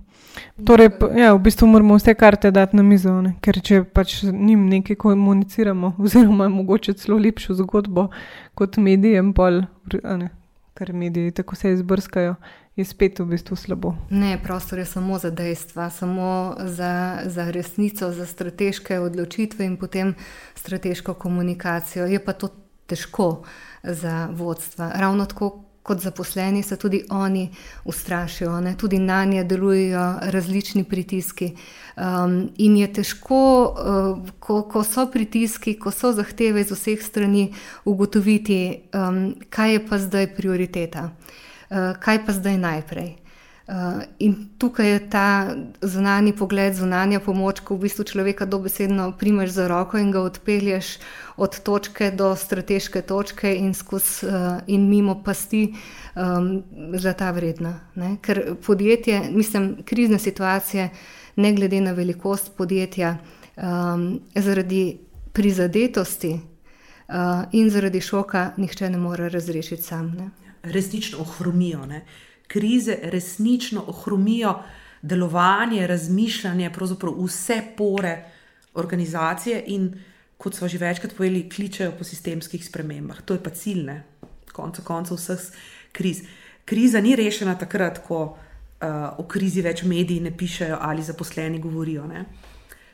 Torej, 0.65 0.89
ja, 1.15 1.33
v 1.33 1.39
bistvu 1.39 1.67
moramo 1.67 1.95
vse 1.95 2.13
karte 2.13 2.51
dati 2.51 2.75
na 2.75 2.83
mizo, 2.83 3.13
ne? 3.21 3.35
ker 3.41 3.59
če 3.61 3.83
pač 3.83 4.23
njim 4.23 4.65
nekaj 4.69 4.95
komuniciramo, 4.95 5.93
oziroma 6.03 6.49
mogoče 6.49 6.93
celo 6.99 7.17
lepšo 7.17 7.53
zgodbo 7.59 8.09
kot 8.55 8.77
medijem, 8.77 9.33
pol, 9.33 9.61
ne, 9.93 10.31
ker 10.73 10.93
mediji 10.93 11.31
tako 11.31 11.55
se 11.55 11.71
izbrskajo, 11.73 12.35
je 12.75 12.85
spet 12.85 13.19
v 13.19 13.25
bistvu 13.25 13.55
slabo. 13.55 13.93
Ne, 14.09 14.37
prostor 14.43 14.79
je 14.79 14.85
samo 14.85 15.19
za 15.19 15.29
dejstva, 15.29 15.89
samo 15.89 16.55
za, 16.59 17.19
za 17.25 17.51
resnico, 17.51 18.11
za 18.11 18.25
strateške 18.25 18.99
odločitve 18.99 19.65
in 19.65 19.77
potem 19.77 20.15
strateško 20.55 21.13
komunikacijo. 21.13 22.05
Je 22.05 22.19
pa 22.25 22.33
to 22.33 22.49
težko 22.85 23.43
za 23.83 24.29
vodstva. 24.31 24.91
Ravno 24.95 25.25
tako 25.25 25.63
kot 25.83 25.99
zaposleni 25.99 26.63
se 26.63 26.77
tudi 26.77 27.03
oni 27.09 27.49
ustrašijo, 27.85 28.61
ne? 28.61 28.75
tudi 28.77 28.99
na 28.99 29.25
nje 29.25 29.43
delujejo 29.43 30.15
različni 30.21 30.83
pritiski. 30.83 31.55
Um, 31.95 32.49
in 32.57 32.77
je 32.77 32.93
težko, 32.93 33.39
uh, 33.63 34.29
ko, 34.39 34.61
ko 34.63 34.83
so 34.83 35.05
pritiski, 35.11 35.75
ko 35.79 35.91
so 35.91 36.11
zahteve 36.11 36.61
iz 36.61 36.71
vseh 36.71 37.03
strani, 37.03 37.51
ugotoviti, 37.85 38.79
um, 38.93 39.35
kaj 39.49 39.73
je 39.73 39.87
pa 39.87 39.99
zdaj 39.99 40.27
prioriteta, 40.35 41.09
uh, 41.09 41.93
kaj 41.99 42.25
pa 42.25 42.33
zdaj 42.33 42.57
najprej. 42.57 43.22
Uh, 43.67 44.03
in 44.19 44.49
tukaj 44.59 44.89
je 44.91 45.09
ta 45.09 45.55
zunani 45.81 46.33
pogled, 46.35 46.75
zunanja 46.75 47.21
pomoč, 47.23 47.61
ko 47.63 47.77
v 47.77 47.87
bistvu 47.87 48.03
človeka 48.03 48.43
dobesedno 48.45 49.13
primeš 49.15 49.53
za 49.55 49.67
roko 49.71 49.97
in 49.97 50.11
ga 50.11 50.19
odpelješ 50.19 50.97
od 51.39 51.55
točke 51.63 52.11
do 52.11 52.35
strateške 52.35 53.01
točke 53.01 53.55
in, 53.55 53.71
skozi, 53.73 54.27
uh, 54.27 54.59
in 54.67 54.89
mimo 54.89 55.15
pasti, 55.23 55.61
um, 56.15 56.63
zlata 56.99 57.31
vredna. 57.31 57.79
Ne? 57.95 58.17
Ker 58.21 58.55
podjetje, 58.65 59.21
mislim, 59.31 59.77
krizne 59.85 60.19
situacije, 60.19 60.89
ne 61.35 61.53
glede 61.53 61.81
na 61.81 61.91
velikost 61.91 62.51
podjetja, 62.57 63.17
um, 63.55 64.19
zaradi 64.35 64.97
prizadetosti 65.33 66.33
uh, 66.35 67.47
in 67.51 67.69
zaradi 67.69 68.01
šoka, 68.01 68.51
nihče 68.57 68.89
ne 68.89 68.97
more 68.97 69.29
razrešiti 69.29 69.83
sam. 69.83 70.11
Ne? 70.17 70.29
Resnično 70.63 71.19
ohromijo. 71.19 71.87
Krize 72.53 72.97
resnično 73.01 73.83
ohromijo 73.87 74.53
delovanje, 75.01 75.87
razmišljanje, 75.87 76.69
pravzaprav 76.73 77.15
vse 77.25 77.61
pore 77.77 78.13
organizacije 78.73 79.63
in, 79.67 79.89
kot 80.37 80.55
smo 80.55 80.67
že 80.67 80.77
večkrat 80.77 81.15
povedali, 81.17 81.49
kličejo 81.49 81.95
po 81.97 82.03
sistemskih 82.03 82.65
spremembah. 82.65 83.21
To 83.25 83.33
je 83.33 83.43
pa 83.43 83.49
cilj, 83.49 83.83
ne? 83.85 84.03
konca 84.53 84.81
koncev 84.85 85.17
vseh 85.17 85.49
kriz. 85.91 86.21
Kriza 86.65 87.01
ni 87.01 87.15
rešena 87.15 87.57
takrat, 87.57 88.03
ko 88.07 88.21
uh, 88.23 89.19
o 89.19 89.25
krizi 89.27 89.65
več 89.65 89.83
mediji 89.83 90.21
ne 90.21 90.31
pišejo 90.37 90.77
ali 90.81 91.03
zaposleni 91.03 91.59
govorijo. 91.59 92.05
Ne? 92.07 92.25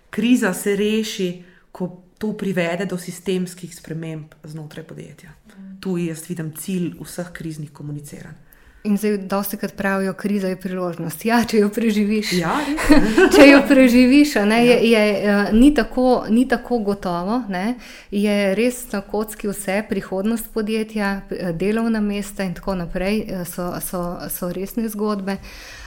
Kriza 0.10 0.54
se 0.54 0.76
reši, 0.76 1.32
ko 1.72 1.92
to 2.18 2.34
privede 2.38 2.86
do 2.86 2.98
sistemskih 2.98 3.76
sprememb 3.76 4.40
znotraj 4.44 4.88
podjetja. 4.88 5.36
Tu 5.80 5.98
jaz 5.98 6.24
vidim 6.30 6.56
cilj 6.56 6.96
vseh 7.04 7.34
kriznih 7.36 7.72
komuniciranj. 7.72 8.49
In 8.84 8.98
zdaj, 8.98 9.18
dosti 9.18 9.58
krat 9.58 9.74
pravijo, 9.76 10.14
kriza 10.14 10.48
je 10.48 10.56
priložnost. 10.56 11.26
Ja, 11.26 11.42
če 11.46 11.58
jo 11.58 11.70
preživiš. 11.70 12.32
Ja, 12.40 12.54
če 13.36 13.48
jo 13.50 13.60
preživiš, 13.68 14.36
ne, 14.48 14.60
je, 14.66 14.78
je, 14.92 15.02
uh, 15.20 15.52
ni, 15.52 15.74
tako, 15.76 16.24
ni 16.30 16.46
tako 16.48 16.80
gotovo. 16.88 17.42
Ne, 17.50 17.76
je 18.12 18.56
res 18.56 18.86
na 18.94 19.02
kocki 19.02 19.52
vse, 19.52 19.82
prihodnost 19.90 20.48
podjetja, 20.54 21.12
delovna 21.60 22.00
mesta 22.00 22.48
in 22.48 22.56
tako 22.56 22.78
naprej, 22.80 23.20
eh, 23.28 23.44
so, 23.46 23.74
so, 23.84 24.04
so 24.32 24.54
resne 24.56 24.88
zgodbe. 24.88 25.38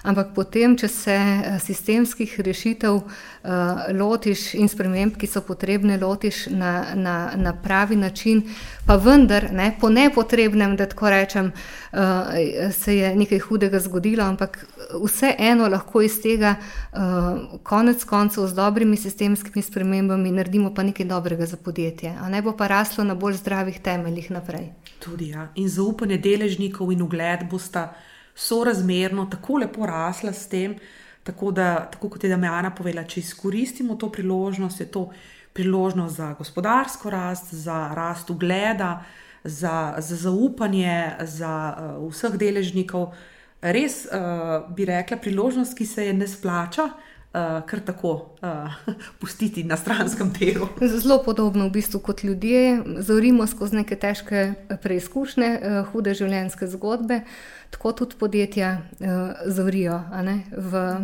Ampak 0.03 0.33
potem, 0.35 0.75
če 0.75 0.89
se 0.91 1.15
eh, 1.15 1.59
sistemskih 1.63 2.33
rešitev 2.43 2.97
uh, 2.97 3.83
lotiš 3.95 4.57
in 4.59 4.67
sprememb, 4.67 5.15
ki 5.19 5.29
so 5.31 5.45
potrebne, 5.47 5.95
lotiš 6.01 6.49
na, 6.51 6.73
na, 6.99 7.15
na 7.39 7.53
pravi 7.55 7.97
način, 7.97 8.43
pa 8.87 8.97
vendar, 8.99 9.47
ne, 9.55 9.71
po 9.79 9.93
nepotrebnem, 9.95 10.75
da 10.77 10.89
tako 10.91 11.13
rečem, 11.15 11.53
uh, 11.55 12.35
se 12.75 12.97
je 12.97 13.15
nekaj 13.17 13.45
hudega 13.47 13.79
zgodilo, 13.83 14.27
ampak 14.27 14.59
vseeno 15.05 15.71
lahko 15.71 16.03
iz 16.03 16.19
tega 16.23 16.57
uh, 16.59 17.59
konec 17.63 18.03
koncev 18.05 18.51
z 18.51 18.59
dobrimi 18.59 18.99
sistemskimi 18.99 19.63
spremembami 19.63 20.35
naredimo 20.35 20.75
pa 20.75 20.83
nekaj 20.83 21.07
dobrega 21.07 21.47
za 21.47 21.57
podjetje, 21.57 22.17
ne 22.31 22.43
bo 22.43 22.57
pa 22.59 22.67
raslo 22.67 23.05
na 23.05 23.15
bolj 23.15 23.39
zdravih 23.39 23.79
temeljih 23.81 24.31
naprej. 24.35 24.73
Tudi 24.99 25.31
ja. 25.31 25.53
In 25.55 25.69
zaupanje 25.71 26.19
deležnikov 26.19 26.91
in 26.91 27.07
ugled 27.07 27.47
bosta 27.51 27.93
sorazmerno 28.35 29.27
tako 29.31 29.57
lepo 29.63 29.87
rasla 29.87 30.33
s 30.33 30.49
tem, 30.49 30.77
tako, 31.23 31.51
da, 31.51 31.89
tako 31.93 32.09
kot 32.09 32.25
je 32.25 32.31
Damjana 32.31 32.71
povedala, 32.75 33.07
če 33.07 33.21
izkoristimo 33.21 33.97
to 33.97 34.11
priložnost, 34.13 34.81
je 34.81 34.87
to 34.91 35.11
priložnost 35.53 36.17
za 36.17 36.33
gospodarsko 36.39 37.11
rast, 37.11 37.55
za 37.55 37.93
rast 37.95 38.31
ugleda, 38.31 39.05
za, 39.45 39.95
za 39.99 40.17
zaupanje, 40.17 41.13
za 41.21 41.53
uh, 41.77 42.11
vseh 42.11 42.39
deležnikov. 42.39 43.13
Res 43.63 44.05
uh, 44.07 44.65
bi 44.75 44.87
rekla, 44.89 45.17
priložnost, 45.17 45.77
ki 45.79 45.87
se 45.87 46.07
je 46.07 46.13
ne 46.13 46.27
splača. 46.29 46.89
Uh, 47.33 47.63
kar 47.65 47.81
tako 47.81 48.11
uh, 48.45 48.75
pustiti 49.21 49.63
na 49.65 49.79
stranskem 49.81 50.35
delu. 50.37 50.67
Zelo 50.85 51.17
podobno 51.25 51.65
v 51.71 51.73
bistvu 51.79 52.03
kot 52.05 52.21
ljudje, 52.25 52.83
zorimo 53.01 53.47
skozi 53.49 53.79
neke 53.79 53.97
težke 53.97 54.43
preizkušnje, 54.83 55.49
uh, 55.57 55.79
hude 55.95 56.13
življenjske 56.13 56.69
zgodbe. 56.75 57.23
Uh, 57.23 57.63
tako 57.73 57.93
tudi 57.93 58.17
podjetja 58.19 58.79
uh, 58.79 59.07
zorijo 59.47 60.01
v, 60.57 60.97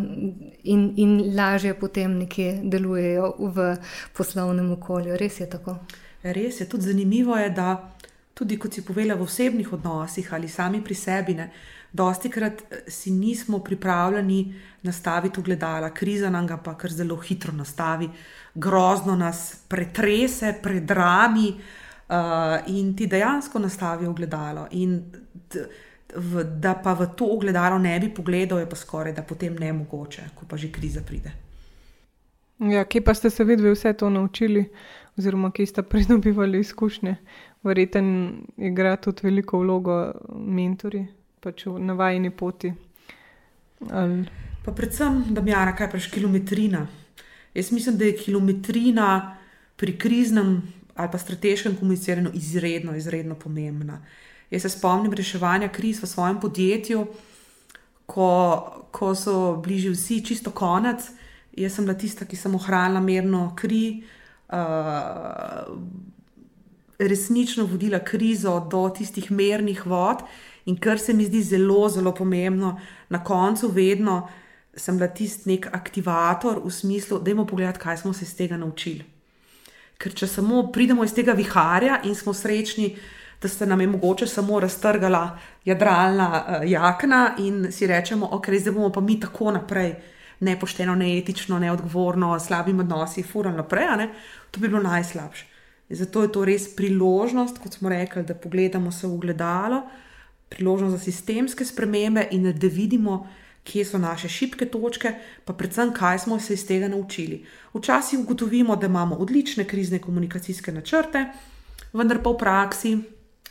in, 0.63 0.93
in 0.97 1.37
lažje 1.37 1.75
potem 1.75 2.19
nekje 2.19 2.61
delujejo 2.63 3.35
v 3.39 3.77
poslovnem 4.17 4.73
okolju. 4.73 5.17
Res 5.17 5.41
je 5.41 5.49
tako. 5.51 5.79
Res 6.23 6.61
je 6.61 6.69
tudi 6.69 6.91
zanimivo, 6.93 7.37
je, 7.37 7.51
da 7.51 7.95
tudi 8.35 8.59
kot 8.59 8.75
si 8.75 8.85
povedala 8.85 9.17
v 9.17 9.25
osebnih 9.25 9.73
odnosih 9.73 10.29
ali 10.33 10.49
sami 10.49 10.85
pri 10.85 10.95
sebi, 10.95 11.35
ne, 11.35 11.51
dosti 11.93 12.31
krat 12.31 12.63
eh, 12.71 12.91
si 12.91 13.11
nismo 13.11 13.59
pripravljeni 13.59 14.55
nastaviti 14.83 15.41
ogledala, 15.41 15.91
kriza 15.91 16.31
nam 16.31 16.47
ga 16.47 16.57
pa 16.57 16.75
kar 16.79 16.91
zelo 16.91 17.17
hitro 17.17 17.53
nastavi, 17.53 18.09
grozno 18.55 19.17
nas 19.17 19.57
pretrese, 19.69 20.55
predrami 20.63 21.49
uh, 22.09 22.15
in 22.67 22.97
ti 22.97 23.07
dejansko 23.07 23.59
nastavi 23.59 24.07
ogledalo. 24.07 24.67
In, 24.71 25.03
v, 26.15 26.45
da 26.45 26.75
pa 26.75 26.95
v 26.95 27.11
to 27.17 27.27
ogledalo 27.35 27.79
ne 27.79 27.99
bi 28.01 28.09
pogledal, 28.15 28.59
je 28.59 28.69
pa 28.69 28.77
skoraj 28.77 29.13
da 29.13 29.23
potem 29.23 29.57
ne 29.59 29.73
mogoče, 29.73 30.31
ko 30.35 30.47
pa 30.49 30.57
že 30.57 30.73
kriza 30.73 31.03
pride. 31.07 31.33
Ja, 32.59 32.85
kje 32.85 33.05
pa 33.05 33.15
ste 33.15 33.31
se 33.31 33.45
videli 33.45 33.71
vse 33.71 33.93
to 33.93 34.11
naučili, 34.11 34.65
oziroma 35.19 35.51
kje 35.51 35.67
ste 35.67 35.83
pridobivali 35.91 36.61
izkušnje? 36.61 37.17
Verjetno 37.63 38.33
igra 38.57 38.97
tudi 38.97 39.21
veliko 39.23 39.59
vlogo 39.59 40.13
mentori, 40.35 41.07
pač 41.41 41.67
v 41.67 41.79
navajeni 41.79 42.31
poti. 42.31 42.73
Ali... 43.91 44.27
Pa 44.65 44.73
predvsem, 44.73 45.23
da 45.33 45.41
mi 45.41 45.51
je 45.51 45.75
kaj 45.79 45.91
pač 45.91 46.09
kilometrina. 46.13 46.87
Jaz 47.55 47.71
mislim, 47.73 47.97
da 47.97 48.05
je 48.05 48.17
kilometrina 48.17 49.37
pri 49.77 49.99
kriznem 49.99 50.63
ali 50.99 51.09
pa 51.13 51.19
strateškem 51.19 51.77
komuniciranju 51.79 52.31
izredno, 52.35 52.97
izredno 52.97 53.35
pomembna. 53.35 54.01
Jaz 54.51 54.63
se 54.63 54.69
spomnim 54.69 55.13
reševanja 55.15 55.69
kriz 55.69 56.03
v 56.03 56.07
svojem 56.11 56.41
podjetju, 56.41 57.05
ko, 58.07 58.31
ko 58.91 59.15
so 59.15 59.57
bližji 59.63 59.93
vsi, 59.95 60.25
čisto 60.25 60.51
konec. 60.51 61.07
Jaz 61.55 61.77
sem 61.79 61.87
bila 61.87 61.95
tista, 61.99 62.27
ki 62.27 62.37
sem 62.37 62.55
ohranila 62.55 63.01
mirno 63.01 63.53
kri, 63.57 64.03
uh, 64.51 65.71
resnično 66.99 67.69
vodila 67.71 68.03
krizo 68.05 68.59
do 68.71 68.89
tistih 68.91 69.31
mernih 69.31 69.87
vod, 69.87 70.27
in 70.69 70.77
kar 70.77 71.01
se 71.01 71.15
mi 71.17 71.25
zdi 71.25 71.43
zelo, 71.43 71.89
zelo 71.89 72.13
pomembno, 72.15 72.77
na 73.09 73.23
koncu 73.25 73.69
vedno 73.73 74.29
sem 74.77 74.99
bila 74.99 75.09
tisti 75.09 75.51
nek 75.51 75.69
aktivator 75.73 76.61
v 76.65 76.71
smislu, 76.71 77.19
da 77.19 77.31
imamo 77.31 77.47
pogled, 77.47 77.79
kaj 77.79 77.97
smo 78.05 78.13
se 78.13 78.25
iz 78.25 78.35
tega 78.37 78.57
naučili. 78.57 79.05
Ker 79.99 80.15
če 80.15 80.29
samo 80.31 80.69
pridemo 80.73 81.05
iz 81.05 81.15
tega 81.15 81.35
viharja 81.35 82.03
in 82.05 82.15
smo 82.15 82.35
srečni, 82.35 82.93
da 83.43 83.49
se 83.49 83.67
nam 83.67 83.81
je 83.81 83.87
mogoče 83.87 84.27
samo 84.27 84.61
raztrgala 84.61 85.39
jadralna 85.65 86.29
uh, 86.29 86.71
jakna 86.71 87.35
in 87.39 87.73
si 87.73 87.87
rečemo, 87.87 88.29
ok, 88.33 88.49
zdaj 88.59 88.75
bomo 88.75 88.91
pa 88.93 89.01
mi 89.01 89.19
tako 89.21 89.53
naprej, 89.55 89.95
nepošteno, 90.41 90.95
neetično, 90.95 91.59
neodgovorno, 91.59 92.39
slabimi 92.41 92.81
odnosi, 92.81 93.23
furno 93.23 93.53
naprej, 93.57 94.09
to 94.51 94.61
bi 94.61 94.69
bilo 94.69 94.83
najslabše. 94.83 95.47
Zato 95.91 96.23
je 96.23 96.33
to 96.33 96.45
res 96.45 96.69
priložnost, 96.77 97.59
kot 97.59 97.75
smo 97.75 97.89
rekli, 97.89 98.23
da 98.23 98.35
pogledamo 98.35 98.93
se 98.93 99.07
v 99.07 99.17
gledalo, 99.19 99.83
priložnost 100.49 100.97
za 100.97 101.05
sistemske 101.05 101.65
spremembe 101.65 102.29
in 102.31 102.53
da 102.53 102.69
vidimo, 102.69 103.29
kje 103.65 103.85
so 103.85 103.99
naše 103.99 104.29
šibke 104.29 104.67
točke, 104.67 105.13
pa 105.45 105.53
predvsem, 105.53 105.93
kaj 105.93 106.19
smo 106.19 106.41
se 106.41 106.55
iz 106.55 106.67
tega 106.67 106.89
naučili. 106.89 107.45
Včasih 107.75 108.19
ugotovimo, 108.19 108.77
da 108.77 108.87
imamo 108.87 109.17
odlične 109.17 109.65
krizne 109.65 109.99
komunikacijske 109.99 110.73
načrte, 110.73 111.27
vendar 111.93 112.23
pa 112.23 112.31
v 112.31 112.39
praksi 112.39 112.99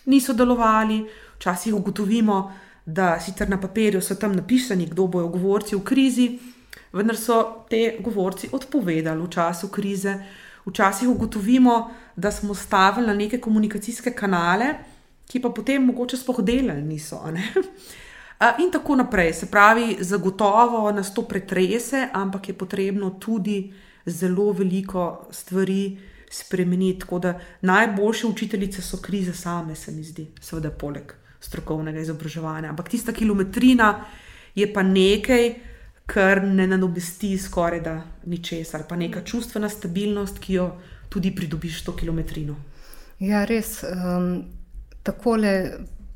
niso 0.05 0.33
delovali. 0.33 1.05
Včasih 1.37 1.75
ugotovimo, 1.75 2.53
da 2.85 3.19
sicer 3.19 3.49
na 3.49 3.61
papirju 3.61 4.01
so 4.01 4.15
tam 4.15 4.35
napisani, 4.35 4.85
kdo 4.85 5.07
bojo 5.07 5.27
govorci 5.27 5.75
v 5.75 5.83
krizi, 5.83 6.27
vendar 6.93 7.17
so 7.17 7.65
te 7.69 7.97
govorci 7.99 8.49
odpovedali 8.51 9.21
v 9.21 9.29
času 9.29 9.67
krize. 9.67 10.15
Včasih 10.65 11.09
ugotovimo, 11.09 11.91
da 12.15 12.31
smo 12.31 12.55
stavili 12.55 13.07
na 13.07 13.13
neke 13.13 13.37
komunikacijske 13.39 14.11
kanale, 14.11 14.73
ki 15.27 15.41
pa 15.41 15.49
potem 15.49 15.85
mogoče 15.85 16.17
spohdelali 16.17 16.81
niso. 16.81 17.21
In 18.63 18.71
tako 18.71 18.95
naprej. 18.95 19.33
Se 19.33 19.45
pravi, 19.51 19.97
zagotovo 19.99 20.91
nas 20.91 21.13
to 21.13 21.23
pretrese, 21.27 22.07
ampak 22.13 22.49
je 22.49 22.53
potrebno 22.53 23.09
tudi 23.19 23.73
zelo 24.05 24.51
veliko 24.51 25.27
stvari 25.31 25.97
spremeniti. 26.31 26.99
Tako 26.99 27.19
da 27.19 27.39
najboljše 27.61 28.27
učiteljice 28.27 28.81
so 28.81 28.97
krize 28.97 29.33
same, 29.33 29.75
se 29.75 29.91
mi 29.91 30.03
zdi, 30.03 30.27
seveda, 30.41 30.71
poleg 30.71 31.13
strokovnega 31.39 31.99
izobraževanja. 31.99 32.69
Ampak 32.69 32.89
tista 32.89 33.13
kilometrina 33.13 34.05
je 34.55 34.73
pa 34.73 34.83
nekaj, 34.83 35.55
kar 36.05 36.43
ne 36.43 36.67
nadobesti 36.67 37.37
skoraj 37.37 37.81
da 37.81 38.01
ničesar, 38.25 38.87
pa 38.89 38.95
neka 38.95 39.21
čustvena 39.25 39.69
stabilnost, 39.69 40.39
ki 40.39 40.53
jo 40.53 40.69
tudi 41.09 41.35
pridobiš 41.35 41.83
to 41.83 41.95
kilometrino. 41.95 42.55
Ja, 43.19 43.45
res. 43.45 43.83
Um, 43.83 44.56
takole 45.07 45.53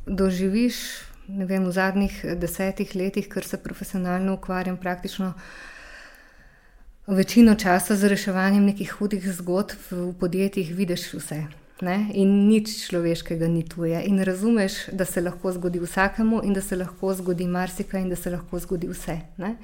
doživiš. 0.06 1.08
Vem, 1.32 1.64
v 1.64 1.72
zadnjih 1.72 2.16
desetih 2.36 2.92
letih, 2.96 3.30
ker 3.32 3.46
se 3.48 3.58
profesionalno 3.58 4.36
ukvarjam 4.36 4.78
praktično 4.78 5.32
večino 7.08 7.56
časa 7.56 7.96
z 7.96 8.12
reševanjem 8.12 8.66
nekih 8.66 8.92
hudih 9.00 9.24
zgodb 9.38 9.80
v 9.92 10.12
podjetjih, 10.20 10.76
vidiš 10.76 11.14
vse. 11.14 11.46
Ne? 11.82 12.12
In 12.14 12.48
nič 12.50 12.74
človeškega 12.89 13.48
ni 13.48 13.64
tuje. 13.66 14.04
In 14.06 14.22
razumeš, 14.24 14.92
da 14.92 15.06
se 15.06 15.22
lahko 15.22 15.52
zgodi 15.52 15.80
vsakemu, 15.80 16.44
in 16.44 16.54
da 16.54 16.62
se 16.62 16.76
lahko 16.76 17.14
zgodi 17.14 17.48
marsikaj, 17.48 18.02
in 18.02 18.10
da 18.10 18.16
se 18.16 18.30
lahko 18.30 18.60
zgodi 18.60 18.92
vse. 18.92 19.18
Ne? 19.38 19.56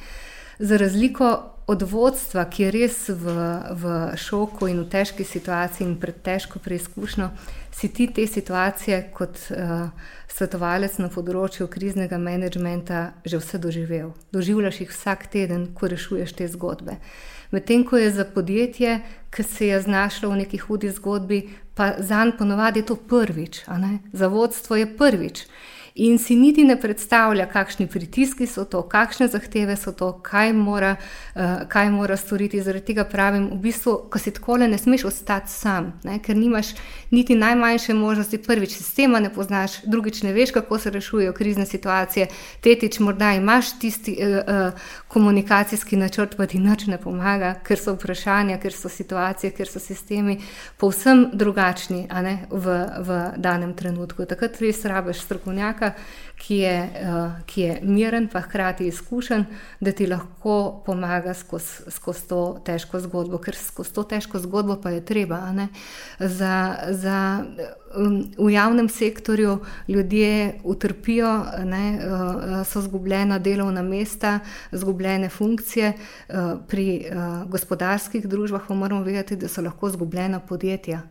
Za 0.60 0.78
razliko 0.78 1.54
od 1.68 1.84
vodstva, 1.84 2.48
ki 2.50 2.64
je 2.64 2.72
res 2.72 2.98
v, 3.10 3.36
v 3.78 3.94
šoku 4.18 4.72
in 4.72 4.82
v 4.82 4.90
težki 4.90 5.24
situaciji 5.24 5.86
in 5.86 5.98
pred 6.02 6.18
težko 6.26 6.60
preizkušnjo, 6.64 7.30
si 7.78 7.90
ti 7.94 8.08
te 8.14 8.28
situacije 8.28 9.10
kot 9.14 9.38
uh, 9.52 9.90
svetovalec 10.28 10.98
na 10.98 11.12
področju 11.14 11.68
kriznega 11.70 12.18
menedžmenta 12.18 13.02
že 13.26 13.38
vse 13.38 13.60
doživel. 13.62 14.14
Doživljaš 14.34 14.82
jih 14.82 14.92
vsak 14.94 15.28
teden, 15.34 15.68
ko 15.78 15.90
rešuješ 15.94 16.34
te 16.40 16.48
zgodbe. 16.50 16.98
Medtem 17.52 17.86
ko 17.88 18.02
je 18.02 18.10
za 18.12 18.26
podjetje, 18.26 19.00
ki 19.32 19.44
se 19.44 19.68
je 19.70 19.82
znašlo 19.82 20.34
v 20.34 20.42
neki 20.42 20.58
hudi 20.58 20.90
zgodbi, 20.92 21.44
pa 21.78 21.94
za 22.00 22.26
njih 22.26 22.34
ponovadi 22.40 22.82
je 22.82 22.90
to 22.90 22.96
prvič, 22.96 23.62
za 24.14 24.28
vodstvo 24.28 24.76
je 24.76 24.90
prvič 24.98 25.46
in 25.98 26.18
si 26.20 26.36
niti 26.36 26.64
ne 26.64 26.76
predstavlja, 26.80 27.48
kakšni 27.50 27.88
pritiski 27.88 28.48
so 28.48 28.66
to, 28.66 28.84
kakšne 28.86 29.28
zahteve 29.28 29.76
so 29.76 29.92
to, 29.92 30.12
kaj 30.22 30.54
mora, 30.54 30.96
uh, 31.36 31.42
kaj 31.68 31.90
mora 31.92 32.18
storiti. 32.18 32.62
Zaradi 32.62 32.86
tega 32.92 33.06
pravim, 33.10 33.48
v 33.56 33.58
bistvu, 33.66 33.96
ko 34.12 34.22
si 34.22 34.32
tako 34.32 34.60
le 34.62 34.68
ne 34.68 34.78
smeš 34.78 35.08
ostati 35.10 35.52
sam, 35.52 35.96
ne? 36.06 36.20
ker 36.22 36.38
nimaš 36.38 36.76
niti 37.12 37.36
najmanjše 37.36 37.94
možnosti. 37.98 38.38
Prvič, 38.38 38.76
sistema 38.78 39.20
ne 39.20 39.34
poznaš, 39.34 39.80
drugič, 39.90 40.22
ne 40.24 40.34
veš, 40.34 40.52
kako 40.52 40.80
se 40.80 40.94
rešujejo 40.94 41.34
krizne 41.34 41.66
situacije, 41.66 42.28
tretjič, 42.62 43.00
morda 43.00 43.34
imaš 43.34 43.74
tisti 43.80 44.18
uh, 44.22 44.38
uh, 44.38 44.86
komunikacijski 45.18 45.98
načrt, 45.98 46.36
pa 46.38 46.46
ti 46.46 46.60
nič 46.62 46.86
ne 46.92 47.00
pomaga, 47.02 47.56
ker 47.66 47.82
so 47.82 47.96
vprašanja, 47.96 48.60
ker 48.62 48.76
so 48.78 48.92
situacije, 48.94 49.50
ker 49.58 49.66
so 49.66 49.82
sistemi 49.82 50.38
povsem 50.78 51.32
drugačni 51.34 52.04
v, 52.52 52.78
v 53.02 53.18
danem 53.42 53.74
trenutku. 53.74 54.28
Takrat 54.30 54.62
res 54.62 54.86
rabiš 54.86 55.26
strokovnjaka 55.26 55.96
ki 56.38 56.58
je, 56.58 56.90
uh, 57.02 57.32
ki 57.46 57.62
je 57.62 57.80
miren, 57.82 58.28
pa 58.28 58.42
hkrati 58.42 58.88
izkušen, 58.88 59.46
da 59.80 59.92
ti 59.92 60.08
lahko 60.08 60.84
pomaga 60.86 61.34
skozi 61.34 61.92
skoz 61.92 62.22
to 62.30 62.42
težko 62.66 63.00
zgodbo, 63.00 63.40
ker 63.42 63.56
skozi 63.56 63.94
to 63.94 64.04
težko 64.04 64.40
zgodbo 64.40 64.78
pa 64.82 64.94
je 64.94 65.06
treba. 65.06 65.42
Za, 66.20 66.78
za, 66.90 67.20
um, 67.42 67.87
v 68.38 68.50
javnem 68.52 68.90
sektorju 68.90 69.60
ljudje 69.88 70.60
utrpijo, 70.64 71.46
ne, 71.64 72.00
uh, 72.00 72.68
so 72.68 72.82
zgubljena 72.82 73.40
delovna 73.40 73.82
mesta, 73.82 74.40
zgubljene 74.72 75.30
funkcije, 75.30 75.94
uh, 75.94 76.36
pri 76.68 77.06
uh, 77.06 77.50
gospodarskih 77.50 78.28
družbah 78.28 78.62
pa 78.68 78.74
moramo 78.74 79.04
vedeti, 79.04 79.36
da 79.36 79.48
so 79.48 79.62
lahko 79.62 79.90
zgubljena 79.90 80.40
podjetja. 80.40 81.02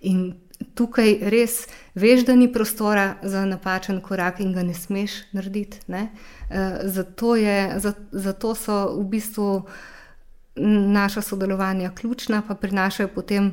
In 0.00 0.34
tukaj 0.74 1.18
res 1.30 1.66
veš, 1.94 2.24
da 2.26 2.36
ni 2.36 2.52
prostora 2.52 3.14
za 3.22 3.44
napačen 3.44 4.00
korak 4.00 4.40
in 4.40 4.52
ga 4.52 4.62
ne 4.62 4.74
smeš 4.74 5.12
narediti. 5.32 5.80
Ne? 5.86 6.08
Zato, 6.82 7.36
je, 7.36 7.80
zato 8.12 8.54
so 8.54 8.76
v 8.96 9.04
bistvu 9.04 9.62
naša 10.56 11.20
sodelovanja 11.20 11.90
ključna, 11.90 12.42
pa 12.48 12.54
prinašajo 12.54 13.08
potem 13.08 13.52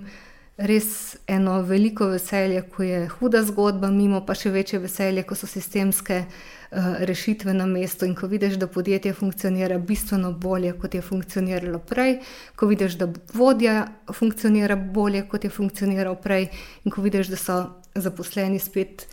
res 0.58 1.18
eno 1.28 1.62
veliko 1.62 2.08
veselje, 2.12 2.62
ko 2.70 2.84
je 2.84 3.08
huda 3.10 3.42
zgodba, 3.44 3.90
mimo 3.92 4.22
pa 4.26 4.36
še 4.38 4.52
večje 4.54 4.80
veselje, 4.84 5.24
ko 5.26 5.36
so 5.36 5.48
sistemske 5.50 6.20
uh, 6.24 7.00
rešitve 7.10 7.56
na 7.58 7.66
mestu 7.66 8.06
in 8.06 8.14
ko 8.16 8.30
vidiš, 8.30 8.60
da 8.62 8.68
podjetje 8.68 9.16
funkcionira 9.18 9.80
bistveno 9.80 10.32
bolje, 10.32 10.76
kot 10.78 10.94
je 10.94 11.02
funkcioniralo 11.02 11.80
prej, 11.90 12.20
ko 12.56 12.70
vidiš, 12.70 13.00
da 13.02 13.10
vodja 13.34 13.88
funkcionira 14.14 14.78
bolje, 14.78 15.26
kot 15.30 15.44
je 15.44 15.50
funkcioniral 15.50 16.20
prej, 16.22 16.52
in 16.86 16.94
ko 16.94 17.02
vidiš, 17.02 17.34
da 17.34 17.42
so 17.42 17.60
zaposleni 17.96 18.62
spet. 18.62 19.08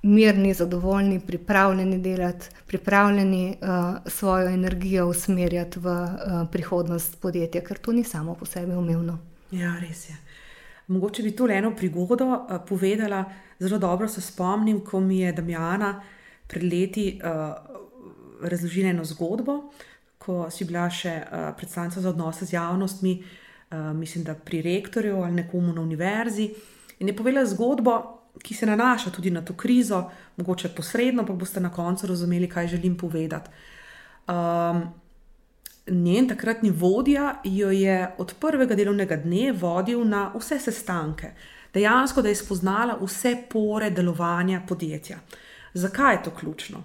Mirni, 0.00 0.54
zadovoljni, 0.56 1.18
pripravljeni 1.20 1.98
delati, 2.00 2.48
pripravljeni 2.66 3.58
uh, 3.60 3.98
svojo 4.08 4.48
energijo 4.48 5.10
usmerjati 5.12 5.78
v 5.78 5.92
uh, 5.92 6.38
prihodnost 6.48 7.18
podjetja, 7.20 7.60
ker 7.60 7.76
to 7.76 7.92
ni 7.92 8.00
samo 8.04 8.32
po 8.34 8.48
sebi 8.48 8.72
umevno. 8.72 9.18
Ja, 9.52 9.74
res 9.76 10.06
je. 10.08 10.16
Mogoče 10.90 11.22
bi 11.22 11.30
to 11.36 11.46
le 11.46 11.54
eno 11.54 11.70
prigodo 11.76 12.26
uh, 12.26 12.58
povedala. 12.68 13.24
Zelo 13.60 13.78
dobro 13.78 14.08
se 14.08 14.20
spomnim, 14.20 14.80
ko 14.84 15.00
mi 15.00 15.20
je 15.20 15.32
Damjana 15.32 16.00
pred 16.46 16.64
leti 16.66 17.20
uh, 17.22 17.54
razložila 18.42 18.90
eno 18.90 19.04
zgodbo, 19.04 19.60
ko 20.18 20.48
si 20.50 20.64
bila 20.64 20.88
še 20.90 21.12
uh, 21.22 21.50
predstavnica 21.56 22.00
za 22.00 22.10
odnose 22.10 22.48
z 22.48 22.56
javnostmi, 22.56 23.12
uh, 23.20 23.92
mislim, 23.96 24.24
da 24.24 24.34
pri 24.34 24.62
rektorju 24.62 25.22
ali 25.22 25.42
nekomu 25.42 25.72
na 25.72 25.80
univerzi. 25.80 26.50
In 26.98 27.08
je 27.08 27.16
povedala 27.16 27.46
zgodbo, 27.46 27.98
ki 28.42 28.54
se 28.54 28.66
nanaša 28.66 29.10
tudi 29.10 29.30
na 29.30 29.44
to 29.44 29.54
krizo, 29.54 30.04
mogoče 30.36 30.72
posredno, 30.74 31.26
pa 31.26 31.32
boste 31.32 31.60
na 31.60 31.70
koncu 31.72 32.06
razumeli, 32.06 32.48
kaj 32.48 32.68
želim 32.74 32.96
povedati. 32.98 33.50
Um, 34.28 34.82
njen 35.90 36.28
takratni 36.28 36.70
vodja 36.70 37.40
jo 37.44 37.70
je 37.70 38.14
od 38.18 38.34
prvega 38.40 38.74
delovnega 38.74 39.16
dne 39.16 39.52
vodil 39.52 40.04
na 40.04 40.32
vse 40.34 40.58
sestanke, 40.58 41.32
dejansko 41.74 42.22
da 42.22 42.28
je 42.28 42.36
spoznala 42.36 42.98
vse 43.02 43.36
pore 43.50 43.90
delovanja 43.90 44.62
podjetja. 44.68 45.18
Zakaj 45.74 46.14
je 46.14 46.22
to 46.22 46.30
ključno? 46.30 46.82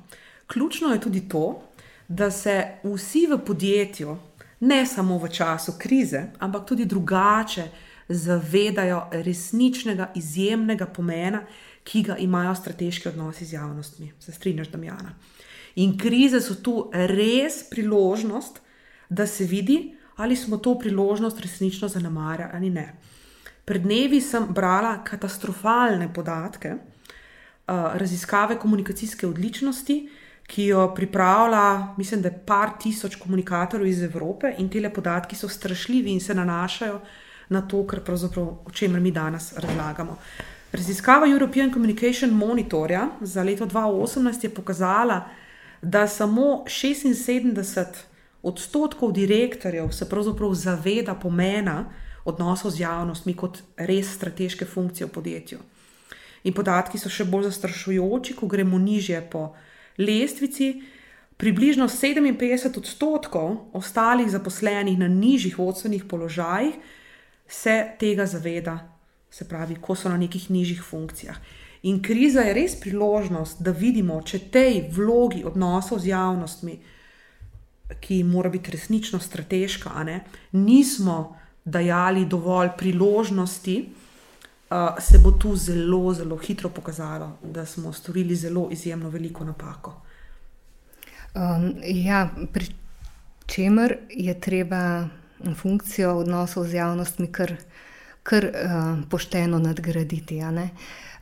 Ključno 0.48 0.94
je 0.94 1.02
tudi 1.02 1.30
to, 1.30 1.64
da 2.08 2.32
se 2.32 2.68
vsi 2.84 3.28
v 3.28 3.38
podjetju, 3.46 4.18
ne 4.60 4.86
samo 4.86 5.18
v 5.18 5.30
času 5.30 5.74
krize, 5.80 6.24
ampak 6.40 6.68
tudi 6.68 6.86
drugače, 6.86 7.64
zavedajo 8.08 9.08
resničnega, 9.12 10.12
izjemnega 10.16 10.86
pomena, 10.86 11.42
ki 11.84 12.02
ga 12.04 12.18
imajo 12.18 12.56
strateški 12.56 13.10
odnosi 13.10 13.46
z 13.46 13.54
javnostmi. 13.54 14.12
Se 14.20 14.32
strinjaš, 14.32 14.68
Damjana? 14.68 15.16
In 15.76 15.98
krize 15.98 16.42
so 16.42 16.56
tu 16.56 16.92
res 16.94 17.64
priložnost, 17.70 18.62
da 19.10 19.28
se 19.28 19.44
vidi, 19.44 19.96
ali 20.16 20.36
smo 20.36 20.58
to 20.58 20.80
priložnost 20.80 21.40
resnično 21.40 21.88
zanemarjali 21.88 22.52
ali 22.54 22.70
ne. 22.70 22.94
Pred 23.66 23.82
dnevi 23.82 24.22
sem 24.22 24.46
brala 24.50 25.04
katastrofalne 25.04 26.14
podatke 26.14 26.74
uh, 26.74 26.80
raziskave 27.94 28.60
komunikacijske 28.60 29.28
odličnosti, 29.28 30.10
ki 30.48 30.66
jo 30.66 30.94
pripravlja, 30.96 31.96
mislim, 31.98 32.22
da 32.22 32.28
je 32.28 32.44
par 32.46 32.70
tisoč 32.82 33.16
komunikatorjev 33.16 33.88
iz 33.88 34.04
Evrope 34.04 34.54
in 34.58 34.70
te 34.70 34.90
podatki 34.90 35.36
so 35.36 35.50
strašljivi 35.50 36.12
in 36.12 36.20
se 36.22 36.34
nanašajo 36.34 37.02
na 37.50 37.62
to, 37.62 37.88
kar 37.88 38.00
pravzaprav 38.00 38.46
o 38.66 38.72
čemer 38.72 39.02
mi 39.02 39.12
danes 39.12 39.54
razlagamo. 39.58 40.18
Raziskava 40.72 41.28
European 41.28 41.74
Communication 41.74 42.30
Monitorja 42.30 43.08
za 43.22 43.44
leto 43.44 43.66
2018 43.66 44.44
je 44.44 44.50
pokazala, 44.50 45.26
da 45.82 46.08
samo 46.08 46.64
76 46.68 47.86
odstotkov 48.46 49.12
direktorjev 49.12 49.92
se 49.92 50.10
pravzaprav 50.10 50.54
zaveda 50.54 51.16
pomena 51.16 51.86
odnosov 52.26 52.72
z 52.72 52.80
javnostmi 52.86 53.34
kot 53.34 53.62
res 53.78 54.14
strateške 54.16 54.66
funkcije 54.66 55.08
v 55.08 55.14
podjetju. 55.14 55.60
In 56.46 56.54
podatki 56.54 57.02
so 57.02 57.10
še 57.10 57.26
bolj 57.26 57.50
zastrašujoči, 57.50 58.36
ko 58.38 58.50
gremo 58.50 58.78
nižje 58.78 59.22
po 59.32 59.54
lestvici. 59.98 60.76
Približno 61.38 61.90
57 61.90 62.78
odstotkov 62.80 63.74
ostalih 63.74 64.30
zaposlenih 64.32 64.98
na 65.00 65.10
nižjih 65.12 65.58
vodstvenih 65.60 66.06
položajih 66.08 66.78
se 67.48 67.76
tega 68.00 68.26
zaveda, 68.26 68.78
se 69.30 69.48
pravi, 69.50 69.76
ko 69.82 69.96
so 69.96 70.10
na 70.10 70.18
nekih 70.18 70.50
nižjih 70.50 70.82
funkcijah. 70.82 71.38
In 71.84 72.00
kriza 72.02 72.42
je 72.42 72.54
res 72.54 72.78
priložnost, 72.82 73.62
da 73.62 73.74
vidimo, 73.76 74.22
če 74.26 74.48
tej 74.54 74.86
vlogi 74.96 75.44
odnosov 75.46 76.00
z 76.02 76.14
javnostmi, 76.14 76.80
ki 78.00 78.24
mora 78.24 78.50
biti 78.50 78.72
resnično 78.72 79.20
strateška, 79.20 80.04
ne, 80.04 80.24
nismo 80.52 81.38
dajali 81.66 82.26
dovolj 82.26 82.70
priložnosti, 82.78 83.90
uh, 84.70 84.78
se 85.00 85.18
bo 85.18 85.32
tu 85.32 85.56
zelo, 85.56 86.14
zelo 86.14 86.38
hitro 86.38 86.70
pokazalo, 86.70 87.38
da 87.44 87.66
smo 87.66 87.94
storili 87.94 88.36
zelo 88.36 88.70
izjemno 88.72 89.10
veliko 89.10 89.44
napako. 89.44 90.02
Um, 91.36 91.74
ja, 91.84 92.30
pri 92.54 92.66
čemer 93.46 93.98
je 94.10 94.40
treba 94.40 95.08
funkcijo 95.56 96.18
odnosov 96.18 96.68
z 96.68 96.74
javnostmi 96.74 97.28
kar, 97.32 97.56
kar 98.24 98.46
uh, 98.46 99.10
pošteno 99.10 99.60
nadgraditi. 99.60 100.42
Ne? 100.42 100.70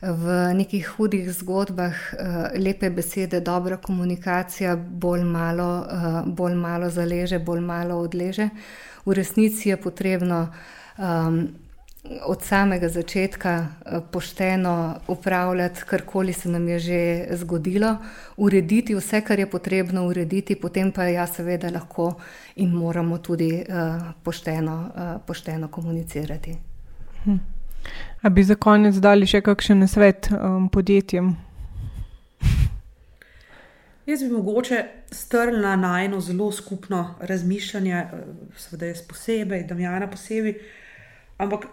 V 0.00 0.54
nekih 0.54 0.88
hudih 0.96 1.30
zgodbah, 1.32 1.94
uh, 1.94 2.48
lepe 2.58 2.90
besede, 2.90 3.40
dobra 3.40 3.76
komunikacija, 3.76 4.76
bolj 4.76 5.24
malo, 5.24 5.86
uh, 5.86 6.22
bolj 6.26 6.54
malo 6.54 6.90
zaleže, 6.90 7.38
bolj 7.38 7.60
malo 7.60 8.00
odleže. 8.00 8.48
V 9.06 9.12
resnici 9.12 9.68
je 9.68 9.76
potrebno 9.76 10.48
um, 10.98 11.48
od 12.22 12.42
samega 12.42 12.88
začetka 12.88 13.66
eh, 13.86 14.00
pošteno 14.12 15.00
upravljati, 15.08 15.80
karkoli 15.86 16.32
se 16.32 16.48
nam 16.48 16.68
je 16.68 16.78
že 16.78 17.26
zgodilo, 17.30 17.96
urediti 18.36 18.94
vse, 18.94 19.20
kar 19.20 19.38
je 19.38 19.50
potrebno 19.50 20.06
urediti, 20.06 20.54
potem 20.54 20.92
pa 20.92 21.04
ja, 21.04 21.26
seveda 21.26 21.70
lahko 21.70 22.14
in 22.56 22.70
moramo 22.70 23.18
tudi 23.18 23.64
uh, 23.68 24.02
pošteno, 24.22 24.90
uh, 24.94 25.26
pošteno 25.26 25.68
komunicirati. 25.68 26.56
Hm. 27.24 27.53
A 28.24 28.28
bi 28.28 28.40
za 28.44 28.54
konec 28.56 28.96
dali 29.04 29.26
še 29.28 29.42
kakšen 29.44 29.84
svet 29.84 30.30
um, 30.32 30.70
podjetjem? 30.72 31.34
Jaz 34.08 34.22
bi 34.24 34.30
mogoče 34.32 34.78
strnila 35.12 35.74
na 35.76 35.90
eno 36.06 36.22
zelo 36.24 36.46
skupno 36.52 37.18
razmišljanje, 37.20 37.98
seveda 38.56 38.88
jaz 38.88 39.02
posebej, 39.08 39.66
da 39.68 39.76
mi 39.76 39.84
je 39.84 39.90
ena 39.96 40.08
posebej, 40.08 40.54
ampak 41.36 41.66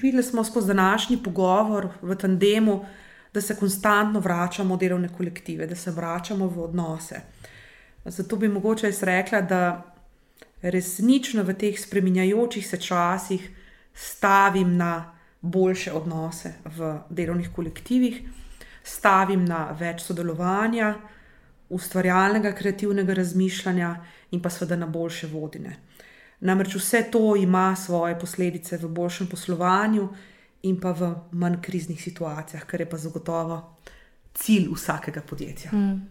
videli 0.00 0.24
smo 0.24 0.44
skozi 0.44 0.72
današnji 0.72 1.18
pogovor 1.24 1.90
v 2.00 2.16
tandemu, 2.16 2.78
da 3.34 3.44
se 3.44 3.56
konstantno 3.56 4.24
vračamo 4.24 4.76
v 4.76 4.84
delovne 4.86 5.12
kolektive, 5.12 5.68
da 5.68 5.76
se 5.76 5.92
vračamo 5.92 6.48
v 6.48 6.64
odnose. 6.70 7.20
Zato 8.04 8.36
bi 8.36 8.48
mogoče 8.48 8.88
jaz 8.88 9.02
rekla, 9.02 9.44
da 9.44 9.62
resnično 10.62 11.44
v 11.44 11.52
teh 11.52 11.76
spreminjajočih 11.76 12.66
se 12.66 12.80
časih 12.80 13.48
stavim 13.92 14.76
na 14.76 15.17
boljše 15.40 15.92
odnose 15.92 16.52
v 16.64 16.98
delovnih 17.10 17.50
kolektivih, 17.54 18.22
stavim 18.82 19.44
na 19.44 19.68
več 19.78 20.02
sodelovanja, 20.02 20.94
ustvarjalnega, 21.68 22.52
kreativnega 22.56 23.14
razmišljanja 23.14 23.94
in 24.30 24.42
pa 24.42 24.50
seveda 24.50 24.76
na 24.76 24.86
boljše 24.86 25.28
vodine. 25.32 25.76
Namreč 26.40 26.74
vse 26.78 27.02
to 27.12 27.36
ima 27.36 27.76
svoje 27.76 28.18
posledice 28.18 28.78
v 28.78 28.88
boljšem 28.88 29.26
poslovanju 29.26 30.08
in 30.62 30.78
pa 30.80 30.92
v 30.92 31.14
manj 31.32 31.60
kriznih 31.62 32.02
situacijah, 32.02 32.64
kar 32.66 32.80
je 32.80 32.90
pa 32.90 32.96
zagotovo 32.96 33.58
cilj 34.34 34.68
vsakega 34.74 35.20
podjetja. 35.20 35.70
Mm. 35.72 36.06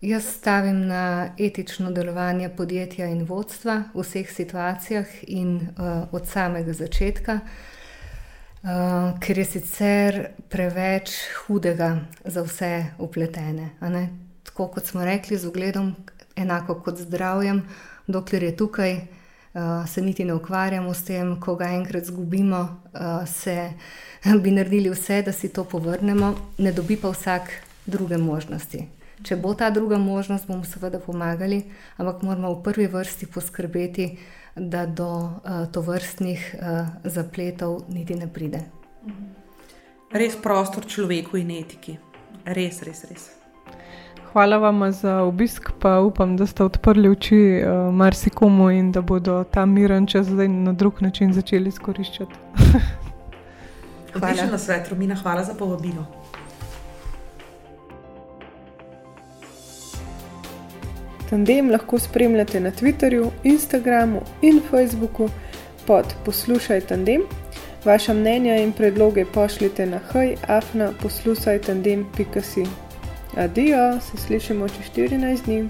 Jaz 0.00 0.26
stavim 0.28 0.86
na 0.86 1.32
etično 1.38 1.90
delovanje 1.90 2.50
podjetja 2.56 3.06
in 3.08 3.24
vodstva 3.24 3.82
v 3.94 4.04
vseh 4.04 4.30
situacijah 4.30 5.06
in 5.26 5.56
uh, 5.56 6.12
od 6.12 6.28
samega 6.28 6.72
začetka, 6.72 7.40
uh, 7.40 7.75
ker 9.20 9.38
je 9.38 9.44
sicer 9.44 10.20
preveč 10.50 11.12
hudega 11.44 12.00
za 12.24 12.42
vse 12.42 12.70
upletene. 12.98 13.70
Tako 14.42 14.68
kot 14.74 14.86
smo 14.86 15.04
rekli, 15.04 15.38
z 15.38 15.46
ugledom, 15.46 15.94
enako 16.36 16.80
kot 16.82 16.98
zdravjem, 16.98 17.62
dokler 18.06 18.42
je 18.42 18.56
tukaj, 18.56 18.94
uh, 18.96 19.88
se 19.88 20.02
niti 20.02 20.24
ne 20.24 20.34
ukvarjamo 20.34 20.94
s 20.94 21.04
tem, 21.04 21.36
ko 21.40 21.54
ga 21.54 21.70
enkrat 21.76 22.02
izgubimo, 22.02 22.60
uh, 22.94 23.28
se 23.28 23.72
bi 24.42 24.50
naredili 24.50 24.90
vse, 24.90 25.22
da 25.22 25.32
si 25.32 25.48
to 25.48 25.64
povrnemo, 25.64 26.34
ne 26.58 26.72
dobi 26.72 26.96
pa 26.96 27.10
vsak 27.10 27.50
druge 27.86 28.18
možnosti. 28.18 28.86
Če 29.22 29.36
bo 29.36 29.54
ta 29.54 29.70
druga 29.70 29.98
možnost, 29.98 30.46
bomo 30.46 30.64
seveda 30.64 30.98
pomagali, 31.00 31.62
ampak 31.96 32.22
moramo 32.22 32.52
v 32.54 32.62
prvi 32.62 32.86
vrsti 32.86 33.26
poskrbeti, 33.26 34.10
da 34.56 34.86
do 34.86 35.08
uh, 35.08 35.30
tovrstnih 35.72 36.54
uh, 36.58 36.86
zapletov 37.04 37.82
niti 37.88 38.14
ne 38.14 38.28
pride. 38.32 38.60
Res 40.12 40.36
prostor 40.42 40.86
človeku 40.86 41.36
in 41.36 41.50
etiki. 41.50 41.98
Res, 42.44 42.82
res, 42.82 43.04
res. 43.10 43.30
Hvala 44.32 44.56
vam 44.56 44.92
za 44.92 45.22
obisk, 45.22 45.70
pa 45.80 45.98
upam, 46.00 46.36
da 46.36 46.46
ste 46.46 46.64
odprli 46.64 47.08
oči 47.08 47.40
uh, 47.60 47.92
marsikomu 47.92 48.70
in 48.70 48.92
da 48.92 49.00
bodo 49.00 49.44
ta 49.44 49.66
miren 49.66 50.06
čas 50.06 50.26
zdaj 50.26 50.48
na 50.48 50.72
drug 50.72 51.02
način 51.02 51.32
začeli 51.32 51.68
izkoriščati. 51.68 52.34
hvala 54.18 54.50
na 54.50 54.58
svet, 54.58 54.88
Romina, 54.88 55.14
hvala 55.14 55.44
za 55.44 55.54
povabilo. 55.54 56.15
Tandem 61.30 61.70
lahko 61.70 61.98
spremljate 61.98 62.60
na 62.60 62.70
Twitterju, 62.70 63.30
Instagramu 63.44 64.20
in 64.42 64.60
Facebooku 64.70 65.28
pod 65.86 66.14
Poslušaj 66.24 66.80
Tandem. 66.80 67.22
Vaša 67.84 68.14
mnenja 68.14 68.56
in 68.56 68.72
predloge 68.72 69.24
pošljite 69.24 69.86
na 69.86 69.98
hajafna 70.12 70.92
poslušaj 71.02 71.58
tandem.com. 71.58 72.66
Adijo, 73.36 74.00
se 74.00 74.16
slišimo 74.26 74.68
čez 74.68 74.86
14 74.96 75.44
dni. 75.44 75.68